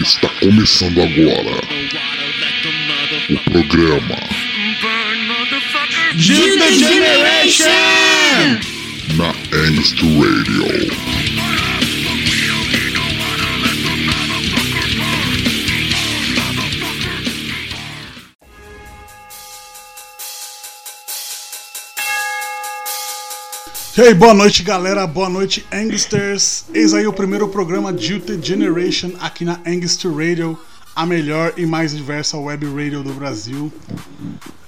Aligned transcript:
Está 0.00 0.28
começando 0.40 1.00
agora 1.00 1.60
The 1.66 1.88
water, 1.94 2.28
let 2.40 2.62
the 2.62 2.72
o 3.30 3.38
motherfucker 3.38 3.38
programa 3.50 4.16
burn, 4.82 5.18
motherfucker. 5.26 6.12
Juke 6.18 6.58
the 6.58 6.72
Generation! 6.72 7.70
na 9.16 9.30
Angst 9.66 10.02
Radio. 10.02 11.33
E 23.96 24.00
aí, 24.00 24.12
boa 24.12 24.34
noite, 24.34 24.64
galera. 24.64 25.06
Boa 25.06 25.28
noite, 25.28 25.64
Angsters. 25.72 26.64
Eis 26.74 26.92
aí 26.92 27.06
o 27.06 27.12
primeiro 27.12 27.46
programa 27.46 27.96
Jilted 27.96 28.44
Generation 28.44 29.12
aqui 29.20 29.44
na 29.44 29.60
Angster 29.64 30.12
Radio, 30.12 30.58
a 30.96 31.06
melhor 31.06 31.52
e 31.56 31.64
mais 31.64 31.94
diversa 31.94 32.36
web 32.36 32.66
radio 32.66 33.04
do 33.04 33.12
Brasil. 33.12 33.72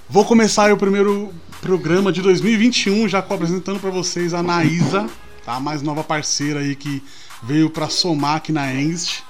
Vou 0.09 0.23
começar 0.23 0.71
o 0.71 0.77
primeiro 0.77 1.33
programa 1.59 2.09
de 2.09 2.21
2021, 2.21 3.09
já 3.09 3.19
apresentando 3.19 3.81
para 3.81 3.89
vocês 3.89 4.33
a 4.33 4.41
Naísa, 4.41 5.09
tá? 5.43 5.55
a 5.55 5.59
mais 5.59 5.81
nova 5.81 6.05
parceira 6.05 6.61
aí 6.61 6.73
que 6.73 7.03
veio 7.43 7.69
para 7.69 7.89
somar 7.89 8.37
aqui 8.37 8.53
na 8.53 8.63
Angst. 8.63 9.23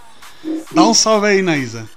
Dá 0.71 0.83
um 0.83 0.93
salve 0.93 1.25
aí, 1.25 1.41
Naísa. 1.41 1.89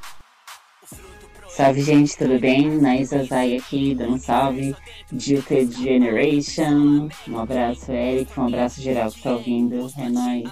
Salve 1.60 1.82
gente, 1.82 2.16
tudo 2.16 2.38
bem? 2.40 2.70
Naisa 2.80 3.22
Zay 3.22 3.58
aqui, 3.58 3.94
dando 3.94 4.14
um 4.14 4.18
salve. 4.18 4.74
Jilted 5.12 5.70
Generation. 5.76 7.10
Um 7.28 7.38
abraço, 7.38 7.92
Eric. 7.92 8.40
Um 8.40 8.46
abraço 8.46 8.80
geral 8.80 9.12
que 9.12 9.20
tá 9.20 9.32
ouvindo. 9.32 9.92
É 9.98 10.08
nóis. 10.08 10.48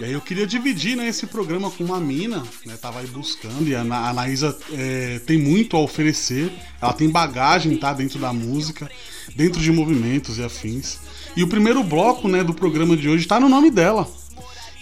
E 0.00 0.04
aí 0.04 0.12
eu 0.12 0.20
queria 0.20 0.44
dividir 0.44 0.96
né, 0.96 1.06
esse 1.06 1.28
programa 1.28 1.70
com 1.70 1.84
uma 1.84 2.00
mina, 2.00 2.42
né? 2.66 2.76
Tava 2.76 2.98
aí 2.98 3.06
buscando, 3.06 3.68
e 3.68 3.76
a, 3.76 3.84
Na- 3.84 3.98
a 3.98 4.08
Anaísa 4.10 4.58
é, 4.72 5.20
tem 5.20 5.38
muito 5.38 5.76
a 5.76 5.80
oferecer. 5.80 6.52
Ela 6.82 6.92
tem 6.92 7.08
bagagem, 7.08 7.76
tá? 7.76 7.92
Dentro 7.92 8.18
da 8.18 8.32
música, 8.32 8.90
dentro 9.36 9.60
de 9.60 9.70
movimentos 9.70 10.36
e 10.38 10.42
afins. 10.42 10.98
E 11.36 11.44
o 11.44 11.48
primeiro 11.48 11.84
bloco 11.84 12.26
né, 12.26 12.42
do 12.42 12.52
programa 12.52 12.96
de 12.96 13.08
hoje 13.08 13.24
tá 13.24 13.38
no 13.38 13.48
nome 13.48 13.70
dela. 13.70 14.08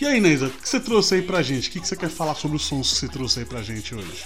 E 0.01 0.07
aí, 0.07 0.19
Naísa, 0.19 0.47
o 0.47 0.51
que 0.51 0.67
você 0.67 0.81
trouxe 0.81 1.17
aí 1.17 1.23
pra 1.23 1.43
gente? 1.43 1.69
O 1.69 1.73
que 1.73 1.87
você 1.87 1.95
quer 1.97 2.09
falar 2.09 2.35
sobre 2.37 2.57
os 2.57 2.65
sons 2.65 2.91
que 2.95 2.99
você 3.01 3.09
trouxe 3.09 3.41
aí 3.41 3.45
pra 3.45 3.63
gente 3.63 3.95
hoje? 3.95 4.25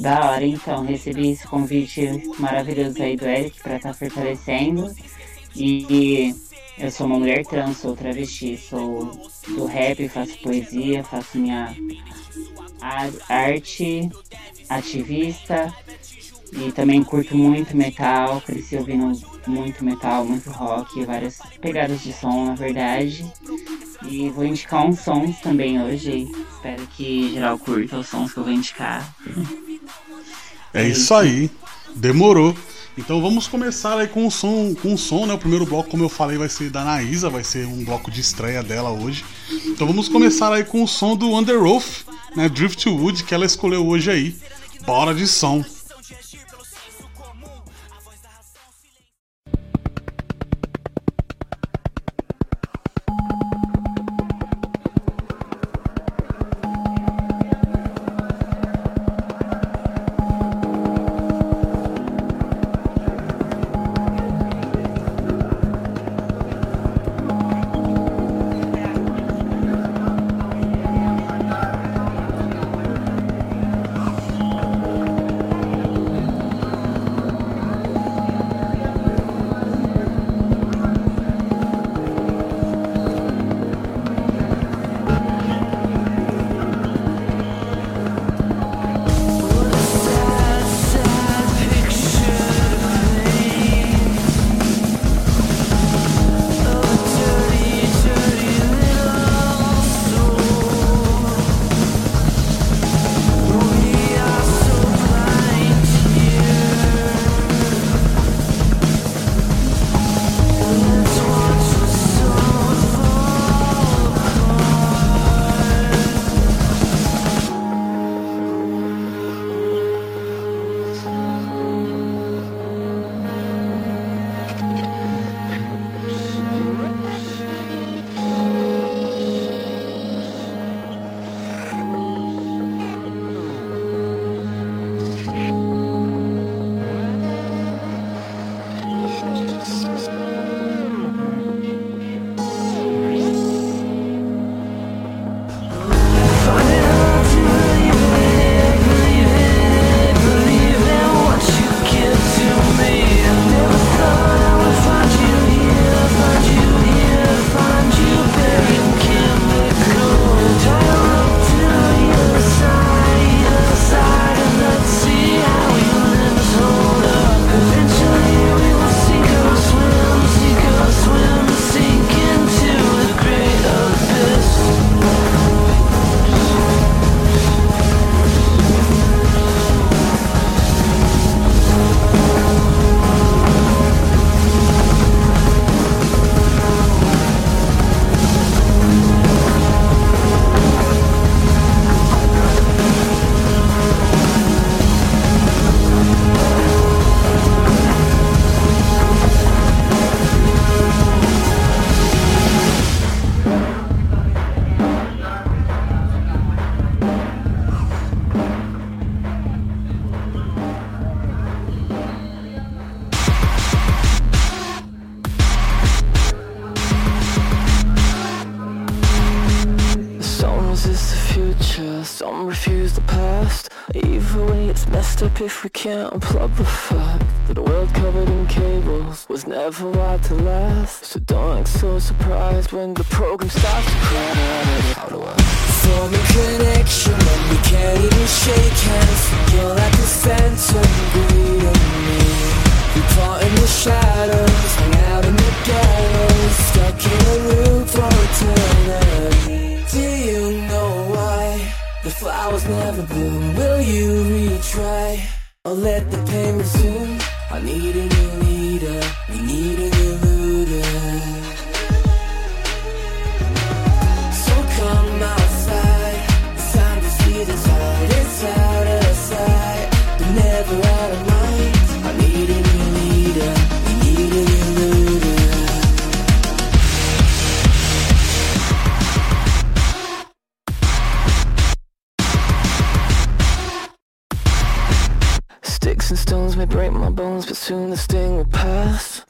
Da 0.00 0.30
hora, 0.30 0.44
então. 0.44 0.84
Recebi 0.84 1.30
esse 1.30 1.46
convite 1.46 2.22
maravilhoso 2.38 3.02
aí 3.02 3.16
do 3.16 3.26
Eric 3.26 3.60
pra 3.62 3.76
estar 3.76 3.92
fortalecendo. 3.94 4.90
E 5.54 6.34
eu 6.78 6.90
sou 6.90 7.06
uma 7.06 7.18
mulher 7.18 7.44
trans, 7.44 7.76
sou 7.76 7.94
travesti, 7.94 8.56
sou 8.56 9.10
do 9.48 9.66
rap, 9.66 10.08
faço 10.08 10.38
poesia, 10.38 11.04
faço 11.04 11.38
minha 11.38 11.74
ar- 12.80 13.10
arte, 13.28 14.08
ativista. 14.68 15.72
E 16.54 16.70
também 16.70 17.02
curto 17.02 17.34
muito 17.36 17.74
metal, 17.74 18.40
cresci 18.42 18.76
ouvindo 18.76 19.18
muito 19.46 19.82
metal, 19.84 20.24
muito 20.24 20.50
rock, 20.50 21.02
várias 21.04 21.38
pegadas 21.60 22.02
de 22.02 22.12
som, 22.12 22.44
na 22.44 22.54
verdade. 22.54 23.24
E 24.06 24.28
vou 24.30 24.44
indicar 24.44 24.84
uns 24.84 25.00
sons 25.00 25.40
também 25.40 25.80
hoje. 25.82 26.28
Espero 26.54 26.86
que 26.88 27.32
geral 27.32 27.58
curta 27.58 27.98
os 27.98 28.08
sons 28.08 28.32
que 28.34 28.38
eu 28.38 28.44
vou 28.44 28.52
indicar. 28.52 29.14
É 30.74 30.86
isso 30.86 31.14
aí, 31.14 31.50
demorou. 31.94 32.56
Então 32.96 33.22
vamos 33.22 33.48
começar 33.48 33.98
aí 33.98 34.06
com 34.06 34.26
o 34.26 34.30
som, 34.30 34.74
com 34.74 34.92
o 34.92 34.98
som, 34.98 35.24
né? 35.24 35.32
O 35.32 35.38
primeiro 35.38 35.64
bloco, 35.64 35.90
como 35.90 36.04
eu 36.04 36.08
falei, 36.08 36.36
vai 36.36 36.48
ser 36.48 36.70
da 36.70 36.82
Anaísa, 36.82 37.30
vai 37.30 37.42
ser 37.42 37.66
um 37.66 37.84
bloco 37.84 38.10
de 38.10 38.20
estreia 38.20 38.62
dela 38.62 38.90
hoje. 38.90 39.24
Então 39.66 39.86
vamos 39.86 40.08
começar 40.08 40.52
aí 40.52 40.64
com 40.64 40.82
o 40.82 40.88
som 40.88 41.16
do 41.16 41.28
Underoath, 41.34 42.04
né? 42.36 42.48
Driftwood, 42.48 43.24
que 43.24 43.34
ela 43.34 43.46
escolheu 43.46 43.86
hoje 43.86 44.10
aí. 44.10 44.36
Bora 44.84 45.14
de 45.14 45.26
som. 45.26 45.64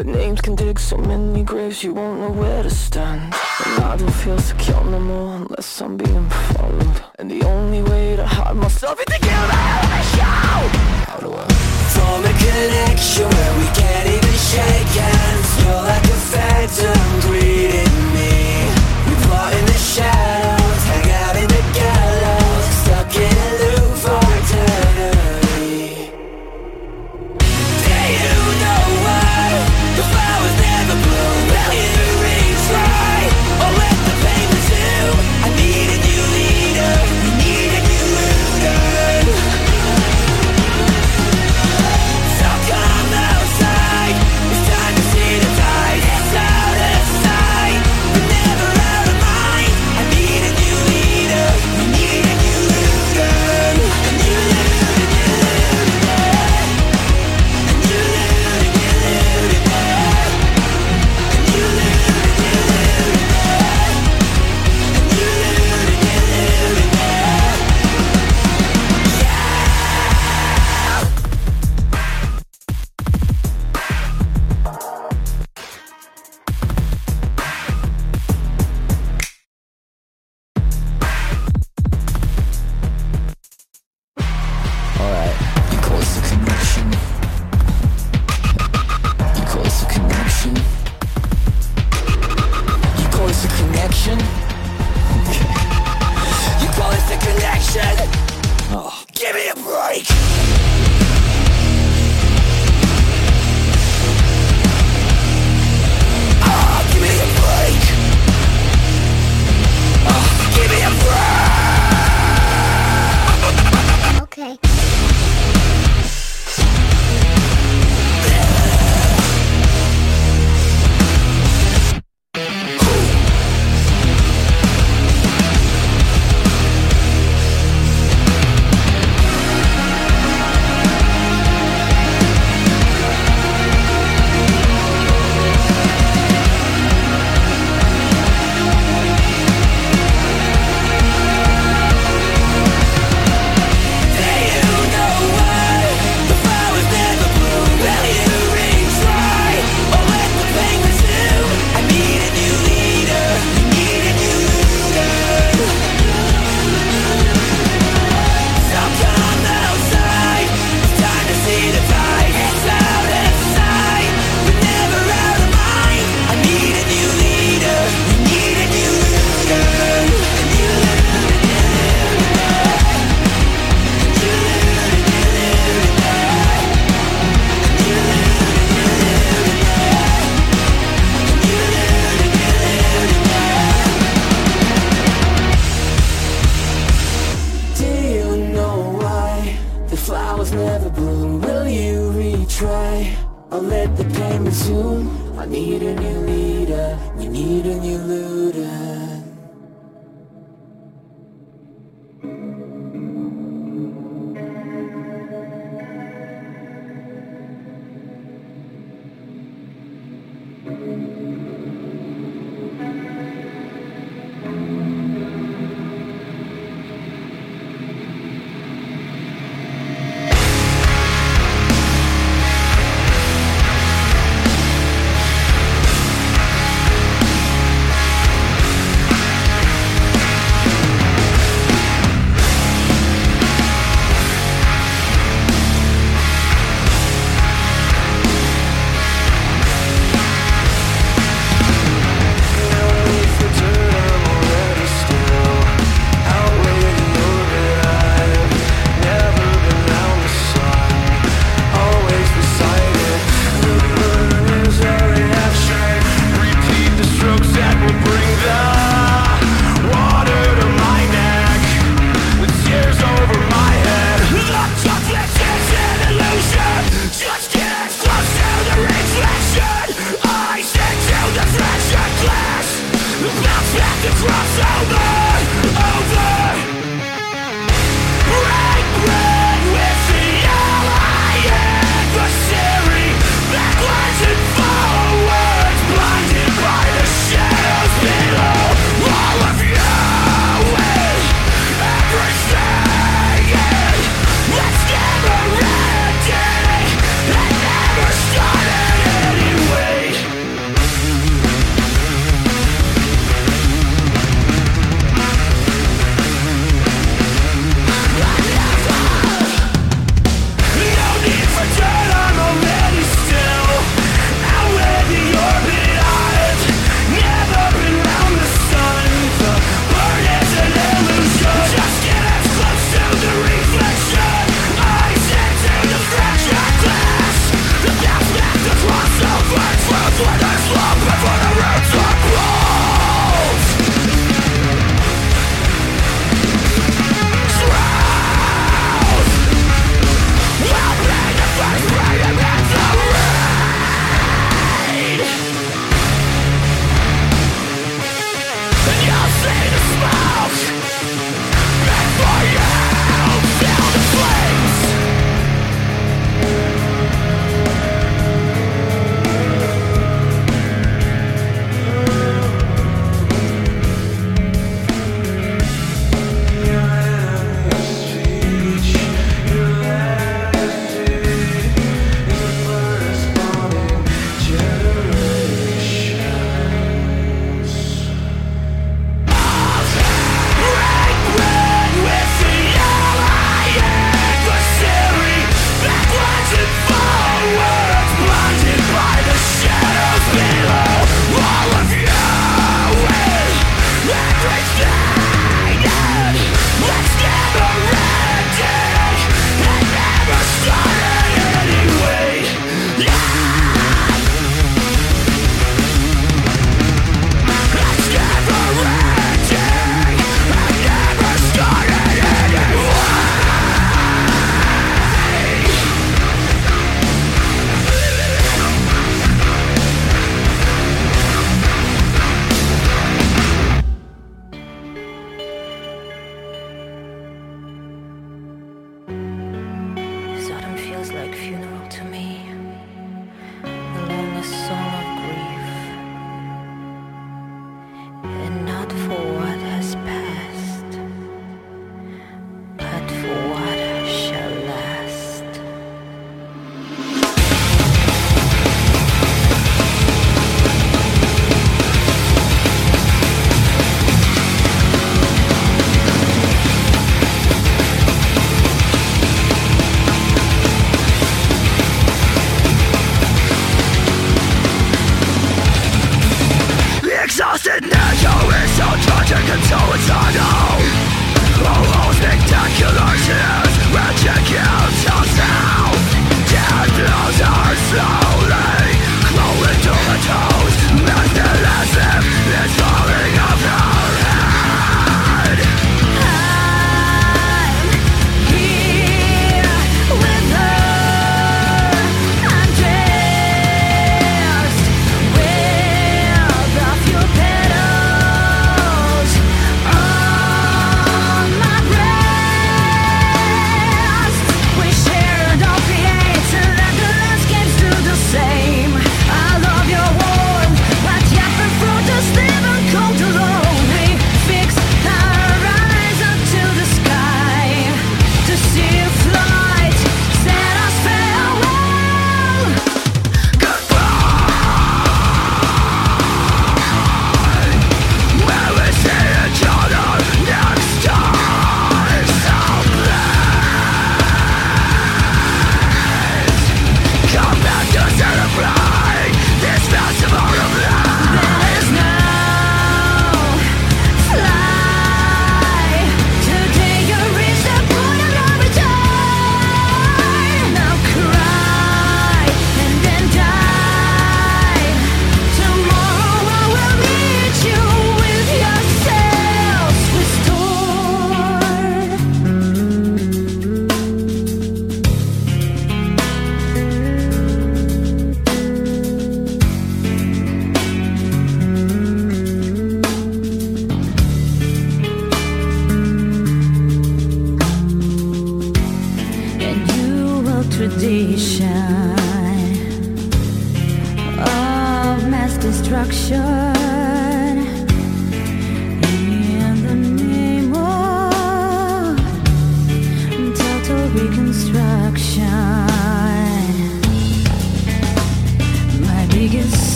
But 0.00 0.06
names 0.06 0.40
can 0.40 0.54
dig 0.54 0.80
so 0.80 0.96
many 0.96 1.42
graves 1.42 1.84
you 1.84 1.92
won't 1.92 2.20
know 2.20 2.30
where 2.30 2.62
to 2.62 2.70
stand. 2.70 3.34
And 3.66 3.84
I 3.84 3.98
don't 3.98 4.10
feel 4.10 4.38
secure 4.38 4.82
no 4.82 4.98
more 4.98 5.36
unless 5.36 5.82
I'm 5.82 5.98
being 5.98 6.26
followed. 6.30 7.02
And 7.18 7.30
the 7.30 7.42
only 7.42 7.82
way 7.82 8.16
to 8.16 8.26
hide 8.26 8.56
myself 8.56 8.98
is 8.98 9.04
to 9.04 9.20
give 9.20 9.30
hell 9.30 9.50
I 9.52 10.02
show! 10.16 11.12
How 11.12 11.18
do 11.20 11.34
I? 11.34 11.46
Form 11.92 12.24
a 12.24 12.32
connection 12.32 13.28
where 13.28 13.54
we 13.58 13.66
can't 13.76 14.08
even 14.08 14.36
shake 14.50 14.92
hands? 15.04 15.64
You're 15.64 15.82
like 15.92 16.04
a 16.04 16.18
phantom 16.32 17.20
greeting 17.28 17.96
me. 18.16 18.32
We 19.04 19.14
plot 19.26 19.52
in 19.52 19.66
the 19.66 19.74
shadows. 19.74 20.49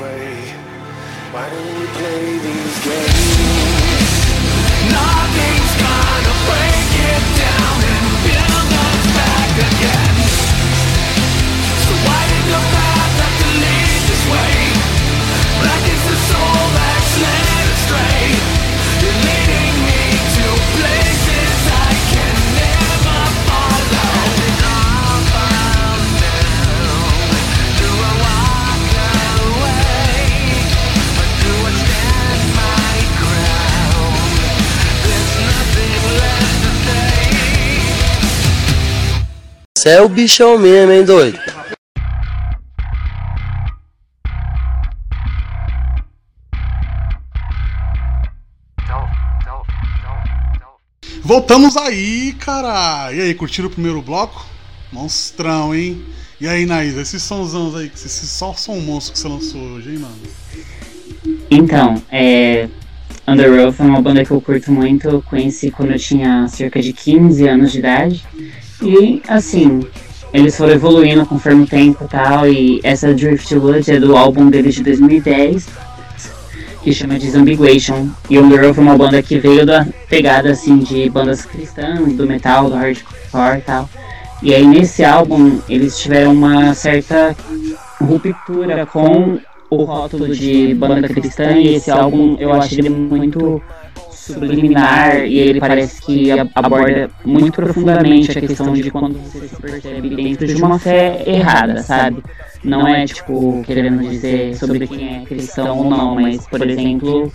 Way? 0.00 0.54
Why 1.30 1.48
do 1.50 1.56
we 1.56 1.86
play 1.98 2.38
these 2.38 2.84
games? 2.84 3.09
Cê 39.80 39.88
é 39.88 40.02
o 40.02 40.10
bichão 40.10 40.58
mesmo, 40.58 40.92
hein, 40.92 41.06
doido? 41.06 41.40
Voltamos 51.22 51.78
aí, 51.78 52.34
cara! 52.34 53.10
E 53.14 53.22
aí, 53.22 53.34
curtiram 53.34 53.68
o 53.68 53.70
primeiro 53.70 54.02
bloco? 54.02 54.44
Monstrão, 54.92 55.74
hein? 55.74 56.04
E 56.38 56.46
aí, 56.46 56.66
Naís, 56.66 56.98
esses 56.98 57.22
sãozãos 57.22 57.74
aí, 57.74 57.86
esses 57.86 58.28
só 58.28 58.52
são 58.52 58.78
monstros 58.82 59.12
que 59.12 59.18
você 59.18 59.28
lançou 59.28 59.62
hoje, 59.62 59.92
hein, 59.92 59.98
mano? 60.00 61.40
Então, 61.50 62.02
é. 62.12 62.68
Underoath 63.26 63.80
é 63.80 63.84
uma 63.84 64.02
banda 64.02 64.26
que 64.26 64.30
eu 64.30 64.42
curto 64.42 64.70
muito, 64.70 65.24
conheci 65.26 65.70
quando 65.70 65.92
eu 65.92 65.98
tinha 65.98 66.46
cerca 66.48 66.82
de 66.82 66.92
15 66.92 67.48
anos 67.48 67.72
de 67.72 67.78
idade. 67.78 68.22
E, 68.82 69.22
assim, 69.28 69.80
eles 70.32 70.56
foram 70.56 70.72
evoluindo 70.72 71.26
conforme 71.26 71.64
o 71.64 71.66
tempo 71.66 72.04
e 72.04 72.08
tal, 72.08 72.48
e 72.48 72.80
essa 72.82 73.12
Driftwood 73.12 73.90
é 73.90 73.98
do 73.98 74.16
álbum 74.16 74.48
deles 74.48 74.74
de 74.74 74.82
2010, 74.82 75.68
que 76.82 76.92
chama 76.92 77.18
Disambiguation. 77.18 78.08
E 78.28 78.38
Underoath 78.38 78.78
é 78.78 78.80
uma 78.80 78.96
banda 78.96 79.22
que 79.22 79.38
veio 79.38 79.66
da 79.66 79.86
pegada, 80.08 80.50
assim, 80.50 80.78
de 80.78 81.10
bandas 81.10 81.44
cristãs, 81.44 82.12
do 82.14 82.26
metal, 82.26 82.70
do 82.70 82.76
hardcore 82.76 83.58
e 83.58 83.62
tal. 83.62 83.88
E 84.42 84.54
aí 84.54 84.66
nesse 84.66 85.04
álbum 85.04 85.58
eles 85.68 85.98
tiveram 85.98 86.32
uma 86.32 86.72
certa 86.72 87.36
ruptura 88.00 88.86
com 88.86 89.38
o 89.68 89.84
rótulo 89.84 90.34
de 90.34 90.74
banda 90.74 91.06
cristã 91.08 91.52
e 91.52 91.74
esse 91.74 91.90
álbum 91.90 92.36
eu 92.40 92.50
acho 92.52 92.74
ele 92.74 92.88
muito 92.88 93.62
subliminar 94.20 95.24
e 95.24 95.38
ele 95.38 95.60
parece 95.60 96.00
que 96.02 96.30
aborda 96.54 97.10
muito 97.24 97.52
profundamente 97.52 98.36
a 98.36 98.40
questão 98.40 98.72
de 98.72 98.90
quando 98.90 99.18
você 99.18 99.48
se 99.48 99.56
percebe 99.56 100.10
dentro 100.10 100.46
de 100.46 100.62
uma 100.62 100.78
fé 100.78 101.22
errada, 101.26 101.82
sabe? 101.82 102.22
Não 102.62 102.86
é 102.86 103.06
tipo 103.06 103.62
querendo 103.64 104.02
dizer 104.08 104.54
sobre 104.56 104.86
quem 104.86 105.22
é 105.22 105.24
cristão 105.24 105.78
ou 105.78 105.90
não, 105.90 106.14
mas 106.14 106.46
por 106.46 106.68
exemplo, 106.68 107.32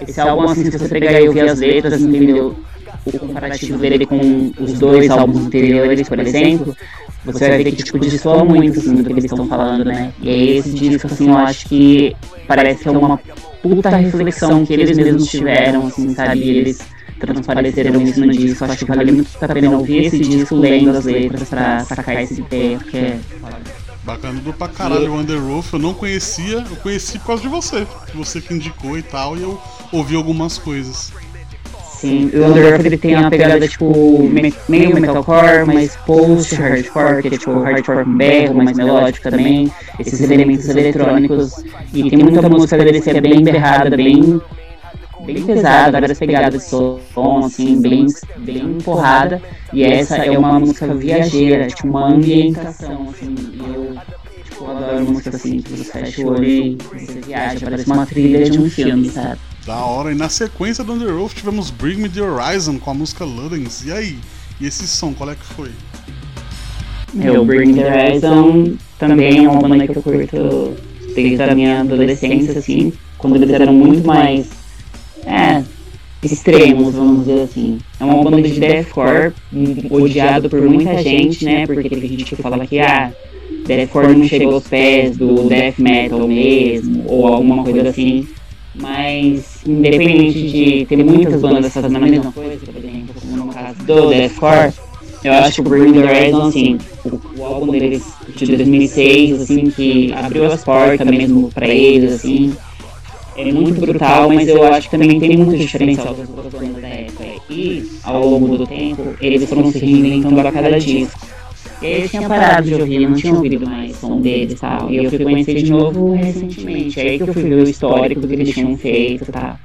esse 0.00 0.20
álbum 0.20 0.44
assim, 0.44 0.70
se 0.70 0.76
você 0.76 0.88
pegar 0.88 1.20
e 1.20 1.28
ouvir 1.28 1.48
as 1.48 1.58
letras, 1.60 2.00
entendeu? 2.00 2.56
o 3.04 3.18
comparativo 3.18 3.78
dele 3.78 4.06
com 4.06 4.52
os 4.58 4.74
dois 4.74 5.10
álbuns 5.10 5.46
anteriores, 5.46 6.08
por 6.08 6.18
exemplo, 6.18 6.76
você 7.24 7.48
vai 7.48 7.62
ver 7.62 7.72
que 7.72 7.82
tipo, 7.82 7.98
dissoa 7.98 8.44
muito 8.44 8.78
assim, 8.78 8.94
do 8.94 9.04
que 9.04 9.12
eles 9.12 9.24
estão 9.24 9.46
falando, 9.46 9.84
né? 9.84 10.12
E 10.20 10.28
aí 10.28 10.56
esse 10.58 10.70
disco, 10.70 11.06
assim, 11.06 11.28
eu 11.28 11.36
acho 11.36 11.66
que 11.66 12.16
parece 12.46 12.82
que 12.82 12.88
é 12.88 12.92
uma 12.92 13.18
puta 13.62 13.90
reflexão 13.90 14.64
que 14.64 14.72
eles 14.72 14.96
mesmos 14.96 15.26
tiveram, 15.26 15.86
assim, 15.86 16.14
sabe? 16.14 16.40
E 16.40 16.58
eles 16.58 16.78
transpareceram 17.18 18.00
isso 18.02 18.20
no 18.20 18.32
disco. 18.32 18.64
Acho 18.64 18.84
que 18.84 18.92
vale 18.92 19.12
muito 19.12 19.28
a 19.40 19.48
pena 19.48 19.70
ouvir 19.76 20.06
esse 20.06 20.18
disco 20.18 20.54
lendo 20.54 20.96
as 20.96 21.04
letras 21.04 21.48
pra 21.48 21.84
sacar 21.84 22.22
esse 22.22 22.40
ideia, 22.40 22.78
porque 22.78 22.96
é 22.96 23.18
Bacana 24.08 24.40
do 24.40 24.54
pra 24.54 24.68
caralho, 24.68 25.12
o 25.12 25.16
Underroof 25.18 25.74
eu 25.74 25.78
não 25.78 25.92
conhecia, 25.92 26.64
eu 26.70 26.76
conheci 26.76 27.18
por 27.18 27.26
causa 27.26 27.42
de 27.42 27.48
você, 27.48 27.86
você 28.14 28.40
que 28.40 28.54
indicou 28.54 28.96
e 28.96 29.02
tal, 29.02 29.36
e 29.36 29.42
eu 29.42 29.60
ouvi 29.92 30.16
algumas 30.16 30.56
coisas. 30.56 31.12
Sim, 32.00 32.30
o 32.32 32.44
Underground 32.46 32.86
ele 32.86 32.96
tem 32.96 33.16
uma 33.16 33.28
pegada 33.28 33.66
tipo 33.66 34.30
meio 34.68 34.94
metalcore, 34.94 35.66
mas 35.66 35.96
post-hardcore, 36.06 37.22
que 37.22 37.28
é 37.28 37.30
tipo 37.32 37.58
hardcore 37.58 38.04
com 38.04 38.16
berro, 38.16 38.54
mais 38.54 38.76
melódico 38.76 39.28
também, 39.28 39.72
esses 39.98 40.20
elementos 40.20 40.68
eletrônicos. 40.68 41.64
E 41.92 42.08
tem 42.08 42.20
muita 42.20 42.48
música 42.48 42.78
dele 42.78 43.00
que 43.00 43.10
é 43.10 43.20
bem 43.20 43.42
berrada, 43.42 43.96
bem, 43.96 44.40
bem 45.26 45.42
pesada, 45.42 46.00
várias 46.00 46.18
pegadas 46.20 46.62
de 46.62 46.70
som, 46.70 47.00
assim, 47.44 47.80
bem, 47.80 48.06
bem 48.36 48.78
porrada. 48.84 49.42
E 49.72 49.82
essa 49.82 50.18
é 50.18 50.38
uma 50.38 50.60
música 50.60 50.94
viajeira, 50.94 51.66
tipo 51.66 51.88
uma 51.88 52.10
ambientação, 52.12 53.08
assim, 53.10 53.34
e 53.54 53.74
eu 53.74 53.96
tipo, 54.44 54.70
adoro 54.70 55.04
música 55.04 55.34
assim, 55.34 55.60
que 55.60 55.72
você 55.72 55.84
fecha 55.84 56.22
o 56.22 56.28
olho 56.28 56.44
e 56.44 56.78
você 56.92 57.20
viaja, 57.26 57.58
parece 57.64 57.90
uma 57.90 58.06
trilha 58.06 58.48
de 58.48 58.58
um 58.60 58.70
filme, 58.70 59.10
sabe? 59.10 59.38
Da 59.66 59.76
hora. 59.76 60.12
E 60.12 60.14
na 60.14 60.28
sequência 60.28 60.82
do 60.82 60.92
Underoath 60.94 61.34
tivemos 61.34 61.70
Bring 61.70 61.96
Me 61.96 62.08
The 62.08 62.22
Horizon 62.22 62.78
com 62.78 62.90
a 62.90 62.94
música 62.94 63.24
Ludens. 63.24 63.84
E 63.84 63.92
aí? 63.92 64.18
E 64.60 64.66
esse 64.66 64.86
som, 64.86 65.12
qual 65.12 65.30
é 65.30 65.34
que 65.34 65.44
foi? 65.44 65.70
Meu, 67.12 67.44
Bring 67.44 67.72
Me 67.72 67.74
The 67.74 68.10
Horizon 68.10 68.76
também 68.98 69.44
é 69.44 69.48
uma 69.48 69.60
banda 69.60 69.86
que 69.86 69.96
eu 69.96 70.02
curto 70.02 70.74
desde 71.14 71.42
a 71.42 71.54
minha 71.54 71.80
adolescência, 71.80 72.58
assim. 72.58 72.92
Quando 73.16 73.36
eles 73.36 73.50
eram 73.50 73.72
muito 73.72 74.06
mais... 74.06 74.48
É, 75.26 75.62
extremos, 76.22 76.94
vamos 76.94 77.26
dizer 77.26 77.42
assim. 77.42 77.78
É 78.00 78.04
uma 78.04 78.22
banda 78.22 78.42
de 78.42 78.58
deathcore, 78.58 79.32
odiado 79.90 80.48
por 80.48 80.60
muita 80.62 81.02
gente, 81.02 81.44
né? 81.44 81.66
Porque 81.66 81.88
teve 81.88 82.08
gente 82.08 82.24
que 82.24 82.42
fala 82.42 82.66
que, 82.66 82.80
ah, 82.80 83.12
deathcore 83.66 84.16
não 84.16 84.26
chegou 84.26 84.54
aos 84.54 84.66
pés 84.66 85.16
do 85.16 85.48
death 85.48 85.78
metal 85.78 86.26
mesmo, 86.26 87.04
ou 87.06 87.26
alguma 87.26 87.62
coisa 87.64 87.88
assim. 87.88 88.26
Mas, 88.80 89.66
independente 89.66 90.48
de 90.48 90.86
ter 90.86 91.04
muitas 91.04 91.40
bandas 91.40 91.72
fazendo 91.72 91.96
a 91.96 92.00
mesma 92.00 92.32
coisa, 92.32 92.64
por 92.64 92.76
exemplo, 92.76 93.14
como 93.20 93.36
no 93.36 93.52
caso 93.52 93.82
do 93.84 94.08
Deathcore, 94.08 94.72
eu 95.24 95.32
acho 95.32 95.54
que 95.56 95.60
o 95.60 95.70
Bring 95.70 95.92
the 95.92 95.98
Horizon, 95.98 96.46
assim, 96.46 96.78
o, 97.04 97.40
o, 97.40 97.44
álbum 97.44 97.72
deles 97.72 98.04
de 98.36 98.56
2006, 98.56 99.42
assim, 99.42 99.70
que 99.70 100.12
abriu 100.12 100.46
as 100.46 100.62
portas 100.62 101.06
mesmo 101.06 101.50
pra 101.50 101.66
eles, 101.66 102.12
assim, 102.12 102.54
é 103.36 103.52
muito 103.52 103.80
brutal, 103.80 104.28
mas 104.28 104.48
eu 104.48 104.62
acho 104.64 104.88
que 104.88 104.96
também 104.96 105.18
tem 105.18 105.36
muito 105.36 105.56
diferencial 105.56 106.14
das 106.14 106.28
outras 106.28 106.52
bandas 106.52 106.82
da 106.82 106.88
época. 106.88 107.24
E, 107.50 107.88
ao 108.04 108.26
longo 108.26 108.58
do 108.58 108.66
tempo, 108.66 109.14
eles 109.20 109.48
foram 109.48 109.72
se 109.72 109.78
reinventando 109.78 110.40
a 110.40 110.52
cada 110.52 110.78
disco. 110.78 111.18
E 111.80 111.86
aí 111.86 112.02
eu 112.02 112.08
tinha 112.08 112.28
parado 112.28 112.66
de 112.66 112.74
ouvir, 112.74 113.08
não 113.08 113.14
tinha 113.14 113.34
ouvido 113.34 113.66
mais 113.66 113.96
o 113.96 114.00
som 114.00 114.20
deles 114.20 114.54
e 114.54 114.56
tal. 114.56 114.90
E 114.90 114.96
eu 114.96 115.10
fui 115.10 115.18
conhecer 115.18 115.54
de 115.54 115.70
novo 115.70 116.14
recentemente. 116.14 117.00
Aí 117.00 117.18
que 117.18 117.28
eu 117.28 117.34
fui 117.34 117.42
ver 117.44 117.62
o 117.62 117.68
histórico 117.68 118.20
do 118.20 118.28
que 118.28 118.34
eles 118.34 118.52
tinham 118.52 118.76
feito 118.76 119.24
e 119.28 119.32
tal. 119.32 119.58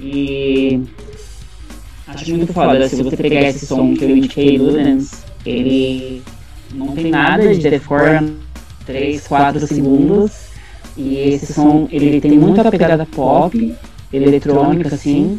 E. 0.00 0.80
Acho 2.08 2.36
muito 2.36 2.52
foda. 2.52 2.88
Se 2.88 3.02
você 3.02 3.16
pegar 3.16 3.42
esse 3.42 3.66
som 3.66 3.94
que 3.94 4.04
eu 4.04 4.16
indiquei, 4.16 4.58
Ludens, 4.58 5.24
ele 5.46 6.22
não 6.74 6.88
tem 6.88 7.10
nada 7.10 7.54
de 7.54 7.70
deform 7.70 8.30
3, 8.84 9.26
4 9.26 9.66
segundos. 9.66 10.32
E 10.96 11.16
esse 11.16 11.52
som, 11.52 11.88
ele 11.90 12.20
tem 12.20 12.38
muita 12.38 12.70
pegada 12.70 13.06
pop, 13.06 13.74
eletrônica, 14.12 14.94
assim. 14.94 15.38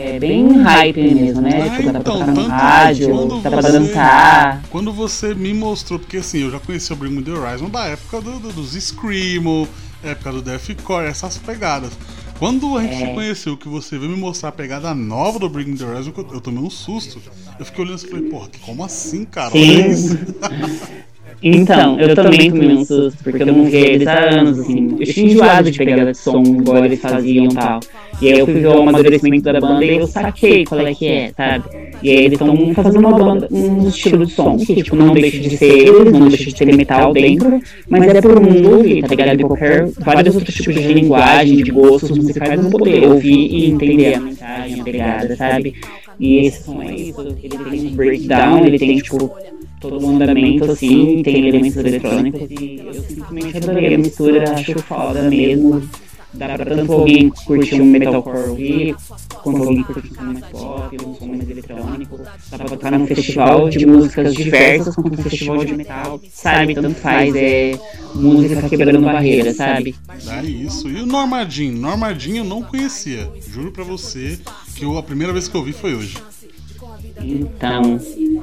É 0.00 0.18
bem 0.20 0.52
hype 0.62 1.02
mesmo, 1.12 1.42
né? 1.42 1.68
Ah, 1.68 1.76
tipo, 1.76 1.92
dá 1.92 2.00
pra 2.00 2.12
tocar 2.12 2.26
no 2.28 2.46
rádio, 2.46 3.40
dá 3.42 3.50
pra 3.50 3.60
dançar. 3.62 4.62
Quando 4.70 4.92
você 4.92 5.34
me 5.34 5.52
mostrou, 5.52 5.98
porque 5.98 6.18
assim, 6.18 6.42
eu 6.42 6.52
já 6.52 6.60
conheci 6.60 6.92
o 6.92 6.96
Bring 6.96 7.20
The 7.20 7.32
Horizon 7.32 7.68
da 7.68 7.84
época 7.86 8.20
do, 8.20 8.38
do, 8.38 8.52
dos 8.52 8.74
Screamo, 8.74 9.66
época 10.04 10.32
do 10.32 10.42
Deathcore, 10.42 11.06
essas 11.06 11.38
pegadas. 11.38 11.90
Quando 12.38 12.78
a 12.78 12.82
gente 12.82 12.94
é. 12.94 13.06
se 13.08 13.12
conheceu, 13.14 13.56
que 13.56 13.68
você 13.68 13.98
veio 13.98 14.12
me 14.12 14.16
mostrar 14.16 14.50
a 14.50 14.52
pegada 14.52 14.94
nova 14.94 15.40
do 15.40 15.48
Bring 15.48 15.74
The 15.74 15.84
Horizon, 15.84 16.12
eu, 16.16 16.28
eu 16.34 16.40
tomei 16.40 16.62
um 16.62 16.70
susto. 16.70 17.20
Eu 17.58 17.64
fiquei 17.64 17.84
olhando 17.84 17.98
e 17.98 18.08
falei, 18.08 18.30
porra, 18.30 18.48
como 18.64 18.84
assim, 18.84 19.24
cara? 19.24 19.50
Sim. 19.50 20.16
Então, 21.40 22.00
eu 22.00 22.16
também 22.16 22.50
tomei 22.50 22.74
um 22.74 22.84
susto, 22.84 23.22
porque 23.22 23.42
eu 23.42 23.46
não 23.46 23.64
via 23.64 23.78
eles 23.78 24.08
há 24.08 24.40
anos, 24.40 24.58
assim. 24.58 24.96
Eu 24.98 25.06
tinha 25.06 25.32
enjoado 25.32 25.70
de 25.70 25.78
pegada 25.78 26.10
de 26.10 26.18
som, 26.18 26.42
igual 26.42 26.84
eles 26.84 27.00
faziam 27.00 27.44
e 27.44 27.54
tal. 27.54 27.80
E 28.20 28.32
aí 28.32 28.38
eu 28.40 28.46
fui 28.46 28.54
ver 28.54 28.66
o 28.66 28.82
amadurecimento 28.82 29.44
da 29.44 29.60
banda 29.60 29.84
e 29.84 29.96
eu 29.96 30.06
saquei 30.06 30.64
qual 30.64 30.80
é 30.80 30.92
que 30.92 31.06
é, 31.06 31.32
sabe? 31.36 31.64
E 32.02 32.10
aí 32.10 32.24
eles 32.24 32.32
estão 32.32 32.74
fazendo 32.74 32.98
uma 32.98 33.16
banda, 33.16 33.48
um 33.50 33.88
estilo 33.88 34.26
de 34.26 34.32
som 34.32 34.56
que, 34.56 34.82
tipo, 34.82 34.96
não 34.96 35.14
deixa 35.14 35.38
de 35.38 35.56
ser 35.56 35.88
eles, 35.88 36.12
não 36.12 36.28
deixa 36.28 36.44
de 36.46 36.54
ter 36.54 36.76
metal 36.76 37.12
dentro, 37.12 37.60
mas 37.88 38.02
é 38.02 38.20
por 38.20 38.40
mundo 38.40 38.76
ouvir, 38.76 39.02
tá 39.02 39.08
ligado? 39.08 39.36
De 39.36 39.44
qualquer, 39.44 39.88
vários 39.98 40.34
outros 40.34 40.54
tipos 40.54 40.74
de 40.74 40.92
linguagem, 40.92 41.62
de 41.62 41.70
gostos 41.70 42.10
musicais, 42.10 42.62
não 42.62 42.70
poder 42.70 43.04
ouvir 43.06 43.52
e 43.52 43.70
entender 43.70 44.14
a 44.14 44.20
mensagem, 44.20 44.80
a 44.80 44.84
pegada, 44.84 45.36
sabe? 45.36 45.74
E 46.18 46.46
esse 46.46 46.64
som 46.64 46.82
é 46.82 46.94
isso, 46.94 47.20
ele 47.42 47.56
tem 47.56 47.86
um 47.86 47.94
breakdown, 47.94 48.66
ele 48.66 48.78
tem, 48.78 48.96
tipo, 48.98 49.36
todo 49.80 50.04
um 50.04 50.16
andamento 50.16 50.72
assim, 50.72 51.22
tem 51.22 51.48
elementos 51.48 51.76
eletrônicos 51.76 52.50
e 52.50 52.82
eu 52.84 52.94
simplesmente 52.94 53.56
adorei 53.56 53.94
a 53.94 53.98
mistura, 53.98 54.50
acho 54.50 54.78
foda 54.80 55.22
mesmo. 55.30 55.82
Dá 56.34 56.46
pra 56.56 56.64
tanto 56.66 56.92
alguém 56.92 57.30
curtir 57.30 57.80
um 57.80 57.86
metalcore 57.86 58.50
ouvir, 58.50 58.96
quanto 59.42 59.62
alguém 59.62 59.82
curtir 59.82 60.12
um 60.12 60.14
som 60.14 60.22
mais 60.24 60.44
pop, 60.44 60.96
um 61.06 61.14
som 61.14 61.26
mais 61.26 61.50
eletrônico. 61.50 62.20
Dá 62.50 62.58
pra 62.58 62.68
tocar 62.68 62.92
num 62.92 63.06
festival 63.06 63.68
de 63.70 63.86
músicas 63.86 64.34
diversas, 64.34 64.94
quanto 64.94 65.18
um 65.18 65.22
festival 65.22 65.64
de 65.64 65.74
metal, 65.74 66.20
sabe? 66.30 66.74
Tanto 66.74 66.94
faz, 66.96 67.34
é 67.34 67.78
música 68.14 68.68
quebrando 68.68 69.00
barreiras, 69.00 69.56
sabe? 69.56 69.94
É 70.28 70.44
isso. 70.44 70.88
E 70.88 71.00
o 71.00 71.06
Normadinho? 71.06 71.78
Normadinho 71.78 72.38
eu 72.38 72.44
não 72.44 72.62
conhecia. 72.62 73.28
Juro 73.50 73.72
pra 73.72 73.84
você 73.84 74.38
que 74.74 74.84
eu, 74.84 74.98
a 74.98 75.02
primeira 75.02 75.32
vez 75.32 75.48
que 75.48 75.56
eu 75.56 75.64
vi 75.64 75.72
foi 75.72 75.94
hoje. 75.94 76.18
Então, 77.22 77.98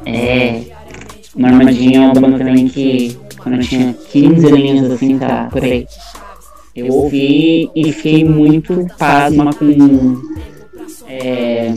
é. 0.06 0.64
Normadinho 1.36 2.02
é 2.02 2.06
uma 2.06 2.14
banda 2.14 2.38
também 2.40 2.68
que, 2.68 3.16
quando 3.38 3.56
eu 3.56 3.62
tinha 3.62 3.94
15 3.94 4.48
aninhos 4.48 4.92
assim, 4.92 5.20
tá 5.20 5.50
por 5.52 5.64
aí. 5.64 5.86
Eu 6.76 6.88
ouvi 6.94 7.70
e 7.74 7.92
fiquei 7.94 8.26
muito 8.26 8.86
pasma 8.98 9.54
com 9.54 10.22
é, 11.08 11.74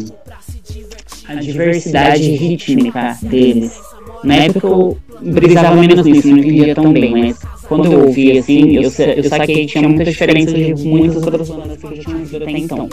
a 1.29 1.35
diversidade 1.37 2.31
rítmica 2.31 3.17
deles. 3.23 3.81
Na 4.25 4.35
época 4.35 4.67
eu 4.67 4.99
brisava 5.21 5.77
menos 5.77 6.05
nisso, 6.05 6.29
não 6.29 6.39
entendia 6.39 6.75
tão 6.75 6.93
bem, 6.93 7.13
mas 7.13 7.39
quando 7.69 7.93
eu 7.93 8.07
ouvi 8.07 8.39
assim, 8.39 8.75
eu, 8.75 8.83
eu 8.83 9.25
saquei 9.25 9.67
que 9.67 9.67
tinha 9.67 9.89
muita 9.89 10.05
diferença 10.05 10.53
de 10.53 10.75
muitas 10.75 11.23
outras 11.23 11.49
bandas 11.49 11.79
que 11.79 11.87
eu 11.87 11.97
já 11.97 12.03
tinha 12.03 12.17
ouvido 12.17 12.43
até 12.43 12.51
então. 12.51 12.89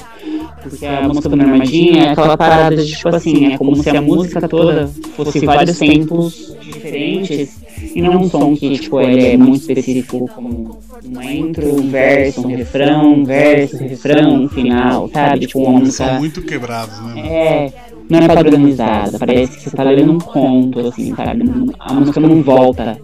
Porque 0.61 0.85
a 0.85 1.07
música 1.07 1.29
do 1.29 1.35
Normadinha 1.35 2.03
é 2.03 2.09
aquela 2.09 2.37
parada 2.37 2.75
de 2.75 2.95
tipo 2.95 3.15
assim, 3.15 3.53
é 3.53 3.57
como 3.57 3.75
se 3.75 3.89
a 3.89 4.01
música 4.01 4.47
toda 4.47 4.87
fosse 5.15 5.39
vários 5.43 5.79
tempos 5.79 6.55
diferentes 6.85 7.57
e 7.93 8.01
não 8.01 8.21
um 8.21 8.29
som 8.29 8.55
que 8.55 8.77
tipo, 8.79 9.01
ele 9.01 9.25
é 9.27 9.37
muito 9.37 9.61
específico 9.61 10.29
como 10.33 10.79
um 11.05 11.21
intro, 11.21 11.81
um 11.81 11.89
verso, 11.89 12.41
um 12.41 12.47
refrão, 12.47 13.13
um 13.13 13.23
verso, 13.23 13.75
um 13.75 13.87
refrão, 13.87 14.43
um 14.43 14.49
final, 14.49 15.09
sabe? 15.09 15.47
Tipo 15.47 15.59
uma 15.59 15.79
música. 15.79 16.05
São 16.05 16.19
muito 16.19 16.41
quebrados, 16.41 16.99
né? 17.01 17.27
É 17.27 17.73
não 18.09 18.19
é 18.19 18.27
padronizada, 18.27 19.17
parece 19.17 19.57
que 19.57 19.69
você 19.69 19.75
tá 19.75 19.83
lendo 19.83 20.11
um 20.11 20.19
conto, 20.19 20.79
assim, 20.87 21.15
sabe? 21.15 21.43
A 21.79 21.93
música 21.93 22.19
não 22.19 22.41
volta. 22.41 22.99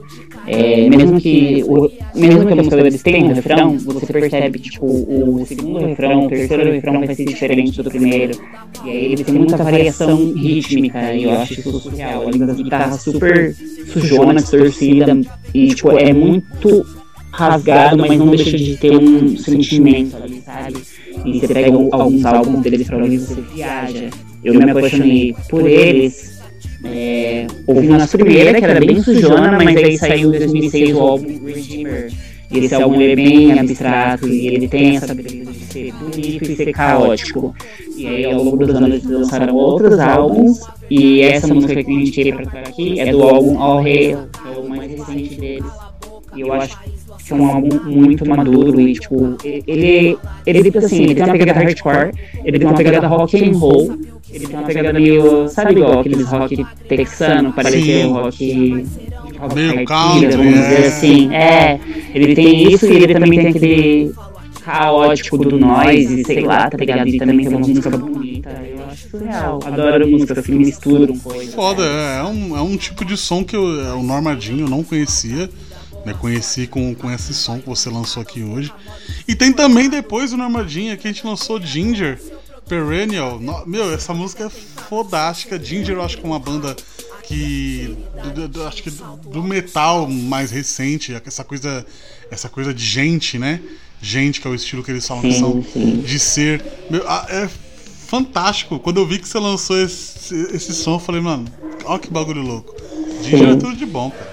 É, 0.47 0.89
mesmo 0.89 1.19
que 1.21 1.63
o, 1.67 1.91
mesmo 2.15 2.45
que 2.45 2.53
a 2.53 2.55
música 2.55 2.75
deles 2.77 3.03
tenha 3.03 3.23
um 3.23 3.33
refrão, 3.33 3.77
você 3.77 4.11
percebe 4.11 4.59
tipo, 4.59 4.85
o 4.85 5.45
segundo 5.45 5.85
refrão, 5.85 6.25
o 6.25 6.29
terceiro 6.29 6.71
refrão 6.71 6.99
vai 6.99 7.15
ser 7.15 7.25
diferente 7.25 7.81
do 7.81 7.89
primeiro. 7.89 8.39
E 8.83 8.89
aí 8.89 9.13
ele 9.13 9.23
tem 9.23 9.35
muita 9.35 9.57
variação 9.57 10.33
rítmica 10.33 11.13
e 11.13 11.25
eu 11.25 11.31
acho 11.39 11.53
isso 11.53 11.79
surreal. 11.79 12.23
Além 12.23 12.39
das 12.39 12.57
guitarras 12.57 13.01
super 13.01 13.55
sujona, 13.87 14.35
distorcida 14.35 15.19
e 15.53 15.67
tipo, 15.69 15.91
é 15.91 16.11
muito 16.11 16.85
rasgado, 17.31 17.97
mas 17.97 18.17
não 18.17 18.27
deixa 18.27 18.57
de 18.57 18.77
ter 18.77 18.97
um 18.97 19.37
sentimento 19.37 20.17
ali, 20.17 20.41
sabe? 20.41 20.77
E 21.23 21.39
você 21.39 21.53
pega 21.53 21.69
alguns 21.69 22.25
álbuns 22.25 22.61
deles 22.63 22.87
pra 22.87 22.97
ouvir 22.97 23.19
você 23.19 23.41
viaja. 23.53 24.09
Eu 24.43 24.55
me 24.55 24.69
apaixonei 24.69 25.35
por 25.49 25.67
eles 25.67 26.40
é, 26.83 27.47
ouvindo 27.67 27.95
as 27.95 28.11
primeiras, 28.11 28.59
que 28.59 28.65
era 28.65 28.79
bem 28.79 29.01
sujona, 29.01 29.51
mas 29.51 29.77
aí 29.77 29.97
saiu 29.97 30.33
em 30.33 30.39
2006 30.39 30.95
o 30.95 30.99
álbum 30.99 31.45
Redeemer. 31.45 32.11
E 32.51 32.59
esse 32.59 32.75
álbum 32.75 32.99
é 32.99 33.15
bem 33.15 33.57
abstrato 33.57 34.27
e 34.27 34.47
ele 34.47 34.67
tem 34.67 34.97
essa 34.97 35.15
beleza 35.15 35.51
de 35.51 35.59
ser 35.59 35.93
bonito 35.93 36.51
e 36.51 36.55
ser 36.55 36.73
caótico. 36.73 37.55
E 37.95 38.05
aí 38.05 38.25
ao 38.25 38.43
longo 38.43 38.57
dos 38.57 38.75
anos 38.75 38.89
eles 38.89 39.05
lançaram 39.05 39.55
outros 39.55 39.97
álbuns 39.99 40.59
e 40.89 41.21
essa 41.21 41.53
música 41.53 41.81
que 41.81 41.93
gente 41.93 42.23
tem 42.23 42.35
pra 42.35 42.43
tocar 42.43 42.67
aqui 42.67 42.99
é 42.99 43.09
do 43.09 43.23
álbum 43.23 43.57
All 43.57 43.79
Hail, 43.79 44.27
que 44.33 44.53
é 44.53 44.59
o 44.59 44.67
mais 44.67 44.91
recente 44.91 45.35
deles. 45.35 45.71
E 46.35 46.41
eu 46.41 46.51
acho 46.51 46.77
que 47.25 47.33
é 47.33 47.35
um 47.35 47.45
álbum 47.45 47.79
muito 47.85 48.27
maduro 48.27 48.79
e 48.79 48.93
tipo, 48.93 49.37
ele, 49.43 50.17
ele, 50.45 50.59
ele 50.59 50.77
assim, 50.77 51.03
ele 51.03 51.15
tem 51.15 51.23
uma 51.23 51.31
pegada 51.33 51.59
hardcore, 51.59 52.11
ele 52.43 52.59
tem 52.59 52.67
uma 52.67 52.77
pegada 52.77 53.07
rock 53.07 53.43
and 53.43 53.57
roll, 53.57 53.97
ele 54.29 54.47
tem 54.47 54.55
uma 54.55 54.65
pegada 54.65 54.93
meio, 54.93 55.47
sabe 55.47 55.73
igual 55.73 55.99
aqueles 55.99 56.27
rock 56.27 56.65
texano, 56.87 57.53
parece 57.53 57.81
que 57.81 57.91
é 57.91 58.03
rock 58.03 58.85
rock 59.39 59.55
meio 59.55 59.85
country, 59.85 60.35
vamos 60.35 60.53
é. 60.53 60.61
dizer 60.61 60.87
assim. 60.87 61.33
É, 61.33 61.79
ele 62.13 62.35
tem 62.35 62.71
isso 62.71 62.85
e 62.85 62.95
ele 62.95 63.13
também 63.13 63.39
tem 63.39 63.47
aquele 63.47 64.13
caótico 64.63 65.37
do 65.37 65.57
noise, 65.57 66.23
sei 66.23 66.41
lá, 66.41 66.69
tá 66.69 66.77
ligado? 66.77 67.07
E 67.07 67.17
também 67.17 67.39
tem 67.39 67.49
uma 67.49 67.59
música 67.59 67.89
bonita. 67.89 68.49
Eu 68.49 68.85
acho 68.89 69.09
surreal. 69.09 69.59
Adoro 69.65 70.07
músicas 70.07 70.45
que 70.45 70.51
misturam 70.51 71.17
coisas. 71.17 71.53
Foda, 71.53 71.83
é, 71.83 72.19
é, 72.19 72.23
um, 72.23 72.57
é 72.57 72.61
um 72.61 72.77
tipo 72.77 73.03
de 73.03 73.17
som 73.17 73.43
que 73.43 73.55
eu, 73.55 73.81
é, 73.81 73.93
o 73.93 74.03
Normadinho 74.03 74.69
não 74.69 74.83
conhecia. 74.83 75.49
Né, 76.05 76.13
conheci 76.13 76.65
com, 76.65 76.95
com 76.95 77.11
esse 77.11 77.33
som 77.33 77.59
que 77.59 77.67
você 77.67 77.89
lançou 77.89 78.21
aqui 78.21 78.43
hoje. 78.43 78.73
E 79.27 79.35
tem 79.35 79.53
também 79.53 79.89
depois 79.89 80.33
o 80.33 80.37
Normadinho 80.37 80.97
que 80.97 81.07
a 81.07 81.11
gente 81.11 81.25
lançou 81.25 81.61
Ginger, 81.61 82.19
Perennial. 82.67 83.39
No, 83.39 83.65
meu, 83.65 83.93
essa 83.93 84.13
música 84.13 84.45
é 84.45 84.49
fodástica. 84.49 85.61
Ginger 85.61 85.97
eu 85.97 86.01
acho 86.01 86.17
que 86.17 86.23
é 86.23 86.27
uma 86.27 86.39
banda 86.39 86.75
que. 87.23 87.97
Do, 88.33 88.47
do, 88.47 88.63
acho 88.67 88.81
que 88.81 88.89
do 88.89 89.43
metal 89.43 90.07
mais 90.07 90.51
recente, 90.51 91.13
essa 91.25 91.43
coisa. 91.43 91.85
Essa 92.29 92.47
coisa 92.47 92.73
de 92.73 92.85
gente, 92.85 93.37
né? 93.37 93.61
Gente, 94.01 94.39
que 94.39 94.47
é 94.47 94.49
o 94.49 94.55
estilo 94.55 94.83
que 94.83 94.89
eles 94.89 95.05
falam 95.05 95.23
que 95.23 95.33
são 95.33 95.63
de 96.03 96.17
ser. 96.17 96.63
Meu, 96.89 97.03
é 97.29 97.49
fantástico. 98.07 98.79
Quando 98.79 98.97
eu 98.97 99.05
vi 99.05 99.19
que 99.19 99.27
você 99.27 99.37
lançou 99.37 99.79
esse, 99.79 100.33
esse 100.53 100.73
som, 100.73 100.95
eu 100.95 100.99
falei, 100.99 101.21
mano, 101.21 101.45
olha 101.85 101.99
que 101.99 102.09
bagulho 102.09 102.41
louco. 102.41 102.75
Ginger 103.21 103.49
é 103.49 103.55
tudo 103.55 103.75
de 103.75 103.85
bom, 103.85 104.11
cara. 104.11 104.30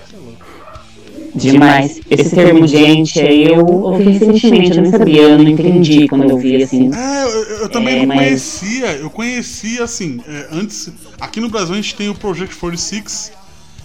Demais. 1.34 2.00
Esse 2.10 2.34
termo 2.34 2.66
gente 2.66 3.20
aí 3.20 3.44
eu 3.44 3.64
ouvi 3.64 4.04
recentemente, 4.10 4.76
eu 4.76 4.84
não 4.84 4.90
sabia, 4.90 5.22
eu 5.22 5.38
não 5.38 5.48
entendi 5.48 6.08
quando 6.08 6.28
eu 6.30 6.38
vi 6.38 6.62
assim. 6.62 6.90
É, 6.94 7.24
eu, 7.24 7.42
eu 7.62 7.68
também 7.68 7.96
É, 7.96 8.00
não 8.00 8.06
mas- 8.08 8.18
conhecia. 8.18 8.92
Eu 8.96 9.10
conhecia 9.10 9.84
assim, 9.84 10.20
é, 10.26 10.48
antes. 10.52 10.90
Aqui 11.20 11.40
no 11.40 11.48
Brasil 11.48 11.74
a 11.74 11.76
gente 11.76 11.94
tem 11.94 12.08
o 12.08 12.14
Project 12.14 12.54
46, 12.56 13.32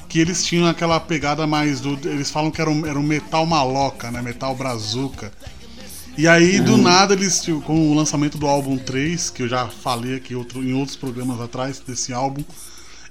que 0.09 0.19
eles 0.19 0.43
tinham 0.45 0.67
aquela 0.67 0.99
pegada 0.99 1.45
mais 1.47 1.79
do. 1.81 1.97
Eles 2.07 2.29
falam 2.31 2.49
que 2.51 2.61
era 2.61 2.69
um, 2.69 2.85
era 2.85 2.97
um 2.97 3.03
metal 3.03 3.45
maloca, 3.45 4.09
né? 4.11 4.21
Metal 4.21 4.55
brazuca. 4.55 5.31
E 6.15 6.27
aí, 6.27 6.59
do 6.59 6.77
nada, 6.77 7.15
eles, 7.15 7.43
com 7.65 7.89
o 7.91 7.95
lançamento 7.95 8.37
do 8.37 8.45
álbum 8.45 8.77
3, 8.77 9.31
que 9.31 9.41
eu 9.41 9.47
já 9.47 9.67
falei 9.67 10.15
aqui 10.15 10.35
outro, 10.35 10.63
em 10.63 10.71
outros 10.73 10.95
programas 10.95 11.41
atrás 11.41 11.79
desse 11.79 12.13
álbum, 12.13 12.43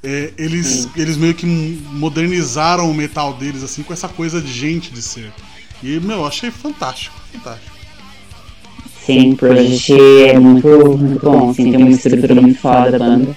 é, 0.03 0.31
eles, 0.37 0.88
eles 0.97 1.17
meio 1.17 1.35
que 1.35 1.47
modernizaram 1.47 2.91
o 2.91 2.95
metal 2.95 3.35
deles, 3.35 3.62
assim, 3.62 3.83
com 3.83 3.93
essa 3.93 4.09
coisa 4.09 4.41
de 4.41 4.53
gente 4.53 4.91
de 4.91 5.01
ser. 5.01 5.33
E, 5.83 6.01
meu, 6.01 6.19
eu 6.19 6.27
achei 6.27 6.51
fantástico, 6.51 7.15
fantástico. 7.33 7.73
Sim, 9.05 9.35
Project 9.35 9.93
é 9.93 10.38
muito, 10.38 10.69
muito 10.97 11.25
bom, 11.25 11.51
assim, 11.51 11.71
tem 11.71 11.81
uma 11.81 11.91
estrutura 11.91 12.35
muito 12.35 12.59
foda 12.59 12.93
da 12.93 12.99
banda. 12.99 13.37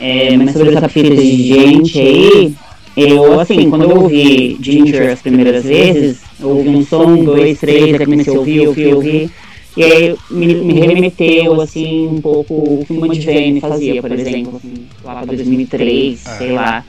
É, 0.00 0.36
mas 0.36 0.52
sobre 0.52 0.74
essa 0.74 0.88
fita 0.88 1.14
de 1.14 1.46
gente 1.46 2.00
aí, 2.00 2.54
eu, 2.96 3.40
assim, 3.40 3.70
quando 3.70 3.82
eu 3.84 4.02
ouvi 4.02 4.56
Ginger 4.60 5.12
as 5.12 5.22
primeiras 5.22 5.64
vezes, 5.64 6.22
eu 6.40 6.48
ouvi 6.48 6.68
um 6.70 6.84
som, 6.84 7.24
dois, 7.24 7.58
três, 7.58 7.94
aí 7.94 8.04
comecei 8.04 8.34
a 8.34 8.38
ouvir, 8.38 8.66
ouvir, 8.66 8.94
ouvir. 8.94 9.30
E 9.76 9.82
aí 9.82 10.16
me, 10.30 10.54
me 10.54 10.72
remeteu, 10.74 11.60
assim, 11.60 12.06
um 12.06 12.20
pouco 12.20 12.54
o 12.54 12.84
que 12.86 12.92
o 12.92 12.96
Mudvayne 12.96 13.60
fazia, 13.60 14.00
por 14.00 14.12
exemplo, 14.12 14.56
assim, 14.56 14.86
lá 15.02 15.14
pra 15.16 15.24
2003, 15.26 16.20
sei 16.20 16.52
lá. 16.52 16.84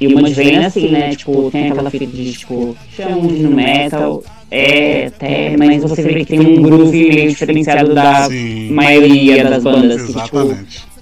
E 0.00 0.06
o 0.06 0.18
Mudvayne 0.18 0.52
é 0.52 0.66
assim, 0.66 0.88
né, 0.88 1.14
tipo, 1.16 1.50
tem 1.50 1.70
aquela 1.70 1.90
fita 1.90 2.06
de, 2.06 2.32
tipo, 2.32 2.76
chama 2.96 3.26
de 3.28 3.42
no 3.42 3.50
metal, 3.50 4.22
é, 4.50 5.06
até, 5.06 5.56
mas 5.56 5.82
você 5.82 6.02
vê 6.02 6.20
que 6.20 6.26
tem 6.26 6.40
um 6.40 6.62
groove 6.62 7.08
meio 7.08 7.30
diferenciado 7.30 7.94
da 7.94 8.28
Sim. 8.28 8.70
maioria 8.70 9.44
das 9.44 9.64
bandas, 9.64 10.02
que, 10.02 10.12
tipo, 10.12 10.38
Exatamente. 10.38 10.92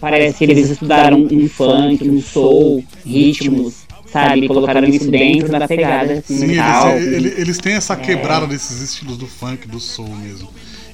Parece 0.00 0.38
que 0.38 0.44
eles 0.44 0.70
estudaram 0.70 1.26
um 1.30 1.48
funk, 1.48 2.08
um 2.08 2.22
soul, 2.22 2.84
ritmos, 3.04 3.84
sabe? 4.06 4.46
Colocaram 4.46 4.86
isso 4.86 5.10
dentro 5.10 5.48
da 5.48 5.66
pegada 5.66 6.12
assim, 6.14 6.38
Sim, 6.38 6.44
eles, 6.52 7.06
eles, 7.06 7.38
eles 7.38 7.58
têm 7.58 7.74
essa 7.74 7.96
quebrada 7.96 8.46
desses 8.46 8.80
estilos 8.80 9.16
do 9.16 9.26
funk, 9.26 9.66
do 9.66 9.80
soul 9.80 10.14
mesmo. 10.14 10.48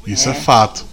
Isso 0.06 0.28
é, 0.28 0.34
fato. 0.34 0.84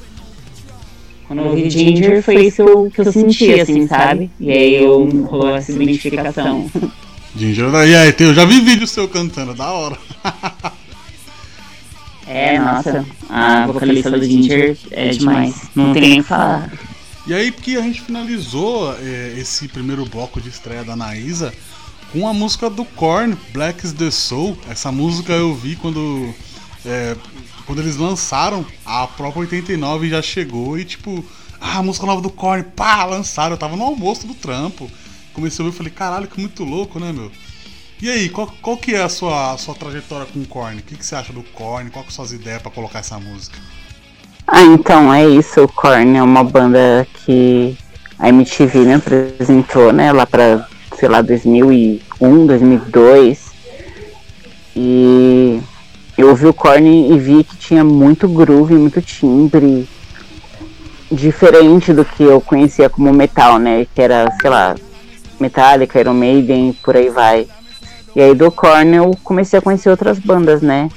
Quando 1.28 1.40
eu 1.40 1.46
ouvi 1.48 1.70
Ginger 1.70 2.22
foi 2.22 2.46
isso 2.46 2.64
que 2.64 2.70
eu, 2.70 2.92
que 2.92 3.02
eu 3.02 3.12
senti, 3.12 3.60
assim, 3.60 3.88
sabe? 3.88 4.30
E 4.40 4.52
aí 4.52 4.76
eu 4.76 5.06
rolou 5.26 5.56
essa 5.56 5.72
identificação. 5.72 6.70
Ginger, 7.36 7.70
e 7.88 7.96
aí, 7.96 8.14
eu 8.20 8.34
já 8.34 8.44
vi 8.44 8.60
vídeo 8.60 8.86
seu 8.86 9.08
cantando, 9.08 9.54
da 9.54 9.72
hora. 9.72 9.98
É, 12.28 12.58
nossa, 12.58 13.06
a 13.30 13.68
vocalista 13.68 14.10
do 14.10 14.24
Ginger 14.24 14.78
é 14.92 15.10
demais. 15.10 15.64
Não 15.76 15.92
tem 15.92 16.02
nem 16.02 16.20
o 16.22 16.24
que 16.24 16.30
falar. 16.30 16.72
E 17.28 17.34
aí 17.34 17.52
que 17.52 17.76
a 17.76 17.82
gente 17.82 18.02
finalizou 18.02 18.96
é, 19.00 19.34
esse 19.38 19.68
primeiro 19.68 20.06
bloco 20.06 20.40
de 20.40 20.48
estreia 20.48 20.82
da 20.82 20.94
Anaísa 20.94 21.54
com 22.12 22.28
a 22.28 22.34
música 22.34 22.70
do 22.70 22.86
Korn, 22.86 23.38
Black 23.52 23.86
is 23.86 23.92
the 23.92 24.10
Soul. 24.10 24.58
Essa 24.70 24.92
música 24.92 25.34
eu 25.34 25.54
vi 25.54 25.76
quando 25.76 26.34
é, 26.86 27.16
quando 27.66 27.80
eles 27.80 27.98
lançaram, 27.98 28.66
a 28.86 29.08
própria 29.08 29.42
89 29.42 30.10
já 30.10 30.22
chegou 30.22 30.78
e 30.78 30.86
tipo, 30.86 31.24
ah, 31.60 31.78
a 31.78 31.84
música 31.84 32.06
nova 32.06 32.22
do 32.22 32.30
Korn, 32.30 32.64
pá, 32.76 33.06
lançaram. 33.06 33.52
Eu 33.52 33.58
tava 33.58 33.76
no 33.76 33.84
almoço 33.84 34.26
do 34.26 34.34
trampo. 34.34 34.90
Comecei 35.34 35.64
a 35.64 35.66
ouvir 35.66 35.76
e 35.76 35.78
falei, 35.78 35.94
caralho, 35.94 36.28
que 36.28 36.40
muito 36.40 36.64
louco, 36.64 37.00
né, 37.00 37.14
meu? 37.14 37.32
E 38.02 38.10
aí, 38.10 38.30
qual, 38.30 38.52
qual 38.62 38.78
que 38.78 38.96
é 38.96 39.04
a 39.04 39.10
sua, 39.10 39.54
a 39.54 39.58
sua 39.58 39.76
trajetória 39.76 40.26
com 40.26 40.40
o 40.40 40.46
Korn? 40.46 40.80
O 40.80 40.84
que, 40.84 40.98
que 40.98 41.06
você 41.06 41.16
acha 41.16 41.32
do 41.32 41.44
Korn? 41.44 41.90
Qual 41.92 42.04
que 42.04 42.12
são 42.12 42.26
as 42.26 42.32
ideias 42.32 42.62
pra 42.62 42.72
colocar 42.72 43.00
essa 43.00 43.20
música? 43.20 43.58
Ah, 44.48 44.64
então, 44.64 45.14
é 45.14 45.30
isso. 45.30 45.62
O 45.64 45.68
Korn 45.68 46.18
é 46.18 46.24
uma 46.24 46.44
banda 46.44 47.08
que 47.14 47.78
a 48.18 48.28
MTV 48.30 48.80
me 48.80 48.94
apresentou, 48.96 49.94
né? 49.94 50.12
Lá 50.12 50.26
pra, 50.26 50.68
sei 50.98 51.08
lá, 51.08 51.22
2001, 51.22 52.48
2002. 52.48 53.52
E 54.76 55.62
eu 56.22 56.30
ouvi 56.30 56.46
o 56.46 56.54
Korn 56.54 57.12
e 57.12 57.18
vi 57.18 57.44
que 57.44 57.58
tinha 57.58 57.84
muito 57.84 58.28
groove, 58.28 58.76
muito 58.76 59.02
timbre. 59.02 59.88
Diferente 61.12 61.92
do 61.92 62.06
que 62.06 62.24
eu 62.24 62.40
conhecia 62.40 62.90
como 62.90 63.12
metal, 63.12 63.58
né? 63.58 63.86
Que 63.94 64.02
era, 64.02 64.32
sei 64.40 64.50
lá, 64.50 64.76
Metallica, 65.40 66.00
Iron 66.00 66.14
Maiden, 66.14 66.74
por 66.84 66.96
aí 66.96 67.10
vai. 67.10 67.48
E 68.16 68.22
aí 68.22 68.36
do 68.36 68.52
Korn 68.52 68.96
eu 68.96 69.18
comecei 69.24 69.58
a 69.60 69.62
conhecer 69.62 69.90
outras 69.90 70.20
bandas, 70.20 70.62
né? 70.62 70.90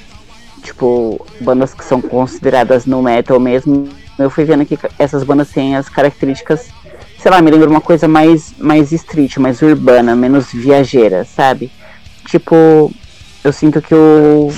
Tipo, 0.61 1.25
bandas 1.41 1.73
que 1.73 1.83
são 1.83 1.99
consideradas 1.99 2.85
no 2.85 3.01
metal 3.01 3.39
mesmo. 3.39 3.89
Eu 4.17 4.29
fui 4.29 4.45
vendo 4.45 4.65
que 4.65 4.77
essas 4.99 5.23
bandas 5.23 5.49
têm 5.49 5.75
as 5.75 5.89
características 5.89 6.69
sei 7.17 7.31
lá, 7.31 7.41
me 7.41 7.49
lembra 7.49 7.67
uma 7.67 7.81
coisa 7.81 8.07
mais, 8.07 8.53
mais 8.59 8.91
street, 8.91 9.37
mais 9.37 9.59
urbana, 9.63 10.15
menos 10.15 10.53
viajeira, 10.53 11.25
sabe? 11.25 11.71
Tipo, 12.27 12.91
eu 13.43 13.51
sinto 13.51 13.81
que 13.81 13.95
o 13.95 14.53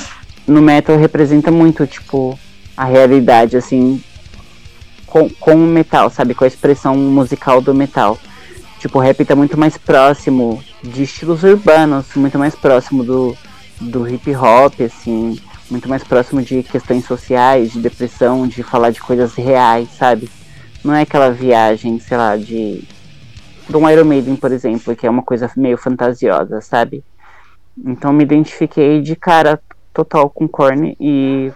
no 0.47 0.61
metal 0.61 0.97
representa 0.97 1.51
muito, 1.51 1.85
tipo, 1.85 2.39
a 2.75 2.85
realidade, 2.85 3.57
assim, 3.57 4.01
com, 5.05 5.29
com 5.29 5.55
o 5.55 5.67
metal, 5.67 6.09
sabe? 6.09 6.33
Com 6.33 6.45
a 6.45 6.47
expressão 6.47 6.95
musical 6.95 7.61
do 7.61 7.75
metal. 7.75 8.17
Tipo, 8.79 8.99
o 8.99 9.01
rap 9.01 9.25
tá 9.25 9.35
muito 9.35 9.57
mais 9.57 9.77
próximo 9.77 10.63
de 10.81 11.03
estilos 11.03 11.43
urbanos, 11.43 12.05
muito 12.15 12.39
mais 12.39 12.55
próximo 12.55 13.03
do, 13.03 13.35
do 13.81 14.07
hip 14.07 14.33
hop, 14.35 14.79
assim, 14.81 15.39
muito 15.69 15.89
mais 15.89 16.03
próximo 16.03 16.41
de 16.41 16.63
questões 16.63 17.05
sociais, 17.05 17.73
de 17.73 17.79
depressão, 17.79 18.47
de 18.47 18.63
falar 18.63 18.91
de 18.91 19.01
coisas 19.01 19.33
reais, 19.33 19.89
sabe? 19.97 20.29
Não 20.83 20.93
é 20.93 21.01
aquela 21.01 21.31
viagem, 21.31 21.99
sei 21.99 22.15
lá, 22.15 22.37
de. 22.37 22.83
de 23.67 23.75
um 23.75 23.89
Iron 23.89 24.05
Maiden, 24.05 24.35
por 24.35 24.51
exemplo, 24.51 24.95
que 24.95 25.05
é 25.05 25.09
uma 25.09 25.23
coisa 25.23 25.51
meio 25.57 25.77
fantasiosa, 25.77 26.61
sabe? 26.61 27.03
Então 27.85 28.13
me 28.13 28.23
identifiquei 28.23 29.01
de 29.01 29.15
cara 29.15 29.59
total 29.97 30.29
com 30.29 30.47
Korn 30.47 30.95
e 30.99 31.51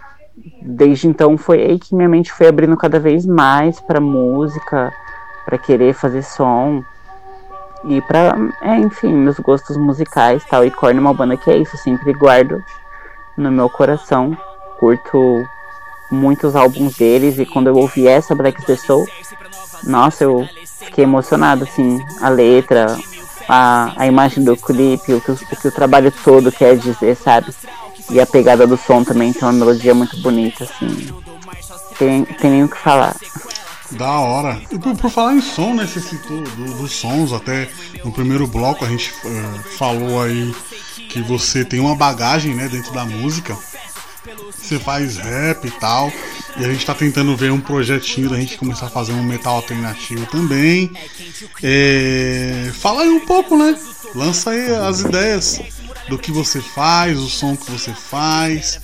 desde 0.60 1.06
então 1.06 1.38
foi 1.38 1.62
aí 1.62 1.78
que 1.78 1.94
minha 1.94 2.08
mente 2.08 2.32
foi 2.32 2.48
abrindo 2.48 2.76
cada 2.76 2.98
vez 2.98 3.24
mais 3.24 3.78
para 3.78 4.00
música, 4.00 4.92
para 5.44 5.56
querer 5.58 5.94
fazer 5.94 6.22
som 6.22 6.82
e 7.84 8.00
para, 8.00 8.34
é, 8.60 8.78
enfim, 8.78 9.12
meus 9.12 9.38
gostos 9.38 9.76
musicais, 9.76 10.44
tal. 10.44 10.64
E 10.64 10.70
Korn 10.72 10.98
é 10.98 11.00
uma 11.00 11.14
banda 11.14 11.36
que 11.36 11.50
é 11.50 11.56
isso, 11.56 11.76
sempre 11.76 12.12
guardo 12.12 12.60
no 13.36 13.52
meu 13.52 13.70
coração. 13.70 14.36
Curto 14.80 15.46
muitos 16.10 16.56
álbuns 16.56 16.96
deles 16.96 17.38
e 17.38 17.46
quando 17.46 17.68
eu 17.68 17.76
ouvi 17.76 18.08
essa 18.08 18.34
Black 18.34 18.64
the 18.66 18.74
Soul, 18.74 19.06
nossa, 19.84 20.24
eu 20.24 20.48
fiquei 20.80 21.04
emocionado 21.04 21.62
assim, 21.62 22.00
a 22.20 22.28
letra, 22.28 22.96
a, 23.48 23.92
a 23.96 24.06
imagem 24.06 24.42
do 24.42 24.56
clipe, 24.56 25.14
o 25.14 25.20
que, 25.20 25.30
o 25.30 25.36
que 25.36 25.68
o 25.68 25.72
trabalho 25.72 26.12
todo 26.24 26.50
quer 26.50 26.76
dizer, 26.76 27.14
sabe? 27.14 27.52
E 28.10 28.20
a 28.20 28.26
pegada 28.26 28.66
do 28.66 28.76
som 28.76 29.04
também 29.04 29.32
tem 29.32 29.42
uma 29.42 29.52
melodia 29.52 29.94
muito 29.94 30.20
bonita, 30.20 30.64
assim. 30.64 31.08
Tem, 31.98 32.24
tem 32.24 32.50
nem 32.50 32.64
o 32.64 32.68
que 32.68 32.78
falar. 32.78 33.16
Da 33.92 34.20
hora. 34.20 34.60
E 34.70 34.78
por, 34.78 34.96
por, 34.96 35.10
falar 35.10 35.34
em 35.34 35.42
som, 35.42 35.74
né? 35.74 35.86
Você 35.86 36.00
citou 36.00 36.42
do, 36.42 36.74
dos 36.78 36.92
sons, 36.92 37.32
até 37.32 37.68
no 38.04 38.12
primeiro 38.12 38.46
bloco 38.46 38.84
a 38.84 38.88
gente 38.88 39.10
uh, 39.10 39.76
falou 39.76 40.22
aí 40.22 40.54
que 41.08 41.20
você 41.20 41.64
tem 41.64 41.78
uma 41.78 41.94
bagagem, 41.94 42.54
né, 42.54 42.68
dentro 42.68 42.92
da 42.92 43.04
música. 43.04 43.56
Você 44.56 44.78
faz 44.78 45.16
rap 45.16 45.66
e 45.66 45.70
tal. 45.72 46.10
E 46.56 46.64
a 46.64 46.68
gente 46.68 46.86
tá 46.86 46.94
tentando 46.94 47.36
ver 47.36 47.50
um 47.50 47.60
projetinho 47.60 48.30
da 48.30 48.36
gente 48.36 48.56
começar 48.56 48.86
a 48.86 48.90
fazer 48.90 49.12
um 49.12 49.22
metal 49.22 49.56
alternativo 49.56 50.24
também. 50.26 50.90
É... 51.62 52.70
Fala 52.74 53.02
aí 53.02 53.10
um 53.10 53.26
pouco, 53.26 53.56
né? 53.56 53.78
Lança 54.14 54.50
aí 54.50 54.74
as 54.74 55.00
ideias 55.00 55.60
do 56.12 56.18
que 56.18 56.30
você 56.30 56.60
faz, 56.60 57.18
o 57.18 57.26
som 57.26 57.56
que 57.56 57.70
você 57.70 57.90
faz, 57.94 58.78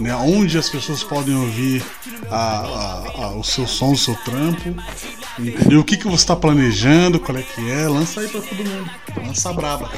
né, 0.00 0.12
onde 0.16 0.58
as 0.58 0.68
pessoas 0.68 1.04
podem 1.04 1.36
ouvir 1.36 1.80
a, 2.28 2.36
a, 2.36 3.24
a, 3.24 3.36
o 3.36 3.44
seu 3.44 3.68
som, 3.68 3.92
o 3.92 3.96
seu 3.96 4.16
trampo, 4.16 4.74
entendeu? 5.38 5.78
O 5.78 5.84
que, 5.84 5.96
que 5.96 6.08
você 6.08 6.24
está 6.24 6.34
planejando, 6.34 7.20
qual 7.20 7.38
é 7.38 7.42
que 7.42 7.70
é, 7.70 7.86
lança 7.86 8.20
aí 8.20 8.26
para 8.26 8.40
todo 8.40 8.56
mundo, 8.56 8.90
lança 9.24 9.52
braba. 9.52 9.92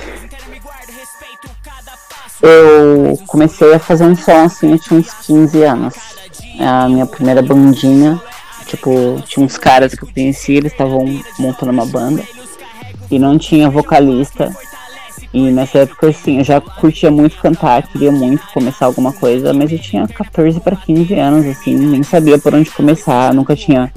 Eu 2.42 3.16
comecei 3.26 3.72
a 3.72 3.78
fazer 3.78 4.04
um 4.04 4.14
som 4.14 4.44
assim, 4.44 4.72
eu 4.72 4.78
tinha 4.78 5.00
uns 5.00 5.10
15 5.26 5.62
anos. 5.62 5.94
A 6.60 6.86
minha 6.86 7.06
primeira 7.06 7.40
bandinha, 7.40 8.20
tipo, 8.66 9.22
tinha 9.26 9.44
uns 9.44 9.56
caras 9.56 9.94
que 9.94 10.04
eu 10.04 10.08
conhecia, 10.12 10.58
eles 10.58 10.72
estavam 10.72 11.06
montando 11.38 11.72
uma 11.72 11.86
banda 11.86 12.22
e 13.10 13.18
não 13.18 13.38
tinha 13.38 13.70
vocalista 13.70 14.54
e 15.34 15.50
nessa 15.50 15.78
época, 15.78 16.10
assim, 16.10 16.38
eu 16.38 16.44
já 16.44 16.60
curtia 16.60 17.10
muito 17.10 17.36
cantar, 17.38 17.82
queria 17.88 18.12
muito 18.12 18.40
começar 18.54 18.86
alguma 18.86 19.12
coisa, 19.12 19.52
mas 19.52 19.72
eu 19.72 19.80
tinha 19.80 20.06
14 20.06 20.60
para 20.60 20.76
15 20.76 21.12
anos, 21.14 21.44
assim, 21.44 21.74
nem 21.74 22.04
sabia 22.04 22.38
por 22.38 22.54
onde 22.54 22.70
começar, 22.70 23.34
nunca 23.34 23.56
tinha 23.56 23.92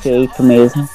feito 0.00 0.44
mesmo. 0.44 0.88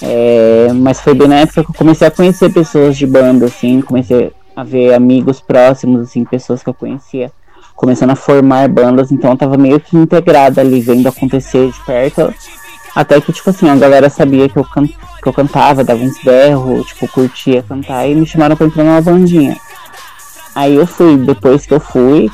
É, 0.00 0.68
mas 0.72 1.02
foi 1.02 1.12
bem 1.12 1.28
na 1.28 1.40
época 1.40 1.62
que 1.62 1.70
eu 1.70 1.74
comecei 1.74 2.06
a 2.06 2.10
conhecer 2.10 2.50
pessoas 2.50 2.96
de 2.96 3.06
banda, 3.06 3.44
assim, 3.44 3.82
comecei 3.82 4.32
a 4.56 4.64
ver 4.64 4.94
amigos 4.94 5.42
próximos, 5.42 6.08
assim, 6.08 6.24
pessoas 6.24 6.62
que 6.62 6.70
eu 6.70 6.74
conhecia, 6.74 7.30
começando 7.76 8.10
a 8.10 8.16
formar 8.16 8.66
bandas, 8.66 9.12
então 9.12 9.32
eu 9.32 9.36
tava 9.36 9.58
meio 9.58 9.78
que 9.78 9.94
integrada 9.94 10.62
ali, 10.62 10.80
vendo 10.80 11.06
acontecer 11.06 11.70
de 11.70 11.80
perto. 11.84 12.32
Até 12.96 13.20
que, 13.20 13.30
tipo 13.30 13.50
assim, 13.50 13.68
a 13.68 13.76
galera 13.76 14.08
sabia 14.08 14.48
que 14.48 14.56
eu 14.56 14.64
cantava 14.64 15.07
que 15.22 15.28
eu 15.28 15.32
cantava, 15.32 15.84
dava 15.84 16.02
uns 16.02 16.22
berros, 16.22 16.86
tipo, 16.86 17.08
curtia 17.08 17.62
cantar 17.62 18.06
e 18.06 18.14
me 18.14 18.26
chamaram 18.26 18.56
pra 18.56 18.66
entrar 18.66 18.84
numa 18.84 19.00
bandinha. 19.00 19.56
Aí 20.54 20.74
eu 20.74 20.86
fui, 20.86 21.16
depois 21.16 21.66
que 21.66 21.74
eu 21.74 21.80
fui, 21.80 22.30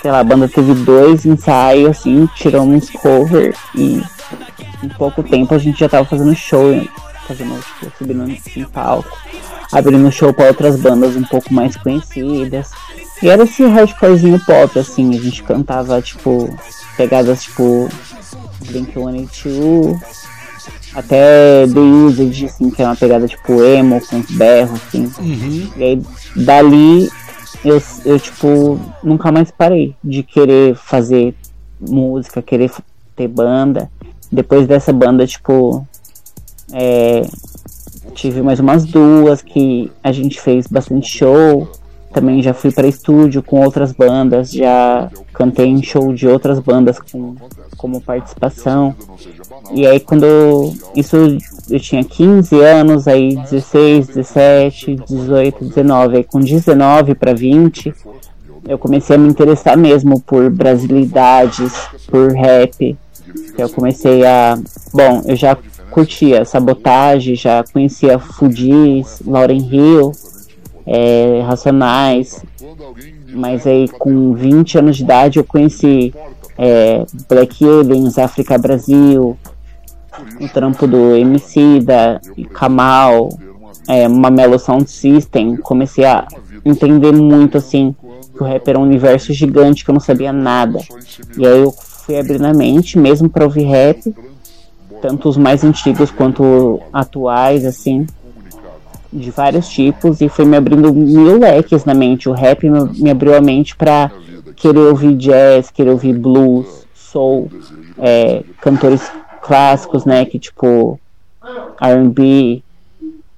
sei 0.00 0.10
lá, 0.10 0.20
a 0.20 0.24
banda 0.24 0.48
teve 0.48 0.74
dois 0.74 1.24
ensaios, 1.26 1.90
assim, 1.90 2.28
tiramos 2.34 2.74
uns 2.74 2.90
cover 2.90 3.54
e 3.74 4.02
em 4.82 4.88
pouco 4.88 5.22
tempo 5.22 5.54
a 5.54 5.58
gente 5.58 5.80
já 5.80 5.88
tava 5.88 6.04
fazendo 6.04 6.34
show, 6.34 6.72
fazendo, 7.26 7.60
tipo, 7.60 7.92
subindo 7.98 8.36
em 8.56 8.64
palco, 8.64 9.16
abrindo 9.72 10.10
show 10.10 10.32
para 10.32 10.48
outras 10.48 10.80
bandas 10.80 11.16
um 11.16 11.24
pouco 11.24 11.52
mais 11.52 11.76
conhecidas. 11.76 12.70
E 13.22 13.28
era 13.28 13.44
esse 13.44 13.64
hardcorezinho 13.66 14.40
pop, 14.40 14.78
assim, 14.78 15.14
a 15.14 15.20
gente 15.20 15.42
cantava, 15.42 16.00
tipo, 16.00 16.48
pegadas 16.96 17.42
tipo 17.42 17.88
Blink-182, 18.66 20.00
até 20.94 21.66
The 21.66 21.80
Usage, 21.80 22.46
assim, 22.46 22.70
que 22.70 22.82
é 22.82 22.86
uma 22.86 22.96
pegada 22.96 23.26
tipo 23.26 23.62
emo, 23.62 24.00
com 24.06 24.22
berros, 24.30 24.80
assim. 24.86 25.10
Uhum. 25.18 25.70
E 25.76 25.82
aí, 25.82 26.02
dali, 26.36 27.08
eu, 27.64 27.82
eu, 28.04 28.18
tipo, 28.18 28.80
nunca 29.02 29.30
mais 29.30 29.50
parei 29.50 29.94
de 30.02 30.22
querer 30.22 30.74
fazer 30.74 31.34
música, 31.80 32.42
querer 32.42 32.70
ter 33.14 33.28
banda. 33.28 33.90
Depois 34.30 34.66
dessa 34.66 34.92
banda, 34.92 35.26
tipo, 35.26 35.86
é, 36.72 37.22
tive 38.14 38.42
mais 38.42 38.60
umas 38.60 38.84
duas 38.84 39.42
que 39.42 39.90
a 40.02 40.12
gente 40.12 40.40
fez 40.40 40.66
bastante 40.66 41.08
show. 41.08 41.68
Também 42.12 42.42
já 42.42 42.52
fui 42.52 42.72
para 42.72 42.88
estúdio 42.88 43.42
com 43.42 43.60
outras 43.60 43.92
bandas, 43.92 44.50
já 44.50 45.08
cantei 45.32 45.66
em 45.66 45.82
show 45.82 46.12
de 46.12 46.26
outras 46.26 46.58
bandas 46.58 46.98
com, 46.98 47.36
como 47.76 48.00
participação. 48.00 48.94
E 49.72 49.86
aí 49.86 50.00
quando 50.00 50.72
isso 50.96 51.16
eu 51.70 51.78
tinha 51.78 52.02
15 52.02 52.60
anos, 52.60 53.06
aí 53.06 53.36
16, 53.36 54.08
17, 54.08 54.96
18, 55.08 55.64
19, 55.64 56.16
aí 56.16 56.24
com 56.24 56.40
19 56.40 57.14
para 57.14 57.32
20, 57.32 57.94
eu 58.68 58.78
comecei 58.78 59.16
a 59.16 59.18
me 59.18 59.28
interessar 59.28 59.76
mesmo 59.76 60.20
por 60.20 60.50
brasilidades, 60.50 61.72
por 62.08 62.32
rap. 62.32 62.96
Eu 63.56 63.68
comecei 63.68 64.26
a, 64.26 64.58
bom, 64.92 65.22
eu 65.26 65.36
já 65.36 65.56
curtia 65.90 66.44
Sabotagem, 66.44 67.34
já 67.34 67.64
conhecia 67.72 68.18
Fudis, 68.18 69.22
Lauren 69.26 69.58
Hill, 69.58 70.12
é, 70.92 71.40
Racionais, 71.46 72.44
mas 73.32 73.64
aí 73.64 73.88
com 73.88 74.34
20 74.34 74.78
anos 74.78 74.96
de 74.96 75.04
idade 75.04 75.38
eu 75.38 75.44
conheci 75.44 76.12
é, 76.58 77.04
Black 77.28 77.64
Aliens, 77.64 78.18
África 78.18 78.58
Brasil, 78.58 79.38
o 80.40 80.48
trampo 80.48 80.88
do 80.88 81.14
MC, 81.14 81.78
da 81.80 82.20
Kamal, 82.52 83.28
é, 83.86 84.08
Mamelo 84.08 84.58
Sound 84.58 84.90
System, 84.90 85.56
comecei 85.58 86.04
a 86.04 86.26
entender 86.64 87.12
muito 87.12 87.56
assim 87.56 87.94
que 88.34 88.42
o 88.42 88.46
rap 88.46 88.66
era 88.66 88.78
um 88.78 88.82
universo 88.82 89.32
gigante 89.32 89.84
que 89.84 89.90
eu 89.90 89.94
não 89.94 90.00
sabia 90.00 90.32
nada. 90.32 90.80
E 91.38 91.46
aí 91.46 91.60
eu 91.60 91.70
fui 91.70 92.18
abrindo 92.18 92.46
a 92.46 92.52
mente 92.52 92.98
mesmo 92.98 93.30
para 93.30 93.44
ouvir 93.44 93.64
rap, 93.64 94.12
tanto 95.00 95.28
os 95.28 95.36
mais 95.36 95.62
antigos 95.62 96.10
quanto 96.10 96.80
atuais, 96.92 97.64
assim, 97.64 98.06
de 99.12 99.30
vários 99.30 99.68
tipos, 99.68 100.20
e 100.20 100.28
foi 100.28 100.44
me 100.44 100.56
abrindo 100.56 100.92
mil 100.92 101.38
leques 101.38 101.84
na 101.84 101.94
mente. 101.94 102.28
O 102.28 102.32
rap 102.32 102.68
me, 102.68 103.10
abriu 103.10 103.34
a 103.34 103.40
mente 103.40 103.74
para 103.76 104.10
querer 104.56 104.78
ouvir 104.80 105.16
jazz, 105.16 105.70
querer 105.70 105.90
ouvir 105.90 106.16
blues, 106.16 106.86
soul, 106.94 107.50
é, 107.98 108.42
cantores 108.60 109.10
clássicos, 109.42 110.04
né? 110.04 110.24
Que 110.24 110.38
tipo 110.38 110.98
R&B. 111.80 112.62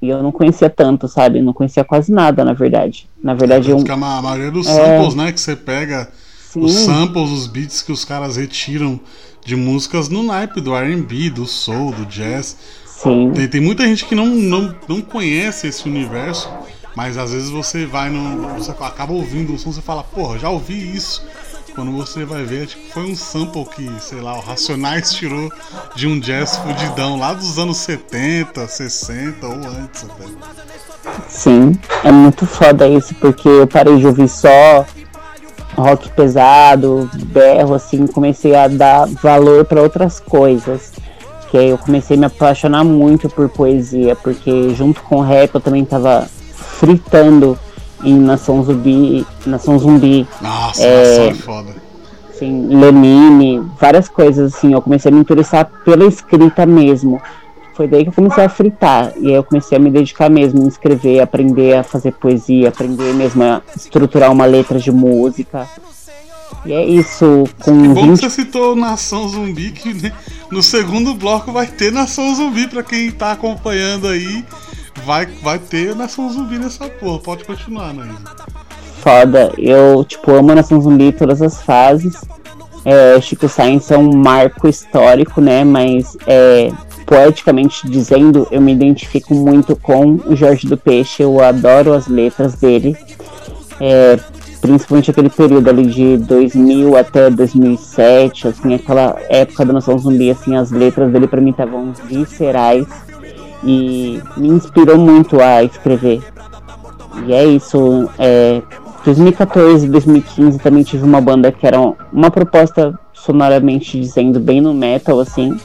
E 0.02 0.08
eu 0.08 0.22
não 0.22 0.32
conhecia 0.32 0.68
tanto, 0.68 1.06
sabe? 1.06 1.40
Não 1.40 1.52
conhecia 1.52 1.84
quase 1.84 2.10
nada, 2.10 2.44
na 2.44 2.52
verdade. 2.52 3.08
Na 3.22 3.34
verdade, 3.34 3.70
eu. 3.70 3.78
a 3.78 3.96
maioria 3.96 4.50
dos 4.50 4.66
é... 4.66 4.74
samples, 4.74 5.14
né? 5.14 5.32
Que 5.32 5.40
você 5.40 5.54
pega 5.54 6.10
Sim. 6.50 6.64
os 6.64 6.72
samples, 6.72 7.30
os 7.30 7.46
beats 7.46 7.82
que 7.82 7.92
os 7.92 8.04
caras 8.04 8.36
retiram 8.36 9.00
de 9.44 9.56
músicas 9.56 10.08
no 10.08 10.22
naipe 10.22 10.60
do 10.60 10.74
R&B, 10.74 11.30
do 11.30 11.46
soul, 11.46 11.92
do 11.92 12.04
jazz. 12.06 12.56
Sim. 13.02 13.32
Tem, 13.34 13.48
tem 13.48 13.60
muita 13.60 13.84
gente 13.84 14.04
que 14.04 14.14
não, 14.14 14.26
não, 14.26 14.74
não 14.88 15.00
conhece 15.00 15.66
esse 15.66 15.88
universo, 15.88 16.48
mas 16.94 17.18
às 17.18 17.32
vezes 17.32 17.50
você 17.50 17.84
vai 17.84 18.10
no. 18.10 18.54
Você 18.54 18.70
acaba 18.70 19.12
ouvindo 19.12 19.54
o 19.54 19.58
som 19.58 19.70
e 19.70 19.82
fala, 19.82 20.04
porra, 20.04 20.38
já 20.38 20.48
ouvi 20.48 20.94
isso 20.94 21.26
quando 21.74 21.90
você 21.92 22.24
vai 22.24 22.44
ver, 22.44 22.66
tipo, 22.66 22.92
foi 22.92 23.04
um 23.04 23.14
sample 23.14 23.64
que, 23.64 23.90
sei 24.00 24.20
lá, 24.20 24.36
o 24.36 24.40
Racionais 24.40 25.12
tirou 25.12 25.50
de 25.94 26.06
um 26.06 26.20
jazz 26.20 26.56
fudidão 26.58 27.18
lá 27.18 27.32
dos 27.32 27.58
anos 27.58 27.78
70, 27.78 28.66
60 28.66 29.46
ou 29.46 29.54
antes 29.54 30.04
até. 30.04 30.24
Sim, 31.28 31.72
é 32.04 32.12
muito 32.12 32.46
foda 32.46 32.86
isso, 32.86 33.14
porque 33.14 33.48
eu 33.48 33.66
parei 33.66 33.96
de 33.96 34.06
ouvir 34.06 34.28
só 34.28 34.84
rock 35.74 36.10
pesado, 36.10 37.10
berro, 37.26 37.74
assim, 37.74 38.06
comecei 38.06 38.54
a 38.54 38.68
dar 38.68 39.06
valor 39.06 39.64
para 39.64 39.80
outras 39.80 40.20
coisas. 40.20 40.92
Que 41.52 41.58
aí 41.58 41.68
eu 41.68 41.76
comecei 41.76 42.16
a 42.16 42.20
me 42.20 42.24
apaixonar 42.24 42.82
muito 42.82 43.28
por 43.28 43.46
poesia, 43.46 44.16
porque 44.16 44.70
junto 44.74 45.02
com 45.02 45.16
o 45.16 45.20
rap 45.20 45.54
eu 45.54 45.60
também 45.60 45.84
tava 45.84 46.26
fritando 46.50 47.58
em 48.02 48.18
Nação 48.18 48.64
Zumbi. 48.64 49.26
Nação 49.44 49.78
Zumbi. 49.78 50.26
Nossa, 50.40 50.82
é, 50.82 51.28
é 51.28 51.34
foda. 51.34 51.74
Assim, 52.30 52.68
Lenine, 52.68 53.62
várias 53.78 54.08
coisas 54.08 54.54
assim. 54.54 54.72
Eu 54.72 54.80
comecei 54.80 55.12
a 55.12 55.14
me 55.14 55.20
interessar 55.20 55.70
pela 55.84 56.06
escrita 56.06 56.64
mesmo. 56.64 57.20
Foi 57.74 57.86
daí 57.86 58.04
que 58.04 58.08
eu 58.08 58.14
comecei 58.14 58.44
a 58.44 58.48
fritar. 58.48 59.12
E 59.18 59.26
aí 59.26 59.34
eu 59.34 59.44
comecei 59.44 59.76
a 59.76 59.78
me 59.78 59.90
dedicar 59.90 60.30
mesmo, 60.30 60.64
a 60.64 60.68
escrever, 60.68 61.20
aprender 61.20 61.76
a 61.76 61.82
fazer 61.82 62.12
poesia, 62.12 62.70
aprender 62.70 63.12
mesmo 63.12 63.42
a 63.42 63.60
estruturar 63.76 64.32
uma 64.32 64.46
letra 64.46 64.78
de 64.78 64.90
música. 64.90 65.68
E 66.64 66.72
é 66.72 66.84
isso. 66.84 67.44
Com 67.60 67.82
que 67.82 67.88
bom 67.88 68.06
20... 68.06 68.20
que 68.20 68.30
você 68.30 68.30
citou 68.30 68.76
Nação 68.76 69.28
Zumbi, 69.28 69.70
que 69.70 69.92
né, 69.94 70.12
no 70.50 70.62
segundo 70.62 71.14
bloco 71.14 71.52
vai 71.52 71.66
ter 71.66 71.92
Nação 71.92 72.34
Zumbi 72.34 72.68
para 72.68 72.82
quem 72.82 73.10
tá 73.10 73.32
acompanhando 73.32 74.08
aí 74.08 74.44
vai, 75.04 75.26
vai 75.42 75.58
ter 75.58 75.94
Nação 75.94 76.30
Zumbi 76.30 76.58
nessa 76.58 76.88
porra. 76.88 77.18
Pode 77.18 77.44
continuar, 77.44 77.92
né? 77.92 78.08
Foda. 79.00 79.52
Eu, 79.58 80.04
tipo, 80.04 80.30
amo 80.32 80.54
Nação 80.54 80.80
Zumbi 80.80 81.04
em 81.04 81.12
todas 81.12 81.42
as 81.42 81.62
fases. 81.62 82.20
É, 82.84 83.20
Chico 83.20 83.48
Sainz 83.48 83.90
é 83.90 83.98
um 83.98 84.16
marco 84.16 84.68
histórico, 84.68 85.40
né? 85.40 85.64
Mas, 85.64 86.16
é, 86.26 86.70
poeticamente 87.06 87.88
dizendo, 87.88 88.46
eu 88.50 88.60
me 88.60 88.72
identifico 88.72 89.34
muito 89.34 89.76
com 89.76 90.20
o 90.26 90.36
Jorge 90.36 90.66
do 90.66 90.76
Peixe. 90.76 91.22
Eu 91.22 91.40
adoro 91.42 91.92
as 91.92 92.06
letras 92.06 92.54
dele. 92.54 92.96
É, 93.80 94.18
principalmente 94.62 95.10
aquele 95.10 95.28
período 95.28 95.68
ali 95.68 95.86
de 95.86 96.16
2000 96.18 96.96
até 96.96 97.28
2007, 97.28 98.48
assim, 98.48 98.72
aquela 98.72 99.16
época 99.28 99.64
da 99.66 99.72
Nação 99.72 99.98
Zumbi, 99.98 100.30
assim, 100.30 100.54
as 100.54 100.70
letras 100.70 101.12
dele 101.12 101.26
para 101.26 101.40
mim 101.40 101.50
estavam 101.50 101.92
viscerais 102.04 102.86
e 103.64 104.22
me 104.36 104.48
inspirou 104.48 104.96
muito 104.96 105.40
a 105.40 105.64
escrever. 105.64 106.22
E 107.26 107.32
é 107.32 107.44
isso. 107.44 108.08
É, 108.18 108.62
2014 109.04 109.88
2015 109.88 110.58
também 110.60 110.84
tive 110.84 111.04
uma 111.04 111.20
banda 111.20 111.50
que 111.50 111.66
era 111.66 111.78
uma 112.12 112.30
proposta 112.30 112.96
sonoramente 113.12 114.00
dizendo 114.00 114.38
bem 114.38 114.60
no 114.60 114.72
metal, 114.72 115.18
assim. 115.18 115.58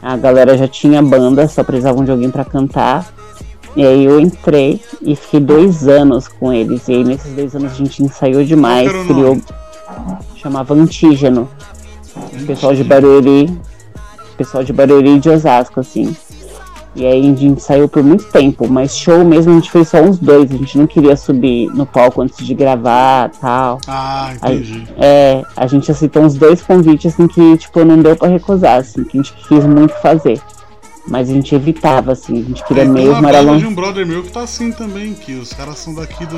A 0.00 0.16
galera 0.16 0.56
já 0.56 0.68
tinha 0.68 1.02
banda, 1.02 1.48
só 1.48 1.64
precisavam 1.64 2.04
de 2.04 2.12
alguém 2.12 2.30
para 2.30 2.44
cantar. 2.44 3.06
E 3.76 3.86
aí 3.86 4.04
eu 4.04 4.18
entrei 4.18 4.80
e 5.00 5.14
fiquei 5.14 5.40
dois 5.40 5.86
anos 5.86 6.26
com 6.28 6.52
eles. 6.52 6.88
E 6.88 6.92
aí 6.92 7.04
nesses 7.04 7.32
dois 7.32 7.54
anos 7.54 7.72
a 7.72 7.74
gente 7.74 8.02
ensaiou 8.02 8.44
demais, 8.44 8.90
criou. 9.06 9.40
Chamava 10.36 10.74
Antígeno. 10.74 11.48
Pessoal 12.46 12.74
de 12.74 12.84
Barueri. 12.84 13.50
Pessoal 14.36 14.64
de 14.64 14.72
Barueri 14.72 15.16
e 15.16 15.20
de 15.20 15.28
Osasco, 15.28 15.80
assim. 15.80 16.14
E 16.94 17.06
aí 17.06 17.32
a 17.32 17.36
gente 17.36 17.62
saiu 17.62 17.88
por 17.88 18.02
muito 18.02 18.24
tempo, 18.24 18.68
mas 18.68 18.96
show 18.96 19.24
mesmo 19.24 19.52
a 19.52 19.54
gente 19.54 19.70
fez 19.70 19.88
só 19.88 20.00
uns 20.02 20.18
dois. 20.18 20.50
A 20.50 20.56
gente 20.56 20.76
não 20.76 20.86
queria 20.86 21.16
subir 21.16 21.68
no 21.68 21.86
palco 21.86 22.20
antes 22.20 22.44
de 22.44 22.52
gravar 22.52 23.30
tal. 23.40 23.78
Ah, 23.86 24.32
entendi. 24.34 24.88
Aí, 24.88 24.94
é, 24.98 25.44
a 25.56 25.66
gente 25.68 25.90
aceitou 25.90 26.22
uns 26.22 26.34
dois 26.34 26.60
convites 26.60 27.14
assim 27.14 27.28
que, 27.28 27.58
tipo, 27.58 27.84
não 27.84 27.98
deu 27.98 28.16
para 28.16 28.28
recusar, 28.28 28.80
assim, 28.80 29.04
que 29.04 29.18
a 29.18 29.22
gente 29.22 29.32
quis 29.46 29.64
muito 29.64 29.94
fazer. 30.02 30.40
Mas 31.06 31.30
a 31.30 31.32
gente 31.32 31.54
evitava, 31.54 32.12
assim, 32.12 32.40
a 32.40 32.42
gente 32.42 32.64
queria 32.64 32.84
é, 32.84 32.86
mesmo. 32.86 33.26
Era 33.26 33.40
longe. 33.40 33.60
de 33.60 33.66
um 33.66 33.74
brother 33.74 34.06
meu 34.06 34.22
que 34.22 34.30
tá 34.30 34.42
assim 34.42 34.70
também, 34.70 35.14
que 35.14 35.34
os 35.34 35.52
caras 35.52 35.78
são 35.78 35.94
daqui 35.94 36.26
do 36.26 36.36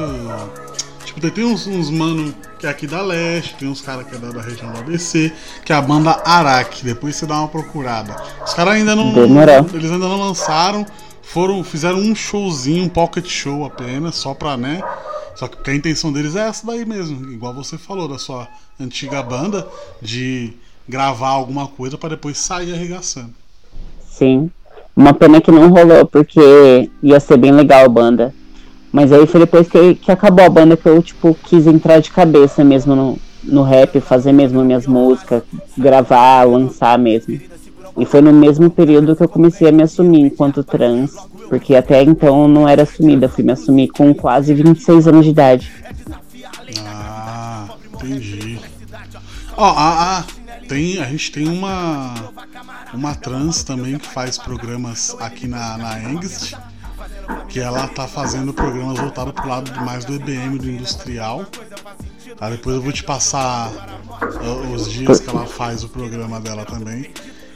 Tipo, 1.04 1.30
tem 1.30 1.44
uns, 1.44 1.66
uns 1.66 1.90
mano 1.90 2.34
que 2.58 2.66
é 2.66 2.70
aqui 2.70 2.86
da 2.86 3.02
leste, 3.02 3.54
tem 3.56 3.68
uns 3.68 3.80
caras 3.80 4.06
que 4.06 4.14
é 4.14 4.18
da, 4.18 4.30
da, 4.30 4.40
região 4.40 4.72
do 4.72 4.78
ABC, 4.78 5.32
que 5.64 5.72
é 5.72 5.76
a 5.76 5.82
banda 5.82 6.22
Araque. 6.24 6.84
Depois 6.84 7.16
você 7.16 7.26
dá 7.26 7.38
uma 7.38 7.48
procurada. 7.48 8.16
Os 8.44 8.54
caras 8.54 8.74
ainda 8.74 8.96
não. 8.96 9.12
Eles 9.74 9.90
ainda 9.90 10.08
não 10.08 10.18
lançaram. 10.18 10.86
Foram, 11.22 11.62
fizeram 11.64 11.98
um 11.98 12.14
showzinho, 12.14 12.84
um 12.84 12.88
pocket 12.88 13.26
show 13.26 13.64
apenas, 13.64 14.16
só 14.16 14.34
pra, 14.34 14.56
né? 14.56 14.82
Só 15.34 15.48
que 15.48 15.70
a 15.70 15.74
intenção 15.74 16.12
deles 16.12 16.36
é 16.36 16.46
essa 16.46 16.66
daí 16.66 16.84
mesmo, 16.84 17.32
igual 17.32 17.54
você 17.54 17.78
falou 17.78 18.06
da 18.06 18.18
sua 18.18 18.46
antiga 18.78 19.22
banda, 19.22 19.66
de 20.00 20.52
gravar 20.86 21.30
alguma 21.30 21.66
coisa 21.66 21.96
para 21.96 22.10
depois 22.10 22.36
sair 22.36 22.74
arregaçando. 22.74 23.32
Sim. 24.12 24.50
Uma 24.94 25.14
pena 25.14 25.40
que 25.40 25.50
não 25.50 25.70
rolou, 25.70 26.04
porque 26.04 26.90
ia 27.02 27.18
ser 27.18 27.38
bem 27.38 27.50
legal 27.50 27.84
a 27.84 27.88
banda. 27.88 28.34
Mas 28.92 29.10
aí 29.10 29.26
foi 29.26 29.40
depois 29.40 29.66
que, 29.68 29.94
que 29.94 30.12
acabou 30.12 30.44
a 30.44 30.50
banda 30.50 30.76
que 30.76 30.86
eu, 30.86 31.02
tipo, 31.02 31.34
quis 31.44 31.66
entrar 31.66 31.98
de 31.98 32.10
cabeça 32.10 32.62
mesmo 32.62 32.94
no, 32.94 33.18
no 33.42 33.62
rap, 33.62 33.98
fazer 34.00 34.32
mesmo 34.32 34.62
minhas 34.62 34.86
músicas, 34.86 35.42
gravar, 35.78 36.44
lançar 36.44 36.98
mesmo. 36.98 37.40
E 37.96 38.04
foi 38.04 38.20
no 38.20 38.32
mesmo 38.32 38.70
período 38.70 39.16
que 39.16 39.22
eu 39.22 39.28
comecei 39.28 39.68
a 39.68 39.72
me 39.72 39.82
assumir 39.82 40.20
enquanto 40.20 40.62
trans, 40.62 41.16
porque 41.48 41.74
até 41.74 42.02
então 42.02 42.42
eu 42.42 42.48
não 42.48 42.68
era 42.68 42.82
assumida, 42.82 43.28
fui 43.28 43.44
me 43.44 43.52
assumir 43.52 43.88
com 43.88 44.14
quase 44.14 44.52
26 44.52 45.08
anos 45.08 45.24
de 45.24 45.30
idade. 45.30 45.72
Ah, 46.86 47.66
entendi. 47.94 48.58
Ó, 49.56 49.70
oh, 49.70 49.74
ah, 49.76 50.24
ah, 50.24 50.41
tem, 50.68 50.98
a 51.00 51.04
gente 51.06 51.30
tem 51.32 51.48
uma 51.48 52.14
uma 52.92 53.14
trans 53.14 53.62
também 53.62 53.98
que 53.98 54.06
faz 54.06 54.38
programas 54.38 55.16
aqui 55.18 55.46
na, 55.46 55.76
na 55.78 55.96
Angst 55.96 56.54
que 57.48 57.60
ela 57.60 57.86
tá 57.88 58.06
fazendo 58.06 58.52
programas 58.52 58.98
voltados 58.98 59.32
pro 59.32 59.48
lado 59.48 59.70
mais 59.84 60.04
do 60.04 60.14
EBM, 60.14 60.58
do 60.58 60.70
industrial. 60.70 61.46
Tá? 62.36 62.50
Depois 62.50 62.76
eu 62.76 62.82
vou 62.82 62.92
te 62.92 63.04
passar 63.04 63.70
uh, 63.70 64.72
os 64.72 64.90
dias 64.90 65.20
que 65.20 65.28
ela 65.28 65.46
faz 65.46 65.84
o 65.84 65.88
programa 65.88 66.40
dela 66.40 66.64
também. 66.64 67.10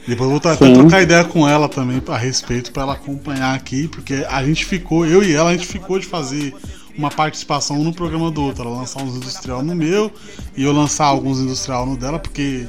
Depois 0.07 0.29
eu 0.29 0.39
vou 0.39 0.51
até 0.51 0.73
trocar 0.73 1.01
ideia 1.01 1.23
com 1.25 1.47
ela 1.47 1.67
também 1.67 2.01
a 2.07 2.17
respeito 2.17 2.71
para 2.71 2.83
ela 2.83 2.93
acompanhar 2.93 3.53
aqui, 3.53 3.87
porque 3.87 4.25
a 4.29 4.43
gente 4.43 4.65
ficou, 4.65 5.05
eu 5.05 5.21
e 5.21 5.33
ela, 5.33 5.49
a 5.49 5.53
gente 5.53 5.67
ficou 5.67 5.99
de 5.99 6.05
fazer 6.05 6.55
uma 6.97 7.11
participação 7.11 7.83
no 7.83 7.93
programa 7.93 8.31
do 8.31 8.41
outro, 8.41 8.63
ela 8.63 8.77
lançar 8.77 9.03
uns 9.03 9.15
industrial 9.15 9.61
no 9.61 9.75
meu 9.75 10.11
e 10.55 10.63
eu 10.63 10.71
lançar 10.71 11.05
alguns 11.05 11.39
industrial 11.39 11.85
no 11.85 11.97
dela, 11.97 12.17
porque 12.17 12.67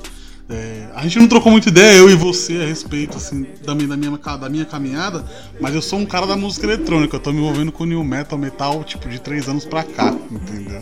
é, 0.50 0.86
a 0.94 1.02
gente 1.02 1.18
não 1.18 1.28
trocou 1.28 1.52
muita 1.52 1.68
ideia, 1.68 1.98
eu 1.98 2.08
e 2.08 2.14
você, 2.14 2.54
a 2.56 2.66
respeito 2.66 3.18
assim, 3.18 3.46
da, 3.64 3.74
minha, 3.74 3.88
da, 3.88 3.96
minha, 3.96 4.10
da 4.16 4.48
minha 4.48 4.64
caminhada, 4.64 5.24
mas 5.60 5.74
eu 5.74 5.82
sou 5.82 5.98
um 5.98 6.06
cara 6.06 6.26
da 6.26 6.36
música 6.36 6.66
eletrônica, 6.66 7.16
eu 7.16 7.20
tô 7.20 7.32
me 7.32 7.38
envolvendo 7.38 7.70
com 7.70 7.84
new 7.84 8.02
metal, 8.02 8.38
metal, 8.38 8.82
tipo, 8.82 9.08
de 9.08 9.20
três 9.20 9.48
anos 9.48 9.66
pra 9.66 9.82
cá, 9.82 10.14
entendeu? 10.30 10.80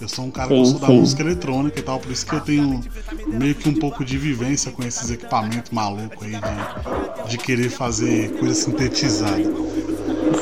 Eu 0.00 0.08
sou 0.08 0.26
um 0.26 0.30
cara 0.30 0.48
que 0.48 0.64
sou 0.66 0.78
da 0.78 0.88
música 0.88 1.22
eletrônica 1.22 1.78
e 1.78 1.82
tal, 1.82 1.98
por 1.98 2.12
isso 2.12 2.24
que 2.24 2.34
eu 2.34 2.40
tenho 2.40 2.80
meio 3.26 3.54
que 3.54 3.68
um 3.68 3.74
pouco 3.74 4.04
de 4.04 4.16
vivência 4.16 4.70
com 4.70 4.84
esses 4.84 5.10
equipamentos 5.10 5.72
malucos 5.72 6.24
aí 6.24 6.34
de, 6.34 7.30
de 7.30 7.38
querer 7.38 7.68
fazer 7.70 8.30
coisa 8.38 8.54
sintetizada. 8.54 9.42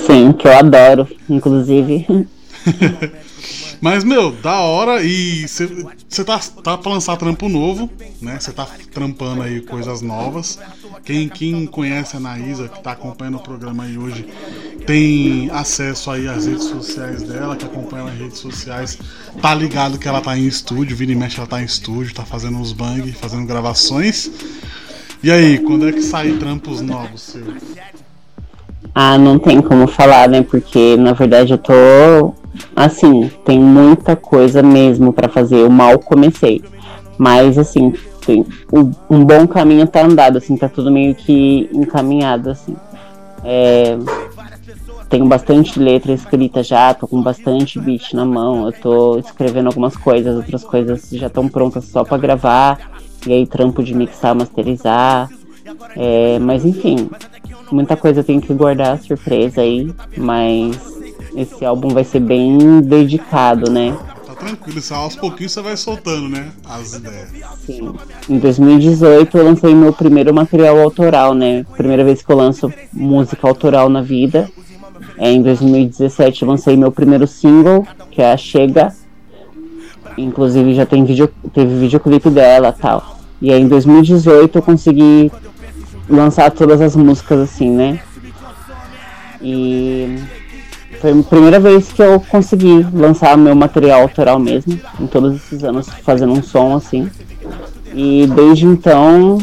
Sim, 0.06 0.32
que 0.32 0.46
eu 0.46 0.58
adoro, 0.58 1.08
inclusive. 1.28 2.04
Mas, 3.80 4.04
meu, 4.04 4.32
da 4.32 4.60
hora 4.60 5.02
e 5.02 5.46
você 5.46 6.24
tá, 6.24 6.38
tá 6.62 6.78
pra 6.78 6.92
lançar 6.92 7.16
trampo 7.16 7.48
novo, 7.48 7.90
né? 8.20 8.38
Você 8.40 8.52
tá 8.52 8.66
trampando 8.92 9.42
aí 9.42 9.60
coisas 9.60 10.00
novas. 10.00 10.58
Quem, 11.04 11.28
quem 11.28 11.66
conhece 11.66 12.16
a 12.16 12.18
Anaísa, 12.18 12.68
que 12.68 12.82
tá 12.82 12.92
acompanhando 12.92 13.36
o 13.36 13.42
programa 13.42 13.84
aí 13.84 13.96
hoje, 13.98 14.26
tem 14.86 15.50
acesso 15.52 16.10
aí 16.10 16.26
às 16.26 16.46
redes 16.46 16.64
sociais 16.64 17.22
dela, 17.22 17.56
que 17.56 17.64
acompanha 17.64 18.04
nas 18.04 18.18
redes 18.18 18.38
sociais, 18.38 18.98
tá 19.40 19.54
ligado 19.54 19.98
que 19.98 20.08
ela 20.08 20.20
tá 20.20 20.36
em 20.36 20.46
estúdio, 20.46 20.96
vira 20.96 21.12
e 21.12 21.14
mexe 21.14 21.38
ela 21.38 21.46
tá 21.46 21.60
em 21.60 21.64
estúdio, 21.64 22.14
tá 22.14 22.24
fazendo 22.24 22.58
uns 22.58 22.72
bang, 22.72 23.12
fazendo 23.12 23.46
gravações. 23.46 24.30
E 25.22 25.30
aí, 25.30 25.58
quando 25.58 25.88
é 25.88 25.92
que 25.92 26.02
sai 26.02 26.32
trampos 26.32 26.80
novos 26.80 27.22
seus? 27.22 27.62
Ah, 28.94 29.18
não 29.18 29.38
tem 29.38 29.60
como 29.60 29.86
falar, 29.86 30.28
né? 30.28 30.42
Porque 30.42 30.96
na 30.96 31.12
verdade 31.12 31.52
eu 31.52 31.58
tô 31.58 32.34
assim, 32.74 33.30
tem 33.44 33.58
muita 33.58 34.16
coisa 34.16 34.62
mesmo 34.62 35.12
para 35.12 35.28
fazer. 35.28 35.58
Eu 35.58 35.70
mal 35.70 35.98
comecei. 35.98 36.62
Mas 37.18 37.58
assim, 37.58 37.94
tem, 38.26 38.44
um 39.08 39.24
bom 39.24 39.46
caminho 39.46 39.86
tá 39.86 40.04
andado, 40.04 40.38
assim, 40.38 40.56
tá 40.56 40.68
tudo 40.68 40.90
meio 40.90 41.14
que 41.14 41.70
encaminhado, 41.72 42.50
assim. 42.50 42.76
É, 43.44 43.96
tenho 45.08 45.24
bastante 45.26 45.78
letra 45.78 46.12
escrita 46.12 46.62
já, 46.62 46.92
tô 46.92 47.06
com 47.06 47.22
bastante 47.22 47.78
beat 47.78 48.12
na 48.12 48.24
mão, 48.24 48.66
eu 48.66 48.72
tô 48.72 49.18
escrevendo 49.18 49.68
algumas 49.68 49.96
coisas, 49.96 50.36
outras 50.36 50.64
coisas 50.64 51.08
já 51.12 51.28
estão 51.28 51.48
prontas 51.48 51.84
só 51.84 52.04
para 52.04 52.18
gravar, 52.18 52.78
e 53.26 53.32
aí 53.32 53.46
trampo 53.46 53.82
de 53.82 53.94
mixar, 53.94 54.34
masterizar. 54.34 55.30
É, 55.94 56.38
mas 56.40 56.64
enfim, 56.64 57.08
muita 57.70 57.96
coisa 57.96 58.20
eu 58.20 58.24
tenho 58.24 58.40
que 58.40 58.52
guardar 58.52 58.98
surpresa 58.98 59.60
aí, 59.60 59.92
mas 60.16 60.95
esse 61.36 61.64
álbum 61.64 61.88
vai 61.88 62.02
ser 62.02 62.20
bem 62.20 62.80
dedicado, 62.80 63.70
né? 63.70 63.96
Tá 64.26 64.34
tranquilo, 64.34 64.80
só 64.80 64.96
aos 64.96 65.14
pouquinhos 65.14 65.52
você 65.52 65.60
vai 65.60 65.76
soltando, 65.76 66.28
né? 66.30 66.48
As 66.64 66.94
ideias. 66.94 67.28
Sim. 67.64 67.94
Em 68.28 68.38
2018 68.38 69.36
eu 69.36 69.44
lancei 69.44 69.74
meu 69.74 69.92
primeiro 69.92 70.32
material 70.32 70.80
autoral, 70.80 71.34
né? 71.34 71.64
Primeira 71.76 72.02
vez 72.02 72.22
que 72.22 72.32
eu 72.32 72.36
lanço 72.36 72.72
música 72.90 73.46
autoral 73.46 73.90
na 73.90 74.00
vida. 74.00 74.50
É, 75.18 75.30
em 75.30 75.42
2017 75.42 76.42
eu 76.42 76.48
lancei 76.48 76.76
meu 76.76 76.90
primeiro 76.90 77.26
single, 77.26 77.86
que 78.10 78.22
é 78.22 78.32
a 78.32 78.36
Chega. 78.36 78.94
Inclusive 80.16 80.74
já 80.74 80.86
tem 80.86 81.04
vídeo, 81.04 81.30
teve 81.52 81.78
videoclipe 81.78 82.30
dela 82.30 82.72
tal. 82.72 83.18
E 83.42 83.52
aí 83.52 83.60
em 83.60 83.68
2018 83.68 84.56
eu 84.56 84.62
consegui 84.62 85.30
lançar 86.08 86.50
todas 86.50 86.80
as 86.80 86.96
músicas 86.96 87.40
assim, 87.40 87.70
né? 87.70 88.00
E 89.42 90.18
foi 91.00 91.18
a 91.18 91.22
primeira 91.22 91.60
vez 91.60 91.92
que 91.92 92.02
eu 92.02 92.20
consegui 92.20 92.86
lançar 92.92 93.36
meu 93.36 93.54
material 93.54 94.02
autoral 94.02 94.38
mesmo, 94.38 94.78
em 95.00 95.06
todos 95.06 95.36
esses 95.36 95.64
anos 95.64 95.88
fazendo 96.04 96.32
um 96.32 96.42
som 96.42 96.76
assim. 96.76 97.08
E 97.94 98.26
desde 98.26 98.66
então 98.66 99.38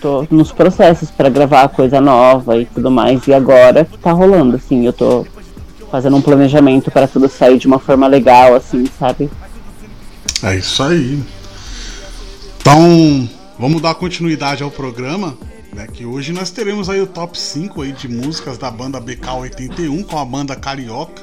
tô 0.00 0.26
nos 0.30 0.52
processos 0.52 1.10
para 1.10 1.30
gravar 1.30 1.68
coisa 1.68 2.00
nova 2.00 2.58
e 2.58 2.66
tudo 2.66 2.90
mais. 2.90 3.26
E 3.26 3.32
agora 3.32 3.88
tá 4.02 4.12
rolando, 4.12 4.56
assim, 4.56 4.84
eu 4.84 4.92
tô 4.92 5.26
fazendo 5.90 6.16
um 6.16 6.22
planejamento 6.22 6.90
para 6.90 7.08
tudo 7.08 7.28
sair 7.28 7.58
de 7.58 7.66
uma 7.66 7.78
forma 7.78 8.06
legal, 8.06 8.54
assim, 8.54 8.84
sabe? 8.98 9.30
É 10.42 10.56
isso 10.56 10.82
aí. 10.82 11.22
Então, 12.60 13.28
vamos 13.58 13.80
dar 13.80 13.94
continuidade 13.94 14.62
ao 14.62 14.70
programa. 14.70 15.36
Né, 15.74 15.88
que 15.88 16.06
hoje 16.06 16.32
nós 16.32 16.52
teremos 16.52 16.88
aí 16.88 17.00
o 17.00 17.06
top 17.06 17.36
5 17.36 17.82
aí 17.82 17.90
de 17.90 18.06
músicas 18.06 18.56
da 18.56 18.70
banda 18.70 19.00
BK81 19.00 20.04
com 20.04 20.16
a 20.16 20.24
banda 20.24 20.54
Carioca, 20.54 21.20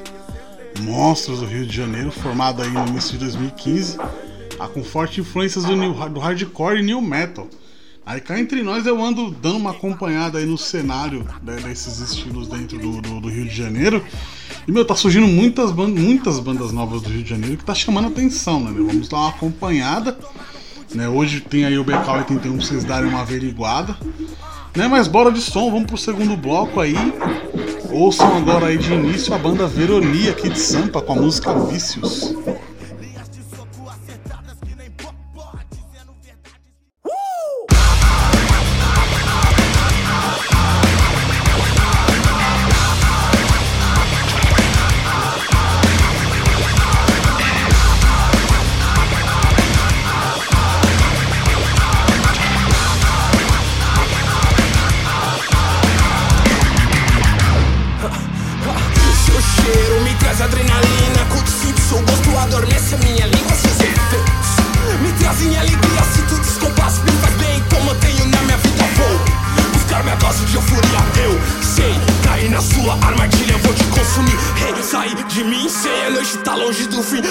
Monstros 0.80 1.40
do 1.40 1.46
Rio 1.46 1.66
de 1.66 1.74
Janeiro, 1.74 2.10
formada 2.10 2.62
aí 2.62 2.70
no 2.70 2.86
início 2.86 3.12
de 3.12 3.18
2015, 3.20 3.96
tá 4.58 4.68
com 4.68 4.84
forte 4.84 5.22
influências 5.22 5.64
do, 5.64 5.74
new, 5.74 5.94
do 6.10 6.20
hardcore 6.20 6.80
e 6.80 6.82
new 6.82 7.00
metal. 7.00 7.48
Aí 8.04 8.20
cá 8.20 8.38
entre 8.38 8.62
nós 8.62 8.84
eu 8.84 9.02
ando 9.02 9.30
dando 9.30 9.56
uma 9.56 9.70
acompanhada 9.70 10.38
aí 10.38 10.44
no 10.44 10.58
cenário 10.58 11.26
né, 11.42 11.56
desses 11.56 12.00
estilos 12.00 12.46
dentro 12.48 12.78
do, 12.78 13.00
do, 13.00 13.20
do, 13.22 13.28
Rio 13.30 13.46
de 13.46 13.56
Janeiro. 13.56 14.04
E 14.68 14.70
meu, 14.70 14.84
tá 14.84 14.94
surgindo 14.94 15.26
muitas, 15.26 15.70
bandas, 15.70 16.02
muitas 16.02 16.38
bandas 16.40 16.72
novas 16.72 17.00
do 17.00 17.08
Rio 17.08 17.22
de 17.22 17.30
Janeiro 17.30 17.56
que 17.56 17.64
tá 17.64 17.74
chamando 17.74 18.08
atenção, 18.08 18.60
né? 18.60 18.70
Meu? 18.70 18.86
Vamos 18.86 19.08
dar 19.08 19.16
uma 19.16 19.28
acompanhada. 19.30 20.18
Né? 20.94 21.08
Hoje 21.08 21.40
tem 21.40 21.64
aí 21.64 21.78
o 21.78 21.84
BK81 21.84 22.40
pra 22.40 22.50
vocês 22.50 22.84
darem 22.84 23.08
uma 23.08 23.20
averiguada. 23.20 23.96
Né? 24.76 24.88
Mas 24.88 25.06
bora 25.08 25.30
de 25.30 25.40
som, 25.40 25.70
vamos 25.70 25.86
pro 25.86 25.98
segundo 25.98 26.36
bloco 26.36 26.80
aí. 26.80 26.96
Ouçam 27.90 28.36
agora 28.36 28.66
aí 28.66 28.78
de 28.78 28.92
início 28.92 29.34
a 29.34 29.38
banda 29.38 29.66
Veronia 29.66 30.30
aqui 30.30 30.48
de 30.48 30.58
Sampa 30.58 31.00
com 31.02 31.12
a 31.12 31.16
música 31.16 31.52
Vícios. 31.66 32.34
Difícil 76.70 77.26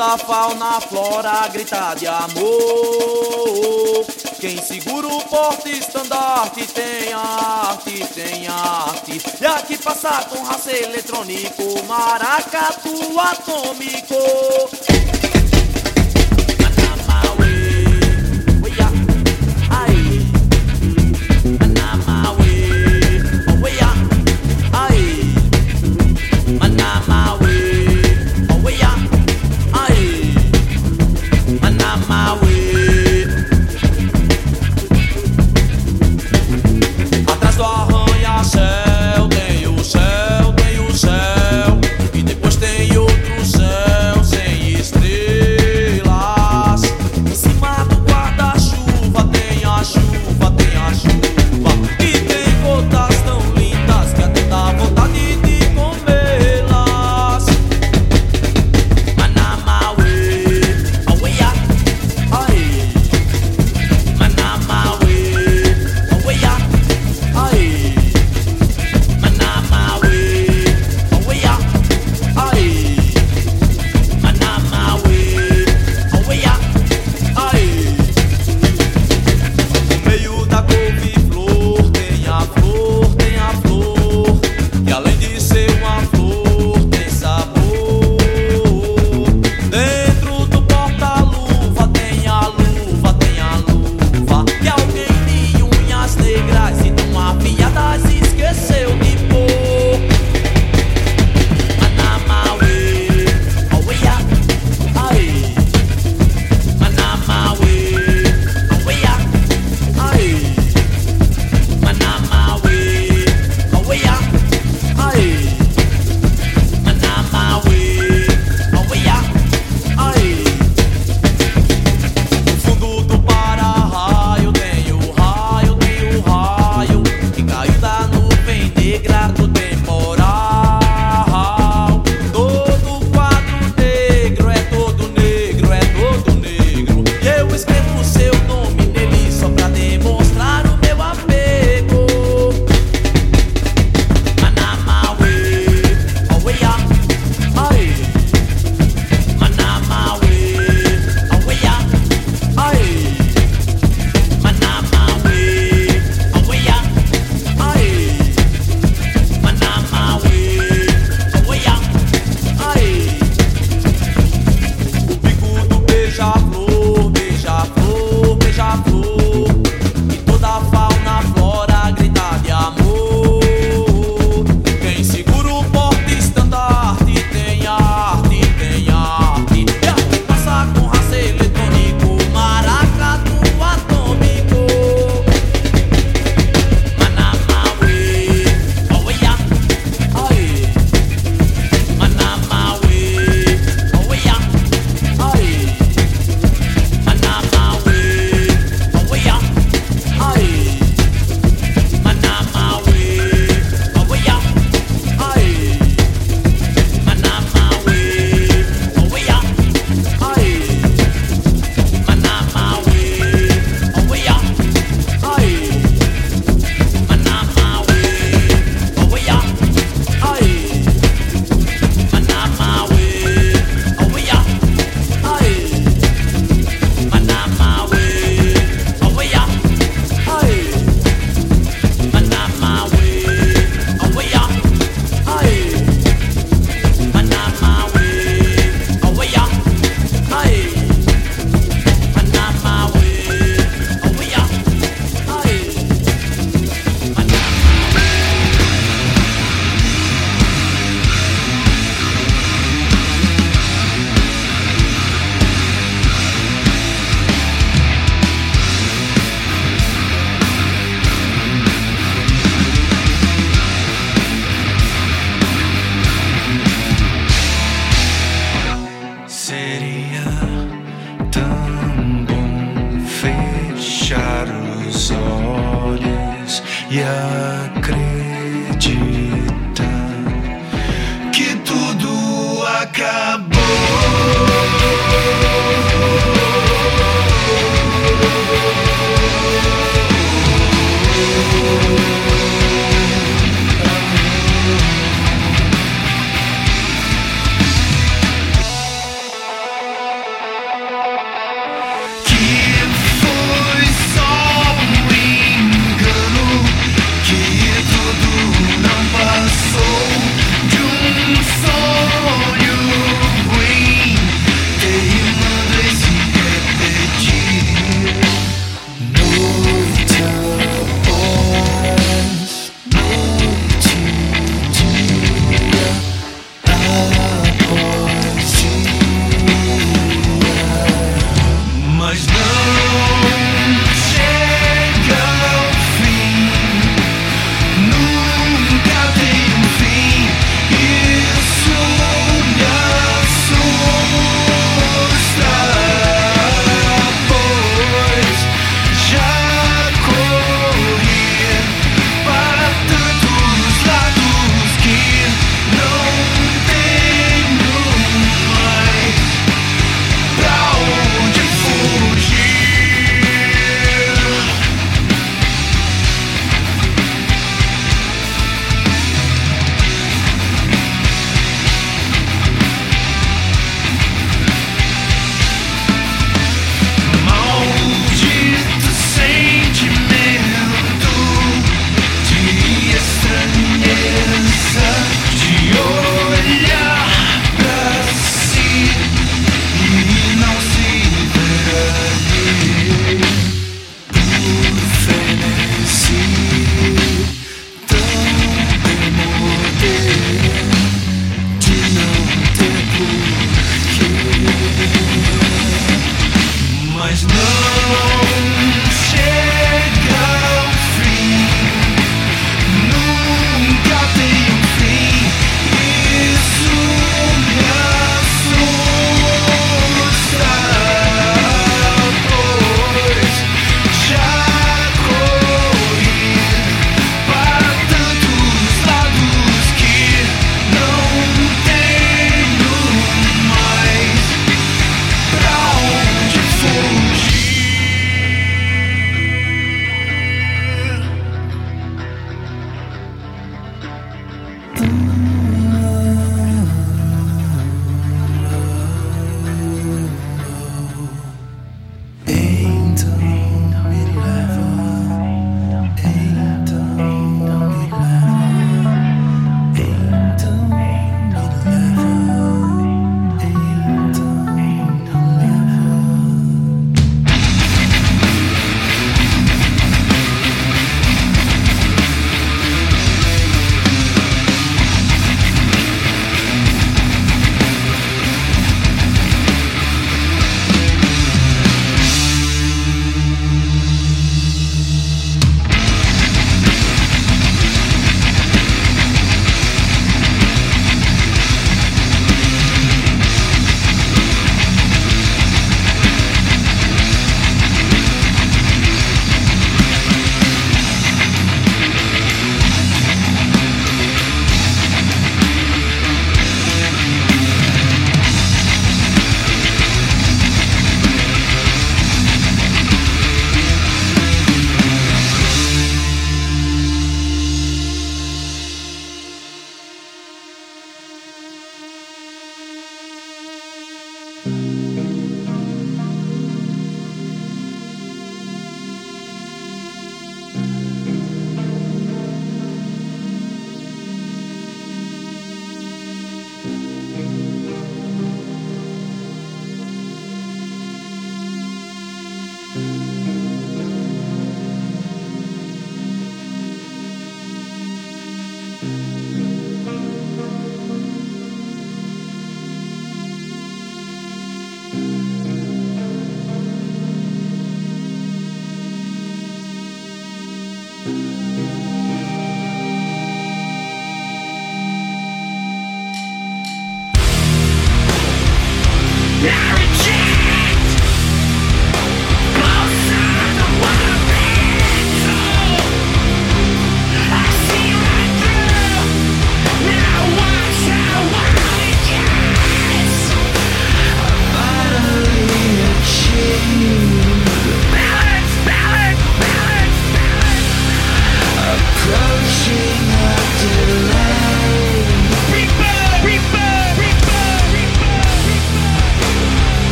a 0.00 0.16
fauna, 0.16 0.76
a 0.76 0.80
flora 0.80 1.46
grita 1.48 1.94
de 1.94 2.06
amor. 2.06 4.06
Quem 4.40 4.60
segura 4.62 5.06
o 5.06 5.22
porte 5.24 5.70
estandarte 5.70 6.66
tem 6.68 7.12
arte, 7.12 8.06
tem 8.14 8.48
arte. 8.48 9.20
E 9.40 9.46
aqui 9.46 9.76
passa 9.76 10.24
com 10.24 10.42
raça 10.42 10.72
eletrônico, 10.72 11.84
maracatu 11.86 13.20
atômico. 13.20 14.89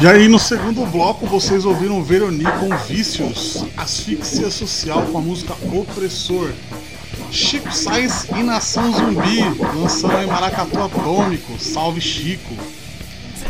E 0.00 0.06
aí 0.06 0.28
no 0.28 0.38
segundo 0.38 0.86
bloco 0.86 1.26
vocês 1.26 1.64
ouviram 1.64 2.04
Veronique 2.04 2.52
com 2.60 2.76
Vícios, 2.86 3.64
Asfixia 3.76 4.48
Social 4.48 5.02
com 5.06 5.18
a 5.18 5.20
música 5.20 5.56
Opressor, 5.72 6.52
Chico 7.32 7.72
Sainz 7.74 8.24
e 8.30 8.44
Nação 8.44 8.92
Zumbi, 8.92 9.42
lançando 9.74 10.16
aí 10.16 10.24
Maracatu 10.24 10.80
Atômico, 10.80 11.58
Salve 11.58 12.00
Chico. 12.00 12.54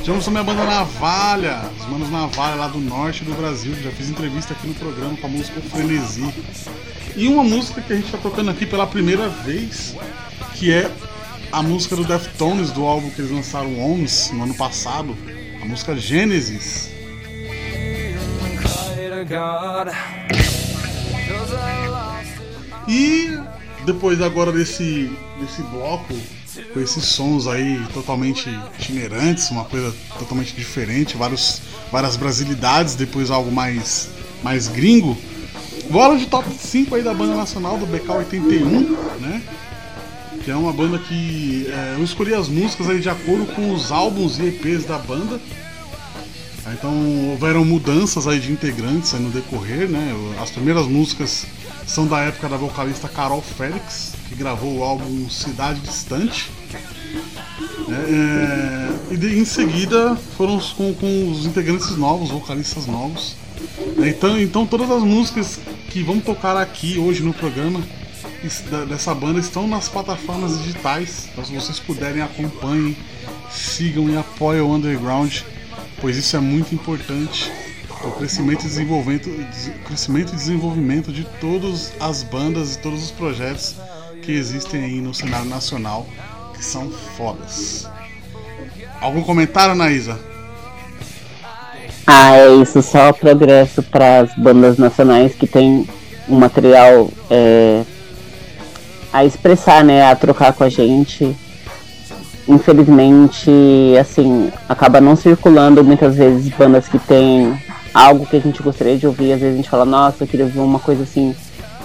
Tivemos 0.03 0.25
também 0.25 0.41
a 0.41 0.45
banda 0.45 0.65
Navalha, 0.65 1.71
os 1.79 1.87
manos 1.87 2.11
Navalha 2.11 2.55
lá 2.55 2.69
do 2.69 2.79
norte 2.79 3.25
do 3.25 3.35
Brasil, 3.35 3.75
já 3.83 3.91
fiz 3.91 4.09
entrevista 4.09 4.55
aqui 4.55 4.67
no 4.67 4.75
programa 4.75 5.19
com 5.19 5.27
a 5.27 5.31
música 5.31 5.61
Frenesi. 5.61 6.33
E 7.15 7.29
uma 7.29 7.45
música 7.45 7.83
que 7.83 7.93
a 7.93 7.97
gente 7.97 8.07
está 8.07 8.17
tocando 8.17 8.51
aqui 8.51 8.65
pela 8.65 8.87
primeira 8.87 9.29
vez, 9.29 9.95
que 10.55 10.73
é 10.73 10.91
a 11.53 11.63
música 11.63 11.95
do 11.95 12.05
Deftones, 12.05 12.71
do 12.71 12.87
álbum 12.87 13.11
que 13.11 13.21
eles 13.21 13.31
lançaram 13.31 13.79
Homes 13.79 14.31
no 14.33 14.45
ano 14.45 14.55
passado, 14.55 15.15
música 15.69 15.95
Gênesis. 15.95 16.91
E 22.89 23.39
depois 23.85 24.23
agora 24.23 24.51
desse, 24.51 25.11
desse 25.39 25.61
bloco, 25.63 26.15
com 26.73 26.81
esses 26.81 27.05
sons 27.05 27.47
aí 27.47 27.85
totalmente 27.93 28.49
itinerantes, 28.79 29.51
uma 29.51 29.65
coisa 29.67 29.95
totalmente 30.19 30.55
diferente, 30.55 31.19
vários, 31.19 31.61
várias 31.93 32.17
brasilidades, 32.17 32.95
depois 32.95 33.31
algo 33.31 33.53
mais, 33.53 34.09
mais 34.43 34.69
gringo. 34.69 35.19
Bola 35.91 36.17
de 36.17 36.27
top 36.27 36.49
5 36.51 36.95
aí 36.95 37.03
da 37.03 37.13
banda 37.13 37.35
nacional 37.35 37.77
do 37.77 37.87
BK81, 37.87 39.21
né? 39.21 39.43
Que 40.49 40.53
é 40.53 40.57
uma 40.57 40.73
banda 40.73 40.99
que 40.99 41.67
é, 41.69 41.97
eu 41.99 42.03
escolhi 42.03 42.33
as 42.33 42.49
músicas 42.49 42.89
aí 42.89 43.01
de 43.01 43.11
acordo 43.11 43.45
com 43.55 43.71
os 43.71 43.93
álbuns 43.93 44.39
e 44.39 44.47
EPs 44.47 44.87
da 44.87 44.97
banda. 44.97 45.39
Então 46.73 47.29
houveram 47.33 47.67
mudanças 47.67 48.27
aí 48.27 48.41
de 48.41 48.51
integrantes 48.51 49.13
aí 49.13 49.21
no 49.21 49.29
decorrer, 49.29 49.91
né? 49.91 50.11
As 50.41 50.51
primeiras 50.51 50.87
músicas 50.87 51.45
são 51.87 52.07
da 52.07 52.21
época 52.21 52.49
da 52.49 52.57
vocalista 52.57 53.09
Carol 53.09 53.43
Félix, 53.43 54.15
que 54.27 54.35
gravou 54.35 54.79
o 54.79 54.83
álbum 54.83 55.29
Cidade 55.29 55.81
Distante. 55.81 56.51
É, 57.91 59.13
e 59.13 59.19
de, 59.19 59.39
em 59.39 59.45
seguida 59.45 60.17
foram 60.39 60.59
com, 60.79 60.95
com, 60.95 61.31
os 61.31 61.45
integrantes 61.45 61.95
novos, 61.95 62.31
vocalistas 62.31 62.87
novos. 62.87 63.37
Então, 63.99 64.41
então 64.41 64.67
todas 64.67 64.91
as 64.91 65.03
músicas 65.03 65.61
que 65.91 66.03
vamos 66.03 66.25
tocar 66.25 66.57
aqui 66.57 66.99
hoje 66.99 67.23
no 67.23 67.35
programa 67.35 67.83
dessa 68.89 69.15
banda 69.15 69.41
estão 69.41 69.67
nas 69.67 69.89
plataformas 69.89 70.59
digitais. 70.59 71.29
Então 71.33 71.45
se 71.45 71.55
vocês 71.55 71.79
puderem 71.79 72.23
acompanhem, 72.23 72.97
sigam 73.51 74.09
e 74.09 74.17
apoiem 74.17 74.61
o 74.61 74.73
Underground, 74.73 75.41
pois 76.01 76.17
isso 76.17 76.37
é 76.37 76.41
muito 76.41 76.75
importante 76.75 77.51
o 78.05 78.11
crescimento 78.13 78.65
e 78.65 78.69
desenvolvimento, 78.69 79.31
crescimento 79.85 80.33
e 80.33 80.37
desenvolvimento 80.37 81.13
de 81.13 81.25
todas 81.41 81.93
as 81.99 82.23
bandas 82.23 82.75
e 82.75 82.79
todos 82.79 83.03
os 83.05 83.11
projetos 83.11 83.77
que 84.23 84.33
existem 84.33 84.85
aí 84.85 85.01
no 85.01 85.13
cenário 85.13 85.49
nacional, 85.49 86.07
que 86.55 86.65
são 86.65 86.91
fodas. 86.91 87.89
Algum 89.01 89.23
comentário, 89.23 89.75
Naísa? 89.75 90.19
Ah, 92.07 92.37
é 92.37 92.55
isso, 92.55 92.83
só 92.83 93.13
progresso 93.13 93.83
para 93.83 94.21
as 94.21 94.35
bandas 94.37 94.79
nacionais 94.79 95.35
que 95.35 95.47
tem 95.47 95.87
um 96.29 96.39
material 96.39 97.11
é, 97.31 97.85
a 99.13 99.25
expressar, 99.25 99.85
né, 99.85 100.11
a 100.11 100.17
trocar 100.17 100.53
com 100.53 100.65
a 100.65 100.69
gente. 100.69 101.37
Infelizmente, 102.47 103.51
assim, 104.01 104.51
acaba 104.69 105.01
não 105.01 105.15
circulando 105.15 105.85
muitas 105.85 106.17
vezes 106.17 106.49
bandas 106.57 106.89
que 106.89 106.99
têm 106.99 107.59
algo 107.93 108.27
que 108.27 108.37
a 108.37 108.41
gente 108.41 108.63
gostaria 108.63 108.97
de 108.97 109.07
ouvir. 109.07 109.33
Às 109.33 109.41
vezes 109.41 109.55
a 109.55 109.57
gente 109.57 109.71
fala, 109.71 109.85
nossa, 109.85 110.25
eu 110.25 110.29
queria 110.29 110.47
ouvir 110.47 110.59
uma 110.59 110.79
coisa 110.79 111.03
assim 111.03 111.35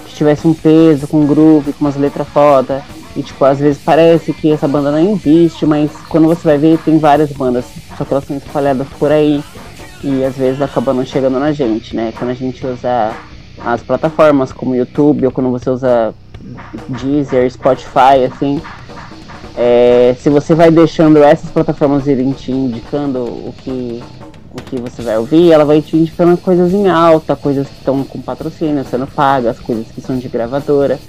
que 0.06 0.16
tivesse 0.16 0.48
um 0.48 0.54
peso, 0.54 1.08
com 1.08 1.22
um 1.22 1.28
groove, 1.28 1.74
com 1.74 1.84
umas 1.84 1.98
letras 1.98 2.28
foda. 2.30 2.82
E 3.16 3.22
tipo, 3.22 3.44
às 3.46 3.60
vezes 3.60 3.82
parece 3.84 4.34
que 4.34 4.52
essa 4.52 4.68
banda 4.68 4.92
não 4.92 5.14
existe, 5.14 5.66
mas 5.66 5.92
quando 6.10 6.28
você 6.28 6.44
vai 6.44 6.58
ver 6.58 6.80
tem 6.80 6.98
várias 6.98 7.32
bandas, 7.32 7.66
só 7.98 8.04
que 8.04 8.12
elas 8.12 8.26
são 8.26 8.38
espalhadas 8.38 8.88
por 8.98 9.12
aí 9.12 9.44
e 10.04 10.24
às 10.24 10.36
vezes 10.36 10.62
acabam 10.62 10.96
não 10.96 11.06
chegando 11.06 11.40
na 11.40 11.52
gente, 11.52 11.96
né? 11.96 12.12
Quando 12.18 12.32
a 12.32 12.34
gente 12.34 12.66
usa 12.66 13.14
as 13.64 13.84
plataformas 13.84 14.52
como 14.52 14.76
YouTube 14.76 15.26
ou 15.26 15.32
quando 15.32 15.52
você 15.52 15.70
usa 15.70 16.14
Deezer, 16.90 17.50
Spotify, 17.52 18.26
assim, 18.32 18.62
é, 19.56 20.16
se 20.20 20.30
você 20.30 20.56
vai 20.56 20.72
deixando 20.72 21.24
essas 21.24 21.50
plataformas 21.50 22.08
irem 22.08 22.32
te 22.32 22.52
indicando 22.52 23.20
o 23.20 23.54
que 23.58 24.02
o 24.54 24.62
que 24.62 24.80
você 24.80 25.02
vai 25.02 25.18
ouvir, 25.18 25.52
ela 25.52 25.66
vai 25.66 25.82
te 25.82 25.98
indicando 25.98 26.38
coisas 26.38 26.72
em 26.74 26.88
alta, 26.88 27.36
coisas 27.36 27.68
que 27.68 27.74
estão 27.74 28.04
com 28.04 28.22
patrocínio, 28.22 28.86
sendo 28.86 29.08
pagas, 29.08 29.60
coisas 29.60 29.88
que 29.88 30.00
são 30.00 30.18
de 30.18 30.28
gravadora, 30.28 31.00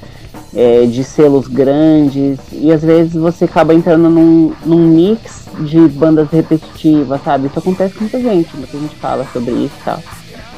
é, 0.55 0.87
de 0.87 1.05
selos 1.05 1.47
grandes, 1.47 2.39
e 2.51 2.73
às 2.73 2.83
vezes 2.83 3.13
você 3.13 3.45
acaba 3.45 3.75
entrando 3.75 4.09
num, 4.09 4.55
num 4.65 4.89
mix 4.89 5.47
de 5.61 5.79
bandas 5.89 6.31
repetitivas, 6.31 7.23
sabe? 7.23 7.49
Isso 7.49 7.59
acontece 7.59 7.95
com 7.95 8.01
muita 8.01 8.19
gente, 8.19 8.57
muita 8.57 8.79
gente 8.79 8.97
fala 8.97 9.27
sobre 9.31 9.53
isso 9.53 9.75
e 9.79 9.85
tal. 9.85 10.03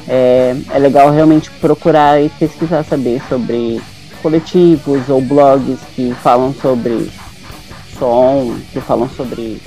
É, 0.08 0.56
é 0.70 0.78
legal 0.78 1.10
realmente 1.10 1.50
procurar 1.60 2.22
e 2.22 2.28
pesquisar, 2.28 2.84
saber 2.84 3.20
sobre 3.28 3.80
coletivos 4.26 5.08
ou 5.08 5.22
blogs 5.22 5.78
que 5.94 6.12
falam 6.14 6.52
sobre 6.54 7.08
som, 7.96 8.58
que 8.72 8.80
falam 8.80 9.08
sobre 9.10 9.62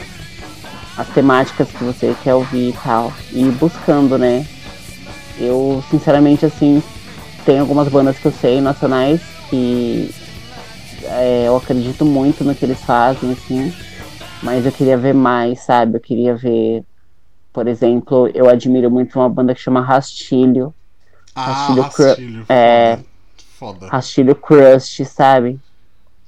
as 0.98 1.08
temáticas 1.14 1.72
que 1.72 1.82
você 1.82 2.14
quer 2.22 2.36
ouvir 2.36 2.72
e 2.72 2.74
tal. 2.74 3.14
E 3.32 3.46
buscando, 3.52 4.18
né? 4.18 4.46
Eu, 5.40 5.82
sinceramente, 5.90 6.46
assim, 6.46 6.84
tem 7.46 7.60
algumas 7.60 7.88
bandas 7.88 8.20
que 8.20 8.26
eu 8.26 8.34
sei, 8.34 8.60
nacionais, 8.60 9.22
que 9.50 10.14
é, 11.06 11.48
eu 11.48 11.56
acredito 11.56 12.04
muito 12.04 12.44
no 12.44 12.54
que 12.54 12.66
eles 12.66 12.84
fazem, 12.84 13.32
assim. 13.32 13.74
Mas 14.44 14.66
eu 14.66 14.74
queria 14.74 14.98
ver 14.98 15.14
mais, 15.14 15.62
sabe? 15.62 15.96
Eu 15.96 16.02
queria 16.02 16.36
ver, 16.36 16.84
por 17.54 17.66
exemplo, 17.66 18.30
eu 18.34 18.50
admiro 18.50 18.92
muito 18.92 19.18
uma 19.18 19.30
banda 19.30 19.56
que 19.56 19.62
chama 19.62 19.80
Rastilho. 19.80 20.74
Ah, 21.34 21.46
Rastilho, 21.46 21.82
Rastilho 21.82 22.46
é, 22.50 23.00
foda. 23.60 23.88
Rastilho 23.88 24.34
Crust, 24.34 25.04
sabe? 25.06 25.60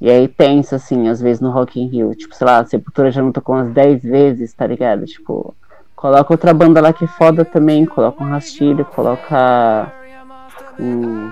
E 0.01 0.09
aí 0.09 0.27
pensa 0.27 0.75
assim, 0.75 1.07
às 1.07 1.21
vezes 1.21 1.39
no 1.39 1.51
Rock 1.51 1.79
in 1.79 1.87
Rio, 1.87 2.13
tipo, 2.13 2.35
sei 2.35 2.45
lá, 2.45 2.57
a 2.57 2.65
Sepultura 2.65 3.11
já 3.11 3.21
não 3.21 3.31
tocou 3.31 3.55
umas 3.55 3.71
10 3.71 4.03
vezes, 4.03 4.53
tá 4.53 4.67
ligado? 4.67 5.05
Tipo, 5.05 5.55
coloca 5.95 6.33
outra 6.33 6.53
banda 6.53 6.81
lá 6.81 6.91
que 6.91 7.05
é 7.05 7.07
foda 7.07 7.45
também, 7.45 7.85
coloca 7.85 8.23
um 8.23 8.27
Rastilho, 8.27 8.83
coloca 8.83 9.91
um 10.79 11.31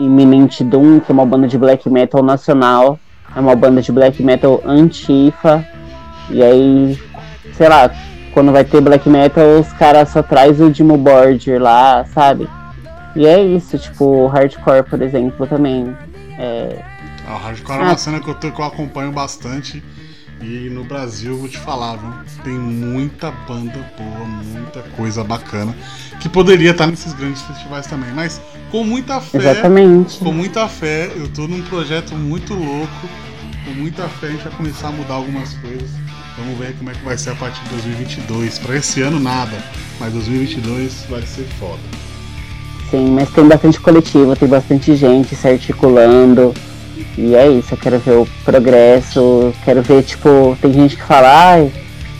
Imminent 0.00 0.62
Doom, 0.62 1.00
que 1.00 1.10
é 1.10 1.14
uma 1.14 1.26
banda 1.26 1.46
de 1.46 1.58
black 1.58 1.90
metal 1.90 2.22
nacional, 2.22 2.98
é 3.34 3.40
uma 3.40 3.56
banda 3.56 3.82
de 3.82 3.90
black 3.92 4.22
metal 4.22 4.62
antifa, 4.64 5.66
e 6.30 6.42
aí, 6.42 6.98
sei 7.54 7.68
lá, 7.68 7.90
quando 8.32 8.52
vai 8.52 8.64
ter 8.64 8.80
black 8.80 9.08
metal, 9.08 9.58
os 9.58 9.72
caras 9.72 10.08
só 10.10 10.22
traz 10.22 10.60
o 10.60 10.70
Dimo 10.70 10.96
Border 10.96 11.60
lá, 11.60 12.04
sabe? 12.06 12.48
E 13.16 13.26
é 13.26 13.42
isso, 13.42 13.78
tipo, 13.78 14.26
hardcore, 14.26 14.82
por 14.82 15.00
exemplo, 15.00 15.46
também. 15.46 15.96
É, 16.38 16.82
ah, 17.26 17.36
o 17.36 17.38
hardcore 17.38 17.78
é 17.78 17.82
uma 17.82 17.96
cena 17.96 18.20
que 18.20 18.28
eu, 18.28 18.34
que 18.34 18.46
eu 18.46 18.64
acompanho 18.64 19.12
bastante. 19.12 19.82
E 20.42 20.68
no 20.68 20.84
Brasil, 20.84 21.38
vou 21.38 21.48
te 21.48 21.56
falar, 21.56 21.96
viu? 21.96 22.12
Tem 22.42 22.52
muita 22.52 23.30
banda 23.30 23.78
boa, 23.96 24.26
muita 24.26 24.82
coisa 24.96 25.24
bacana. 25.24 25.74
Que 26.20 26.28
poderia 26.28 26.72
estar 26.72 26.86
nesses 26.86 27.14
grandes 27.14 27.40
festivais 27.42 27.86
também. 27.86 28.12
Mas 28.12 28.40
com 28.70 28.84
muita 28.84 29.20
fé. 29.20 29.38
Exatamente. 29.38 30.18
Com 30.18 30.32
muita 30.32 30.68
fé, 30.68 31.10
eu 31.16 31.28
tô 31.28 31.48
num 31.48 31.62
projeto 31.62 32.14
muito 32.14 32.52
louco. 32.52 33.08
Com 33.64 33.70
muita 33.70 34.06
fé 34.08 34.26
a 34.26 34.30
gente 34.30 34.44
vai 34.44 34.52
começar 34.52 34.88
a 34.88 34.92
mudar 34.92 35.14
algumas 35.14 35.54
coisas. 35.54 35.88
Vamos 36.36 36.58
ver 36.58 36.76
como 36.76 36.90
é 36.90 36.94
que 36.94 37.04
vai 37.04 37.16
ser 37.16 37.30
a 37.30 37.34
partir 37.36 37.62
de 37.64 37.70
2022. 37.70 38.58
Para 38.58 38.76
esse 38.76 39.00
ano, 39.00 39.18
nada. 39.18 39.56
Mas 39.98 40.12
2022 40.12 41.06
vai 41.08 41.22
ser 41.22 41.44
foda. 41.58 41.80
Sim, 42.90 43.10
mas 43.10 43.30
tem 43.30 43.46
bastante 43.46 43.80
coletivo, 43.80 44.36
tem 44.36 44.48
bastante 44.48 44.94
gente 44.94 45.34
se 45.34 45.48
articulando. 45.48 46.54
E 47.16 47.34
é 47.34 47.48
isso, 47.48 47.74
eu 47.74 47.78
quero 47.78 47.98
ver 47.98 48.16
o 48.18 48.28
progresso, 48.44 49.52
quero 49.64 49.82
ver, 49.82 50.02
tipo, 50.02 50.56
tem 50.60 50.72
gente 50.72 50.96
que 50.96 51.02
fala, 51.02 51.68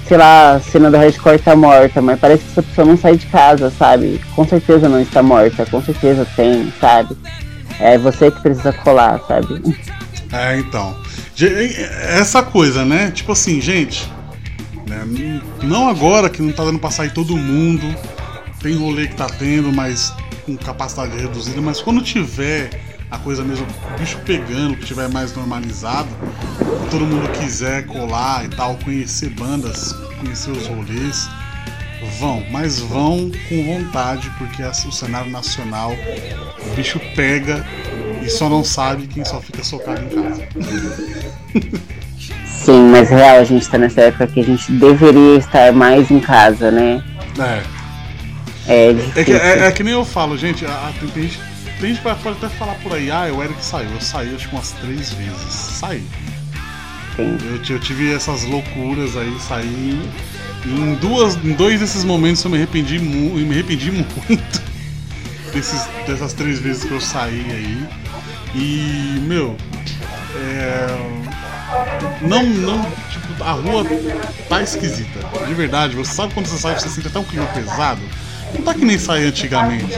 sei 0.07 0.17
lá, 0.17 0.55
a 0.55 0.61
cena 0.61 0.91
do 0.91 0.97
hardcore 0.97 1.39
tá 1.39 1.57
morta, 1.57 2.01
mas 2.01 2.19
parece 2.19 2.45
que 2.45 2.51
essa 2.51 2.62
pessoa 2.62 2.87
não 2.87 2.97
sai 2.97 3.17
de 3.17 3.27
casa, 3.27 3.71
sabe? 3.71 4.21
Com 4.35 4.47
certeza 4.47 4.89
não 4.89 5.01
está 5.01 5.23
morta, 5.23 5.67
com 5.67 5.83
certeza 5.83 6.27
tem, 6.37 6.73
sabe? 6.81 7.17
É 7.81 7.99
você 7.99 8.31
que 8.31 8.41
precisa 8.41 8.73
colar, 8.73 9.21
sabe? 9.27 9.77
É, 10.33 10.59
então. 10.59 10.97
Essa 12.19 12.43
coisa, 12.43 12.85
né? 12.85 13.11
Tipo 13.11 13.33
assim, 13.33 13.61
gente, 13.61 14.11
né? 14.87 15.05
não 15.62 15.89
agora 15.89 16.31
que 16.31 16.41
não 16.41 16.53
tá 16.53 16.65
dando 16.65 16.79
pra 16.79 16.91
sair 16.91 17.11
todo 17.11 17.37
mundo, 17.37 17.95
tem 18.61 18.77
rolê 18.77 19.09
que 19.09 19.17
tá 19.17 19.27
tendo, 19.27 19.73
mas 19.73 20.12
com 20.45 20.57
capacidade 20.57 21.16
reduzida, 21.16 21.61
mas 21.61 21.80
quando 21.80 22.03
tiver 22.03 22.70
a 23.11 23.18
coisa 23.18 23.42
mesmo, 23.45 23.66
o 23.66 23.99
bicho 23.99 24.18
pegando, 24.24 24.76
que 24.76 24.86
tiver 24.86 25.09
mais 25.09 25.34
normalizado, 25.34 26.09
todo 26.90 27.05
mundo 27.05 27.28
quiser 27.38 27.86
colar 27.86 28.45
e 28.45 28.49
tal, 28.49 28.76
conhecer 28.76 29.30
bandas, 29.30 29.92
conhecer 30.20 30.51
os 30.51 30.66
rolês, 30.66 31.28
vão, 32.18 32.45
mas 32.51 32.80
vão 32.80 33.30
com 33.49 33.64
vontade, 33.64 34.30
porque 34.38 34.62
o 34.62 34.92
cenário 34.92 35.30
nacional, 35.30 35.92
o 35.92 36.74
bicho 36.74 37.01
pega 37.14 37.64
e 38.22 38.29
só 38.29 38.49
não 38.49 38.64
sabe 38.64 39.07
quem 39.07 39.25
só 39.25 39.41
fica 39.41 39.62
socado 39.62 40.03
em 40.04 40.08
casa. 40.08 40.49
Sim, 42.46 42.88
mas 42.91 43.11
real, 43.11 43.38
a 43.38 43.45
gente 43.45 43.68
tá 43.68 43.76
nessa 43.76 44.00
época 44.00 44.26
que 44.26 44.41
a 44.41 44.45
gente 44.45 44.72
deveria 44.72 45.37
estar 45.37 45.71
mais 45.72 46.11
em 46.11 46.18
casa, 46.18 46.71
né? 46.71 47.04
É. 47.38 47.74
É 48.66 48.88
É 48.88 48.92
difícil. 48.92 49.24
que, 49.24 49.32
é, 49.32 49.66
é 49.66 49.72
que 49.72 49.82
nem 49.82 49.92
eu 49.95 50.04
falo, 50.04 50.36
gente, 50.38 50.64
a, 50.64 50.70
a- 50.70 50.92
tem, 51.12 51.22
gente, 51.24 51.38
tem 51.80 51.88
gente 51.95 51.99
que 52.03 52.03
pode 52.22 52.38
até 52.38 52.49
falar 52.49 52.74
por 52.76 52.92
aí, 52.92 53.11
ah, 53.11 53.26
o 53.32 53.42
Eric 53.42 53.62
saiu. 53.64 53.91
Eu 53.91 54.00
saí 54.00 54.34
acho 54.34 54.49
que 54.49 54.54
umas 54.54 54.72
três 54.72 55.12
vezes. 55.12 55.53
Saí. 55.53 56.04
Eu, 57.18 57.38
eu 57.70 57.78
tive 57.78 58.12
essas 58.12 58.42
loucuras 58.45 59.16
aí, 59.16 59.36
saí. 59.41 60.00
Em, 60.66 60.95
duas, 60.95 61.36
em 61.45 61.53
dois 61.53 61.80
desses 61.80 62.04
momentos 62.04 62.42
eu 62.42 62.50
me 62.50 62.57
arrependi, 62.57 62.99
mu 62.99 63.34
me 63.36 63.53
arrependi 63.53 63.91
muito 63.92 64.62
desses, 65.53 65.86
dessas 66.07 66.32
três 66.32 66.58
vezes 66.58 66.84
que 66.84 66.91
eu 66.91 67.00
saí 67.00 67.45
aí. 67.50 67.86
E, 68.54 69.18
meu, 69.20 69.57
é, 70.36 70.86
não, 72.22 72.42
não, 72.45 72.82
tipo, 73.11 73.45
a 73.45 73.53
rua 73.53 73.84
tá 74.49 74.62
esquisita. 74.62 75.20
De 75.46 75.54
verdade, 75.54 75.95
você 75.96 76.12
sabe 76.14 76.32
quando 76.34 76.46
você 76.46 76.58
sai, 76.58 76.78
você 76.78 76.88
sente 76.88 77.08
até 77.08 77.18
um 77.18 77.24
clima 77.24 77.46
pesado. 77.46 78.00
Não 78.55 78.63
tá 78.63 78.75
que 78.75 78.85
nem 78.85 78.99
sair 78.99 79.26
antigamente. 79.26 79.93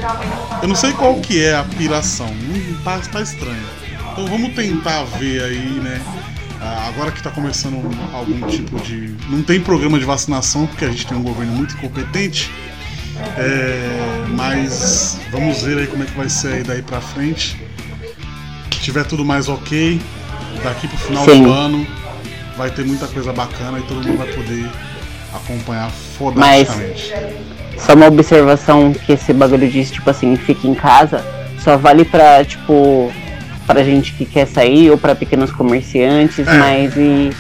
Eu 0.63 0.69
não 0.69 0.75
sei 0.75 0.93
qual 0.93 1.15
que 1.21 1.43
é 1.45 1.55
a 1.55 1.65
piração. 1.65 2.35
Tá, 2.83 2.99
tá 2.99 3.21
estranho. 3.21 3.67
Então 4.13 4.27
vamos 4.27 4.55
tentar 4.55 5.05
ver 5.05 5.43
aí, 5.43 5.81
né? 5.83 6.01
ah, 6.61 6.87
Agora 6.89 7.11
que 7.11 7.23
tá 7.23 7.31
começando 7.31 7.77
algum 8.13 8.47
tipo 8.49 8.81
de. 8.81 9.15
Não 9.29 9.43
tem 9.43 9.61
programa 9.61 9.99
de 9.99 10.05
vacinação, 10.05 10.67
porque 10.67 10.85
a 10.85 10.91
gente 10.91 11.07
tem 11.07 11.17
um 11.17 11.23
governo 11.23 11.53
muito 11.53 11.75
incompetente. 11.75 12.51
É, 13.37 14.25
mas 14.29 15.19
vamos 15.31 15.63
ver 15.63 15.79
aí 15.79 15.87
como 15.87 16.03
é 16.03 16.07
que 16.07 16.17
vai 16.17 16.29
ser 16.29 16.55
aí 16.55 16.63
daí 16.63 16.83
pra 16.83 17.01
frente. 17.01 17.57
Se 18.73 18.81
tiver 18.81 19.05
tudo 19.05 19.25
mais 19.25 19.49
ok, 19.49 20.01
daqui 20.63 20.87
pro 20.87 20.99
final 20.99 21.25
Sim. 21.25 21.43
do 21.45 21.53
ano 21.53 21.87
vai 22.57 22.71
ter 22.71 22.85
muita 22.85 23.07
coisa 23.09 23.33
bacana 23.33 23.79
e 23.79 23.83
todo 23.83 24.07
mundo 24.07 24.19
vai 24.19 24.33
poder 24.33 24.71
acompanhar 25.35 25.85
Mas 25.85 25.95
fodasticamente. 26.17 27.13
Só 27.79 27.95
uma 27.95 28.07
observação 28.07 28.93
que 28.93 29.13
esse 29.13 29.33
bagulho 29.33 29.69
diz, 29.69 29.91
tipo 29.91 30.09
assim, 30.11 30.37
fica 30.37 30.67
em 30.67 30.75
casa, 30.75 31.25
só 31.63 31.77
vale 31.77 32.05
pra, 32.05 32.45
tipo, 32.45 33.13
pra 33.67 33.83
gente 33.85 34.13
que 34.13 34.25
quer 34.25 34.47
sair 34.47 34.91
ou 34.91 34.99
pra 34.99 35.15
pequenos 35.15 35.51
comerciantes, 35.51 36.47
É. 36.47 36.59
mas 36.59 36.97
e 36.97 37.31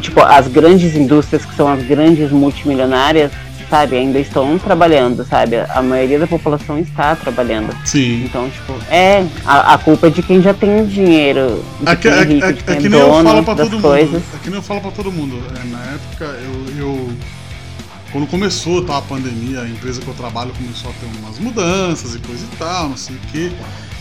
tipo, 0.00 0.20
as 0.20 0.48
grandes 0.48 0.94
indústrias 0.96 1.44
que 1.44 1.54
são 1.54 1.68
as 1.72 1.82
grandes 1.84 2.30
multimilionárias, 2.32 3.30
sabe, 3.70 3.96
ainda 3.96 4.18
estão 4.18 4.58
trabalhando, 4.58 5.24
sabe? 5.24 5.56
A 5.56 5.80
maioria 5.82 6.18
da 6.18 6.26
população 6.26 6.78
está 6.78 7.16
trabalhando. 7.16 7.74
Sim. 7.84 8.24
Então, 8.24 8.48
tipo, 8.50 8.74
é, 8.90 9.24
a, 9.44 9.74
a 9.74 9.78
culpa 9.78 10.08
é 10.08 10.10
de 10.10 10.22
quem 10.22 10.42
já 10.42 10.52
tem 10.52 10.84
dinheiro, 10.86 11.64
de 11.80 11.90
É 11.90 11.96
quem 11.96 12.10
é 12.10 12.14
é, 12.14 12.22
rico, 12.24 12.46
é- 12.46 12.52
de 12.52 12.58
é 12.66 12.76
quem 12.76 12.92
é 12.92 13.02
eu 13.02 13.22
falo 13.24 13.42
pra 13.42 13.54
das 13.54 13.68
todo 13.70 13.80
coisas. 13.80 14.10
mundo. 14.12 14.24
Que 14.42 14.50
nem 14.50 14.58
eu 14.58 14.62
falo 14.62 14.80
pra 14.80 14.90
todo 14.90 15.10
mundo. 15.10 15.42
É, 15.56 15.66
na 15.68 15.78
época 15.94 16.24
eu, 16.44 16.78
eu- 16.86 17.08
Quando 18.14 18.28
começou 18.28 18.84
tá, 18.84 18.98
a 18.98 19.02
pandemia, 19.02 19.62
a 19.62 19.68
empresa 19.68 20.00
que 20.00 20.06
eu 20.06 20.14
trabalho 20.14 20.52
começou 20.52 20.88
a 20.88 20.94
ter 20.94 21.06
umas 21.18 21.36
mudanças 21.40 22.14
e 22.14 22.20
coisa 22.20 22.44
e 22.44 22.56
tal, 22.56 22.90
não 22.90 22.96
sei 22.96 23.16
o 23.16 23.18
quê. 23.32 23.50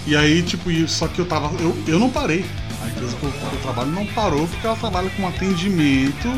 E 0.06 0.16
aí, 0.16 0.44
tipo, 0.44 0.70
e- 0.70 0.88
só 0.88 1.08
que 1.08 1.18
eu 1.18 1.26
tava. 1.26 1.50
Eu, 1.60 1.76
eu 1.88 1.98
não 1.98 2.12
parei. 2.12 2.46
A 2.84 2.88
empresa 2.90 3.16
que 3.16 3.24
eu, 3.24 3.32
que 3.32 3.56
eu 3.56 3.62
trabalho 3.64 3.90
não 3.90 4.06
parou 4.06 4.48
porque 4.48 4.68
ela 4.68 4.76
trabalha 4.76 5.10
com 5.18 5.28
atendimento 5.28 6.32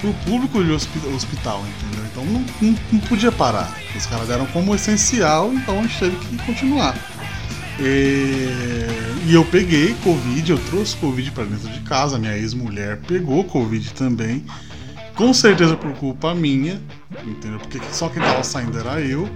pro 0.00 0.14
público 0.24 0.64
de 0.64 0.70
hospi- 0.72 1.06
hospital, 1.14 1.62
entendeu? 1.68 2.06
Então 2.10 2.24
não, 2.24 2.44
não, 2.62 2.78
não 2.92 3.00
podia 3.00 3.30
parar. 3.30 3.70
Os 3.94 4.06
caras 4.06 4.26
deram 4.26 4.46
como 4.46 4.74
essencial, 4.74 5.52
então 5.52 5.78
a 5.78 5.82
gente 5.82 5.98
teve 5.98 6.16
que 6.16 6.38
continuar. 6.38 6.96
É, 7.78 8.86
E 9.26 9.34
eu 9.34 9.44
peguei 9.44 9.94
Covid, 10.02 10.52
eu 10.52 10.58
trouxe 10.70 10.96
Covid 10.96 11.30
pra 11.32 11.44
dentro 11.44 11.68
de 11.68 11.80
casa, 11.80 12.18
minha 12.18 12.34
ex-mulher 12.36 12.98
pegou 13.06 13.44
Covid 13.44 13.92
também. 13.92 14.42
Com 15.20 15.34
certeza 15.34 15.76
por 15.76 15.92
culpa 15.92 16.34
minha, 16.34 16.80
entendeu? 17.26 17.58
Porque 17.58 17.78
só 17.92 18.08
quem 18.08 18.22
tava 18.22 18.42
saindo 18.42 18.78
era 18.78 19.02
eu. 19.02 19.28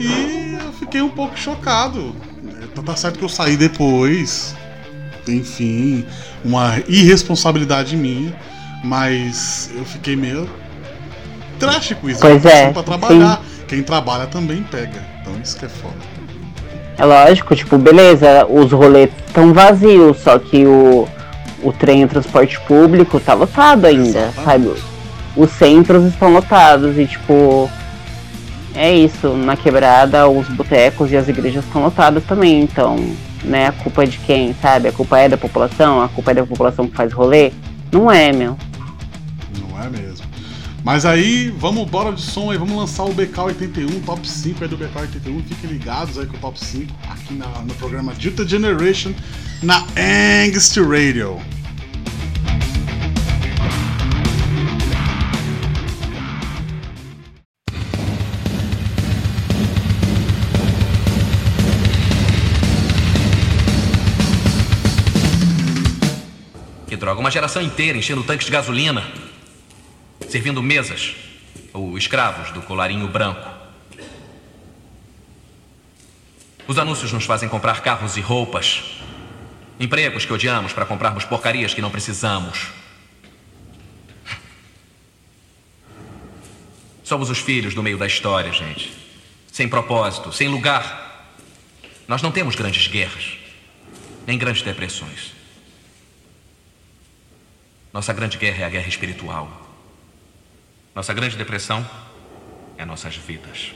E 0.00 0.58
eu 0.60 0.72
fiquei 0.72 1.00
um 1.00 1.08
pouco 1.08 1.38
chocado. 1.38 2.12
É, 2.60 2.66
Tá 2.74 2.82
tá 2.82 2.96
certo 2.96 3.16
que 3.20 3.24
eu 3.24 3.28
saí 3.28 3.56
depois. 3.56 4.52
Enfim, 5.28 6.04
uma 6.44 6.82
irresponsabilidade 6.88 7.96
minha. 7.96 8.34
Mas 8.82 9.70
eu 9.76 9.84
fiquei 9.84 10.16
meio 10.16 10.50
trágico 11.60 12.10
isso. 12.10 12.20
Pois 12.20 12.44
é, 12.44 12.72
Pra 12.72 12.82
trabalhar. 12.82 13.40
Quem 13.68 13.84
trabalha 13.84 14.26
também 14.26 14.64
pega. 14.64 15.06
Então 15.20 15.40
isso 15.40 15.56
que 15.56 15.66
é 15.66 15.68
foda. 15.68 15.94
É 16.98 17.04
lógico, 17.04 17.54
tipo, 17.54 17.78
beleza, 17.78 18.44
os 18.46 18.72
rolês 18.72 19.08
estão 19.24 19.52
vazios, 19.54 20.18
só 20.18 20.36
que 20.36 20.66
o, 20.66 21.08
o 21.62 21.72
trem 21.72 22.02
e 22.02 22.04
o 22.04 22.08
transporte 22.08 22.60
público 22.60 23.20
tá 23.20 23.34
lotado 23.34 23.86
ainda, 23.86 24.32
sabe? 24.44 24.72
Os 25.36 25.50
centros 25.50 26.04
estão 26.04 26.32
lotados 26.32 26.98
e, 26.98 27.06
tipo, 27.06 27.70
é 28.74 28.92
isso, 28.92 29.28
na 29.36 29.56
quebrada 29.56 30.28
os 30.28 30.48
botecos 30.48 31.10
e 31.12 31.16
as 31.16 31.28
igrejas 31.28 31.64
estão 31.64 31.82
lotadas 31.82 32.24
também, 32.24 32.60
então, 32.62 32.96
né, 33.44 33.68
a 33.68 33.72
culpa 33.72 34.04
é 34.04 34.06
de 34.06 34.18
quem, 34.18 34.54
sabe? 34.60 34.88
A 34.88 34.92
culpa 34.92 35.18
é 35.18 35.28
da 35.28 35.36
população, 35.36 36.02
a 36.02 36.08
culpa 36.08 36.30
é 36.30 36.34
da 36.34 36.46
população 36.46 36.86
que 36.86 36.96
faz 36.96 37.12
rolê? 37.12 37.52
Não 37.92 38.10
é, 38.10 38.32
meu. 38.32 38.56
Não 39.58 39.82
é 39.82 39.88
mesmo. 39.88 40.29
Mas 40.82 41.04
aí, 41.04 41.50
vamos 41.50 41.88
bora 41.88 42.12
de 42.12 42.22
som 42.22 42.50
aí, 42.50 42.56
vamos 42.58 42.74
lançar 42.76 43.04
o 43.04 43.14
BK81, 43.14 44.02
top 44.04 44.26
5 44.26 44.62
aí 44.64 44.68
do 44.68 44.78
BK81. 44.78 45.42
Fiquem 45.46 45.70
ligados 45.70 46.18
aí 46.18 46.26
com 46.26 46.36
o 46.36 46.40
top 46.40 46.58
5 46.58 46.92
aqui 47.08 47.34
na- 47.34 47.60
no 47.62 47.74
programa 47.74 48.14
Delta 48.14 48.46
Generation 48.48 49.12
na 49.62 49.84
Angst 49.96 50.76
Radio. 50.78 51.38
Que 66.86 66.96
droga, 66.96 67.20
uma 67.20 67.30
geração 67.30 67.62
inteira 67.62 67.96
enchendo 67.96 68.22
tanques 68.24 68.46
de 68.46 68.52
gasolina, 68.52 69.04
servindo 70.30 70.62
mesas, 70.62 71.16
ou 71.72 71.98
escravos 71.98 72.52
do 72.52 72.62
colarinho 72.62 73.08
branco. 73.08 73.48
Os 76.68 76.78
anúncios 76.78 77.12
nos 77.12 77.24
fazem 77.24 77.48
comprar 77.48 77.82
carros 77.82 78.16
e 78.16 78.20
roupas, 78.20 79.00
empregos 79.78 80.24
que 80.24 80.32
odiamos 80.32 80.72
para 80.72 80.86
comprarmos 80.86 81.24
porcarias 81.24 81.74
que 81.74 81.82
não 81.82 81.90
precisamos. 81.90 82.68
Somos 87.02 87.28
os 87.28 87.38
filhos 87.38 87.74
do 87.74 87.82
meio 87.82 87.98
da 87.98 88.06
história, 88.06 88.52
gente. 88.52 88.92
Sem 89.50 89.68
propósito, 89.68 90.32
sem 90.32 90.46
lugar. 90.46 91.28
Nós 92.06 92.22
não 92.22 92.30
temos 92.30 92.54
grandes 92.54 92.86
guerras, 92.86 93.36
nem 94.28 94.38
grandes 94.38 94.62
depressões. 94.62 95.32
Nossa 97.92 98.12
grande 98.12 98.38
guerra 98.38 98.62
é 98.62 98.64
a 98.64 98.70
guerra 98.70 98.88
espiritual. 98.88 99.69
Nossa 100.94 101.14
grande 101.14 101.36
depressão 101.36 101.88
é 102.76 102.84
nossas 102.84 103.16
vidas. 103.16 103.72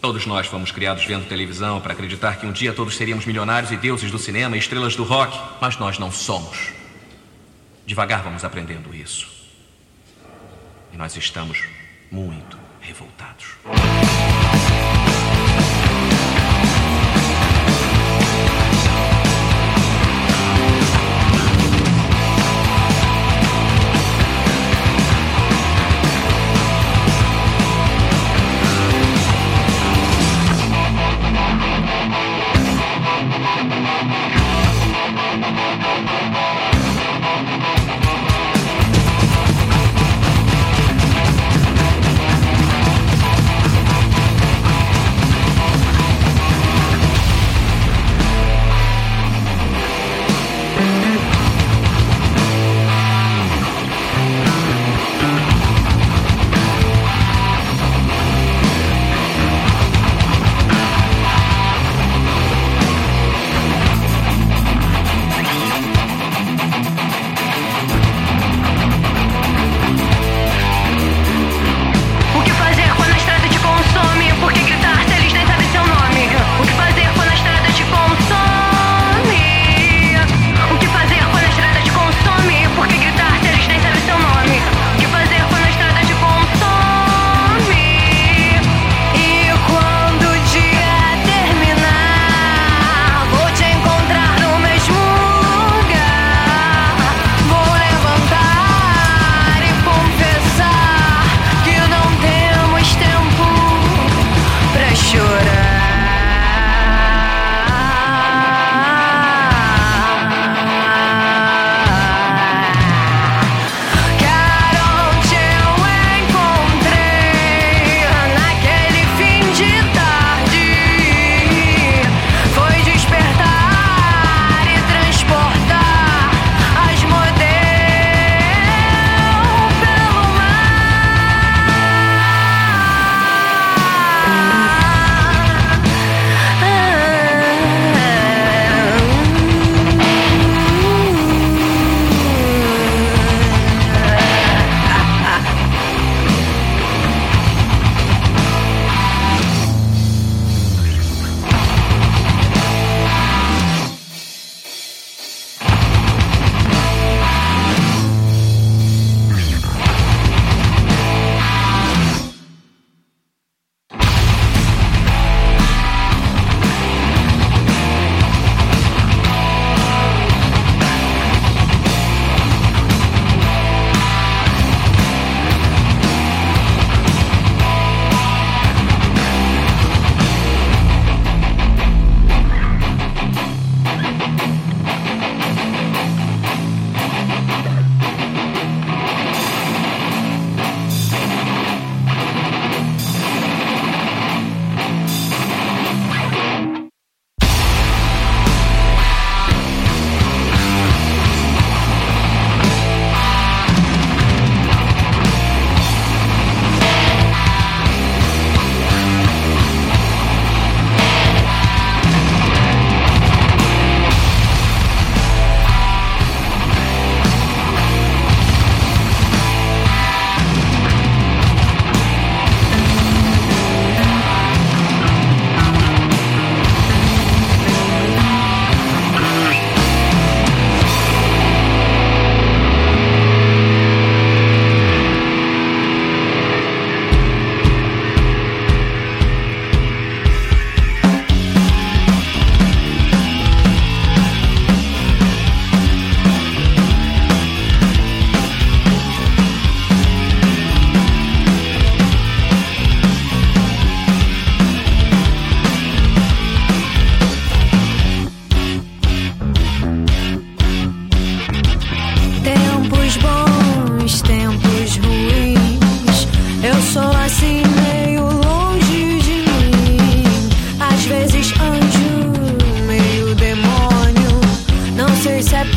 Todos 0.00 0.26
nós 0.26 0.48
fomos 0.48 0.72
criados 0.72 1.04
vendo 1.04 1.28
televisão 1.28 1.80
para 1.80 1.92
acreditar 1.92 2.36
que 2.36 2.44
um 2.44 2.50
dia 2.50 2.72
todos 2.72 2.96
seríamos 2.96 3.24
milionários 3.24 3.70
e 3.70 3.76
deuses 3.76 4.10
do 4.10 4.18
cinema 4.18 4.56
e 4.56 4.58
estrelas 4.58 4.96
do 4.96 5.04
rock, 5.04 5.38
mas 5.60 5.76
nós 5.76 5.96
não 5.96 6.10
somos. 6.10 6.72
Devagar 7.86 8.22
vamos 8.22 8.44
aprendendo 8.44 8.92
isso. 8.92 9.30
E 10.92 10.96
nós 10.96 11.16
estamos 11.16 11.62
muito 12.10 12.58
revoltados. 12.80 13.46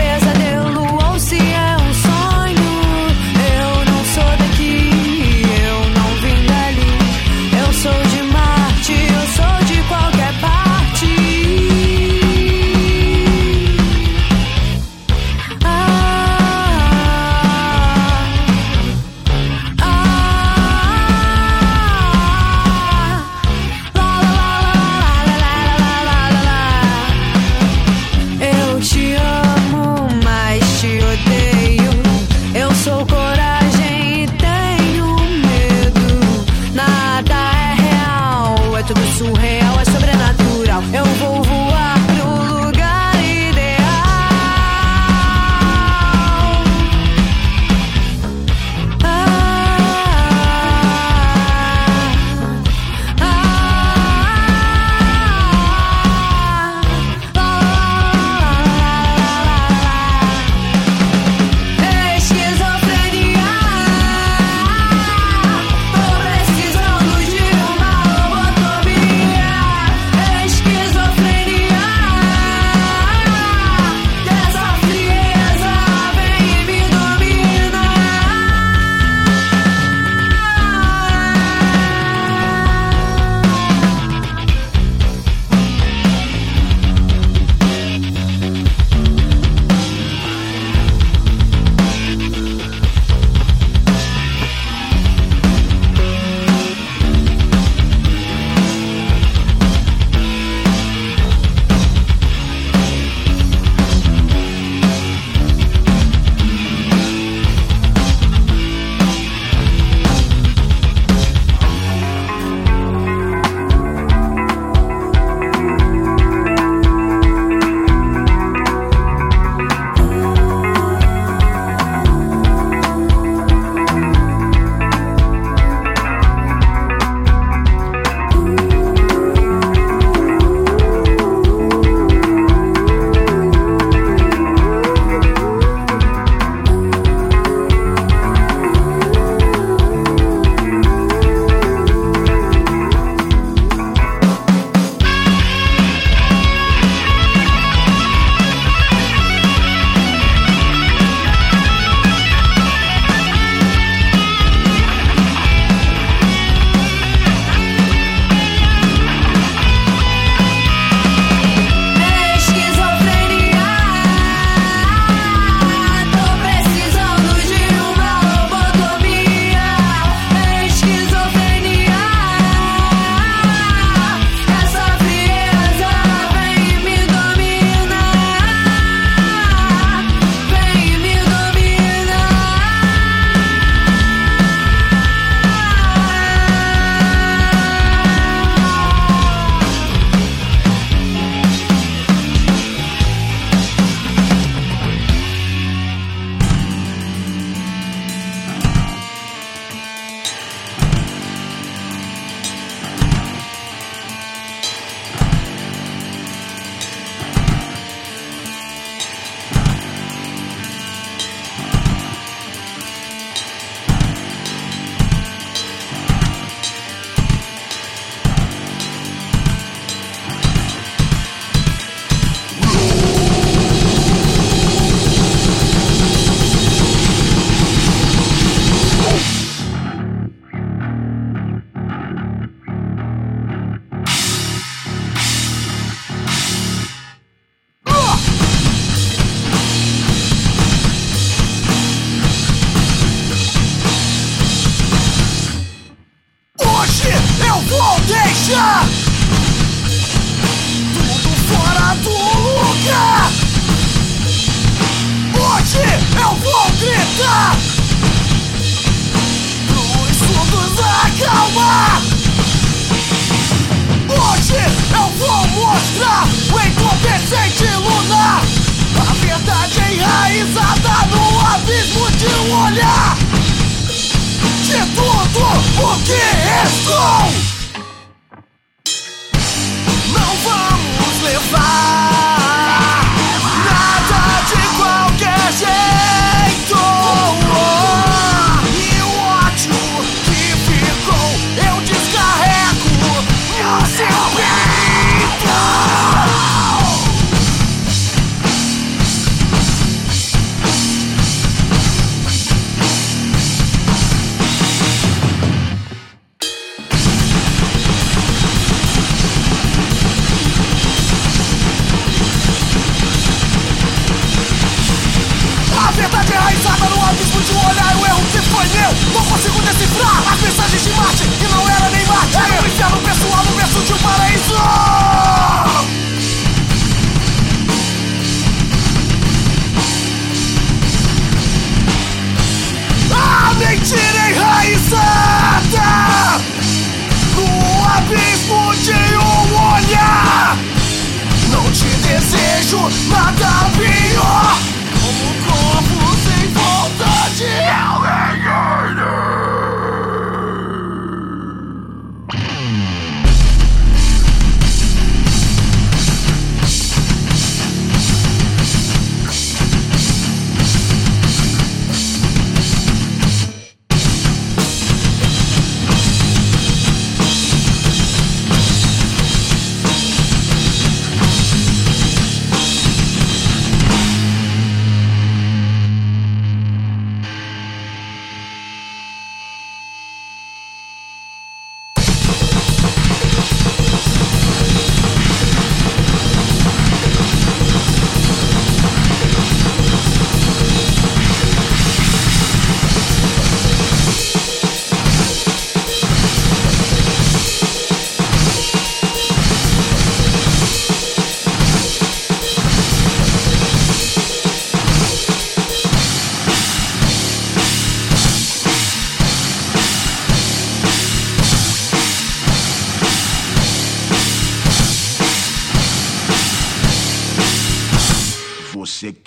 Sei 0.05 0.19
se 0.19 0.74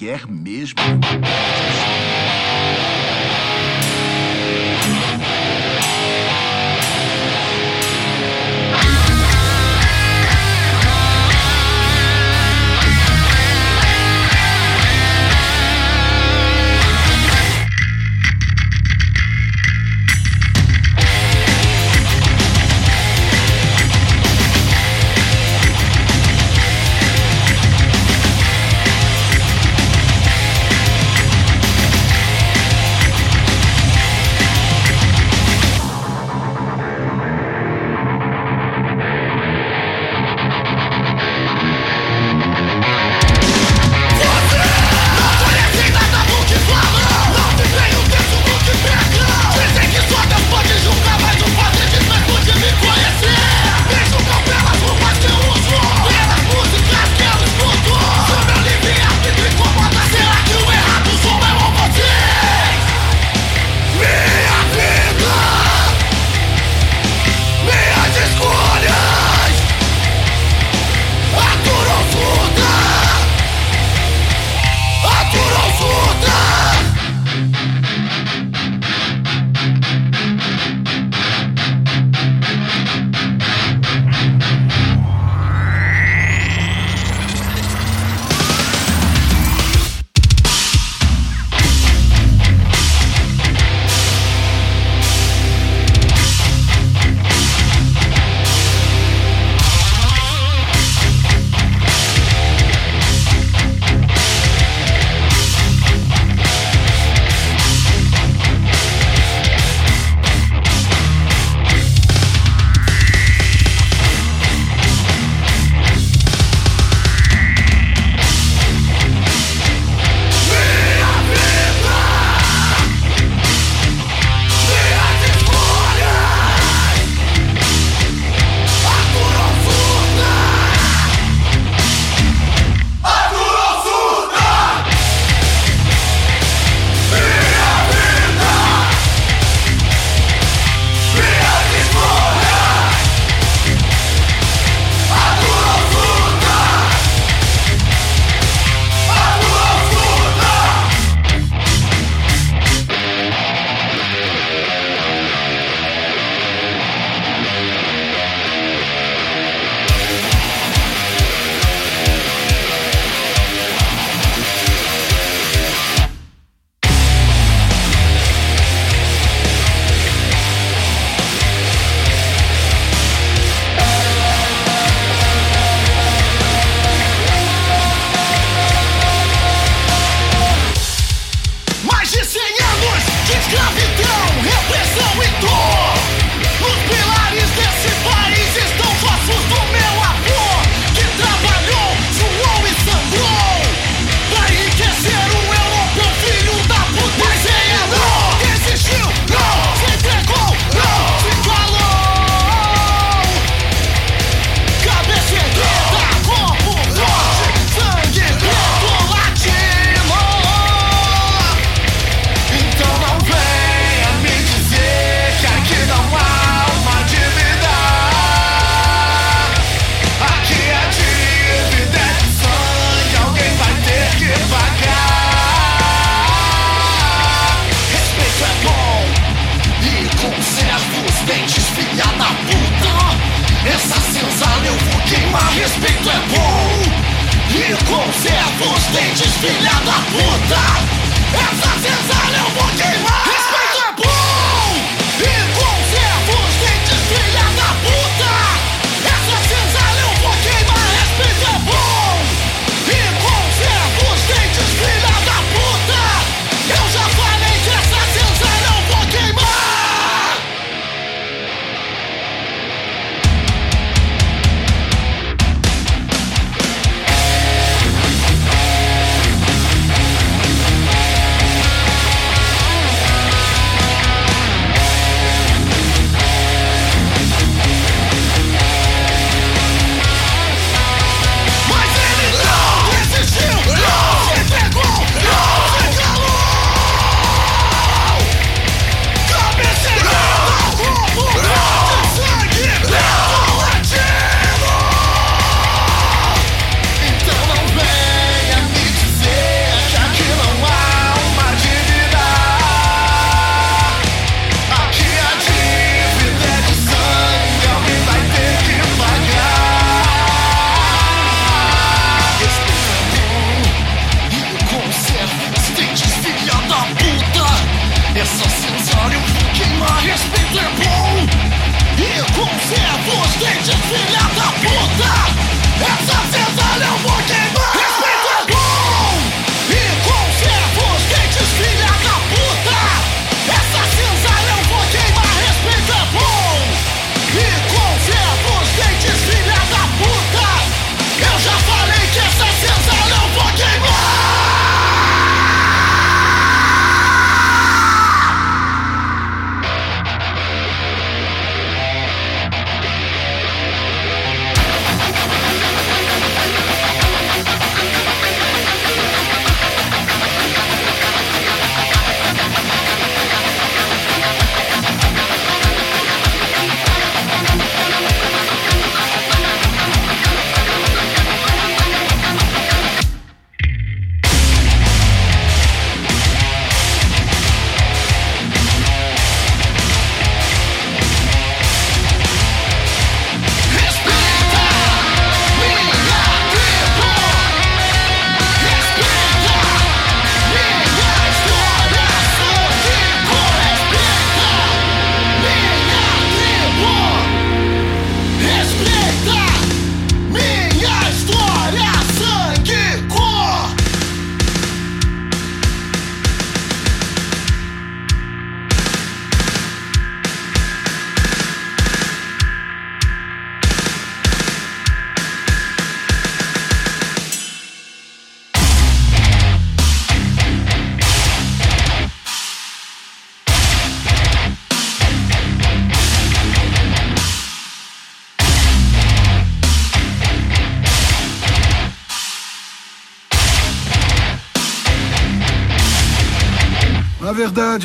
quer 0.08 0.26
mesmo? 0.26 0.74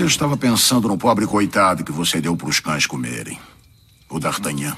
Eu 0.04 0.08
estava 0.08 0.36
pensando 0.36 0.90
no 0.90 0.98
pobre 0.98 1.26
coitado 1.26 1.84
que 1.84 1.92
você 1.92 2.20
deu 2.20 2.36
para 2.36 2.50
os 2.50 2.60
cães 2.60 2.86
comerem. 2.86 3.40
O 4.10 4.20
D'Artagnan. 4.20 4.76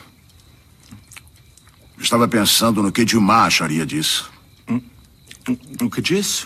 Estava 1.97 2.27
pensando 2.27 2.83
no 2.83 2.91
que 2.91 3.03
Dumas 3.03 3.47
acharia 3.47 3.85
disso. 3.85 4.31
O 5.81 5.89
que 5.89 6.01
disse? 6.01 6.45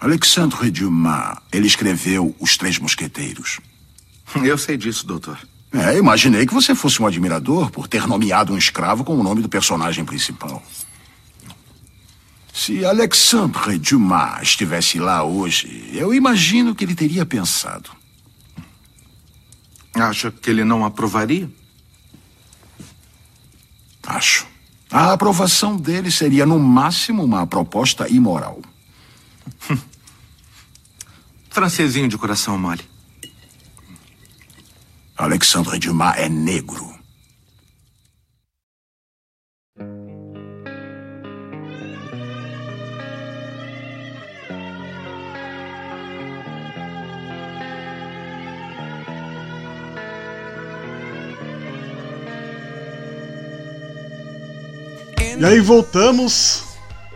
Alexandre 0.00 0.70
Dumas, 0.70 1.36
ele 1.52 1.66
escreveu 1.66 2.34
Os 2.40 2.56
Três 2.56 2.78
Mosqueteiros. 2.78 3.60
Eu 4.42 4.56
sei 4.56 4.78
disso, 4.78 5.06
doutor. 5.06 5.38
É, 5.70 5.98
imaginei 5.98 6.46
que 6.46 6.54
você 6.54 6.74
fosse 6.74 7.02
um 7.02 7.06
admirador 7.06 7.70
por 7.70 7.86
ter 7.86 8.06
nomeado 8.06 8.54
um 8.54 8.58
escravo 8.58 9.04
com 9.04 9.18
o 9.18 9.22
nome 9.22 9.42
do 9.42 9.48
personagem 9.50 10.04
principal. 10.04 10.61
Se 12.64 12.84
Alexandre 12.84 13.76
Dumas 13.76 14.40
estivesse 14.42 15.00
lá 15.00 15.24
hoje, 15.24 15.90
eu 15.92 16.14
imagino 16.14 16.76
que 16.76 16.84
ele 16.84 16.94
teria 16.94 17.26
pensado. 17.26 17.90
Acha 19.92 20.30
que 20.30 20.48
ele 20.48 20.62
não 20.62 20.84
aprovaria? 20.84 21.50
Acho. 24.06 24.46
A 24.88 25.12
aprovação 25.12 25.76
dele 25.76 26.08
seria, 26.12 26.46
no 26.46 26.56
máximo, 26.60 27.24
uma 27.24 27.44
proposta 27.48 28.08
imoral. 28.08 28.62
Francesinho 31.50 32.08
de 32.08 32.16
coração 32.16 32.56
mole. 32.56 32.88
Alexandre 35.16 35.80
Dumas 35.80 36.16
é 36.16 36.28
negro. 36.28 36.94
E 55.42 55.44
aí 55.44 55.58
voltamos. 55.58 56.62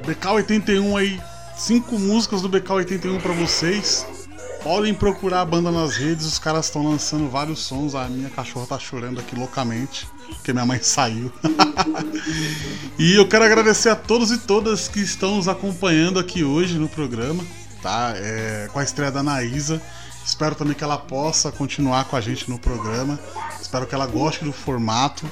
BK81 0.04 0.98
aí, 0.98 1.20
cinco 1.56 1.96
músicas 1.96 2.42
do 2.42 2.50
BK81 2.50 3.22
pra 3.22 3.32
vocês. 3.32 4.04
Podem 4.64 4.92
procurar 4.92 5.42
a 5.42 5.44
banda 5.44 5.70
nas 5.70 5.94
redes, 5.94 6.26
os 6.26 6.36
caras 6.36 6.66
estão 6.66 6.82
lançando 6.82 7.30
vários 7.30 7.60
sons. 7.60 7.94
A 7.94 8.08
minha 8.08 8.28
cachorra 8.28 8.66
tá 8.66 8.80
chorando 8.80 9.20
aqui 9.20 9.36
loucamente, 9.36 10.08
porque 10.26 10.52
minha 10.52 10.66
mãe 10.66 10.80
saiu. 10.82 11.30
e 12.98 13.14
eu 13.14 13.28
quero 13.28 13.44
agradecer 13.44 13.90
a 13.90 13.94
todos 13.94 14.32
e 14.32 14.38
todas 14.38 14.88
que 14.88 14.98
estão 14.98 15.36
nos 15.36 15.46
acompanhando 15.46 16.18
aqui 16.18 16.42
hoje 16.42 16.80
no 16.80 16.88
programa, 16.88 17.44
tá? 17.80 18.12
É, 18.16 18.68
com 18.72 18.80
a 18.80 18.82
estreia 18.82 19.12
da 19.12 19.20
Anaísa. 19.20 19.80
Espero 20.26 20.56
também 20.56 20.74
que 20.74 20.82
ela 20.82 20.98
possa 20.98 21.52
continuar 21.52 22.06
com 22.06 22.16
a 22.16 22.20
gente 22.20 22.50
no 22.50 22.58
programa. 22.58 23.20
Espero 23.62 23.86
que 23.86 23.94
ela 23.94 24.04
goste 24.08 24.42
do 24.42 24.52
formato. 24.52 25.24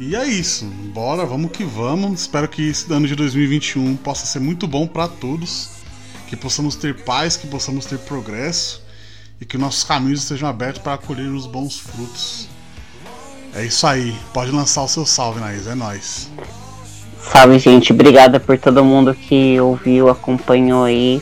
E 0.00 0.14
é 0.14 0.24
isso, 0.24 0.64
bora, 0.94 1.26
vamos 1.26 1.50
que 1.50 1.64
vamos. 1.64 2.20
Espero 2.20 2.46
que 2.46 2.68
esse 2.68 2.92
ano 2.92 3.06
de 3.08 3.16
2021 3.16 3.96
possa 3.96 4.26
ser 4.26 4.38
muito 4.38 4.68
bom 4.68 4.86
para 4.86 5.08
todos, 5.08 5.70
que 6.28 6.36
possamos 6.36 6.76
ter 6.76 7.02
paz, 7.02 7.36
que 7.36 7.48
possamos 7.48 7.84
ter 7.84 7.98
progresso 7.98 8.80
e 9.40 9.44
que 9.44 9.58
nossos 9.58 9.82
caminhos 9.82 10.22
estejam 10.22 10.48
abertos 10.48 10.82
para 10.82 10.96
colher 10.98 11.26
os 11.26 11.46
bons 11.46 11.80
frutos. 11.80 12.48
É 13.52 13.64
isso 13.64 13.84
aí, 13.88 14.14
pode 14.32 14.52
lançar 14.52 14.82
o 14.82 14.88
seu 14.88 15.04
salve, 15.04 15.40
Naís, 15.40 15.66
é 15.66 15.74
nóis. 15.74 16.30
Salve, 17.20 17.58
gente. 17.58 17.92
Obrigada 17.92 18.38
por 18.38 18.56
todo 18.56 18.84
mundo 18.84 19.12
que 19.12 19.60
ouviu, 19.60 20.08
acompanhou 20.08 20.84
aí. 20.84 21.20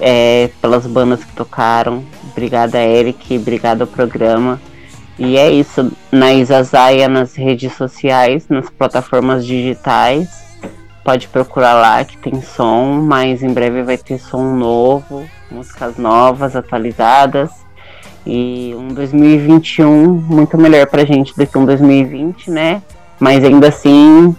É, 0.00 0.50
pelas 0.60 0.86
bandas 0.86 1.24
que 1.24 1.32
tocaram. 1.32 2.04
Obrigada, 2.30 2.78
Eric. 2.78 3.36
Obrigada 3.36 3.84
ao 3.84 3.88
programa. 3.88 4.60
E 5.18 5.36
é 5.36 5.50
isso. 5.50 5.90
Na 6.12 6.32
Isazaia, 6.32 7.08
nas 7.08 7.34
redes 7.34 7.72
sociais, 7.74 8.48
nas 8.48 8.68
plataformas 8.68 9.46
digitais. 9.46 10.44
Pode 11.04 11.28
procurar 11.28 11.74
lá 11.74 12.04
que 12.04 12.18
tem 12.18 12.42
som, 12.42 13.00
mas 13.00 13.42
em 13.42 13.52
breve 13.52 13.82
vai 13.82 13.96
ter 13.96 14.18
som 14.18 14.54
novo, 14.54 15.24
músicas 15.50 15.96
novas, 15.96 16.56
atualizadas. 16.56 17.50
E 18.26 18.74
um 18.76 18.88
2021 18.88 20.04
muito 20.04 20.58
melhor 20.58 20.86
pra 20.88 21.04
gente 21.04 21.34
do 21.36 21.46
que 21.46 21.56
um 21.56 21.64
2020, 21.64 22.50
né? 22.50 22.82
Mas 23.20 23.44
ainda 23.44 23.68
assim, 23.68 24.34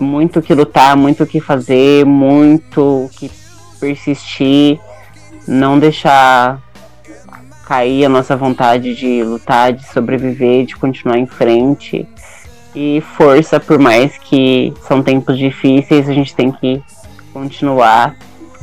muito 0.00 0.42
que 0.42 0.52
lutar, 0.52 0.96
muito 0.96 1.24
que 1.24 1.40
fazer, 1.40 2.04
muito 2.04 3.08
que 3.12 3.30
persistir, 3.78 4.80
não 5.46 5.78
deixar 5.78 6.60
cair 7.66 8.04
a 8.04 8.08
nossa 8.08 8.36
vontade 8.36 8.94
de 8.94 9.22
lutar, 9.22 9.72
de 9.72 9.86
sobreviver, 9.92 10.66
de 10.66 10.76
continuar 10.76 11.18
em 11.18 11.26
frente. 11.26 12.06
E 12.74 13.02
força, 13.16 13.60
por 13.60 13.78
mais 13.78 14.16
que 14.18 14.72
são 14.86 15.02
tempos 15.02 15.38
difíceis, 15.38 16.08
a 16.08 16.12
gente 16.12 16.34
tem 16.34 16.50
que 16.50 16.82
continuar 17.32 18.16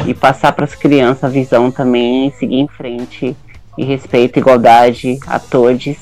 e 0.05 0.13
passar 0.13 0.51
para 0.53 0.65
as 0.65 0.75
crianças 0.75 1.23
a 1.23 1.29
visão 1.29 1.69
também 1.71 2.31
seguir 2.39 2.59
em 2.59 2.67
frente. 2.67 3.35
E 3.77 3.85
respeito 3.85 4.39
igualdade 4.39 5.17
a 5.25 5.39
todos, 5.39 5.95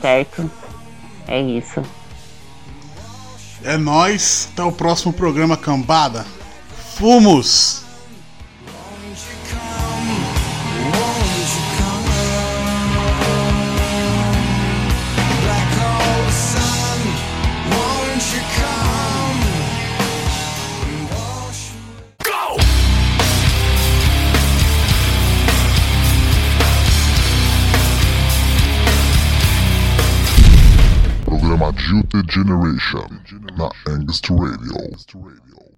certo? 0.00 0.50
É 1.28 1.40
isso. 1.40 1.82
É 3.62 3.76
nós, 3.76 4.48
até 4.52 4.62
o 4.62 4.72
próximo 4.72 5.12
programa 5.12 5.56
Cambada. 5.56 6.24
Fumos! 6.94 7.85
Programa 31.76 32.22
Generation 32.24 33.20
na 33.58 33.68
Angst 33.86 34.30
Radio. 34.30 35.65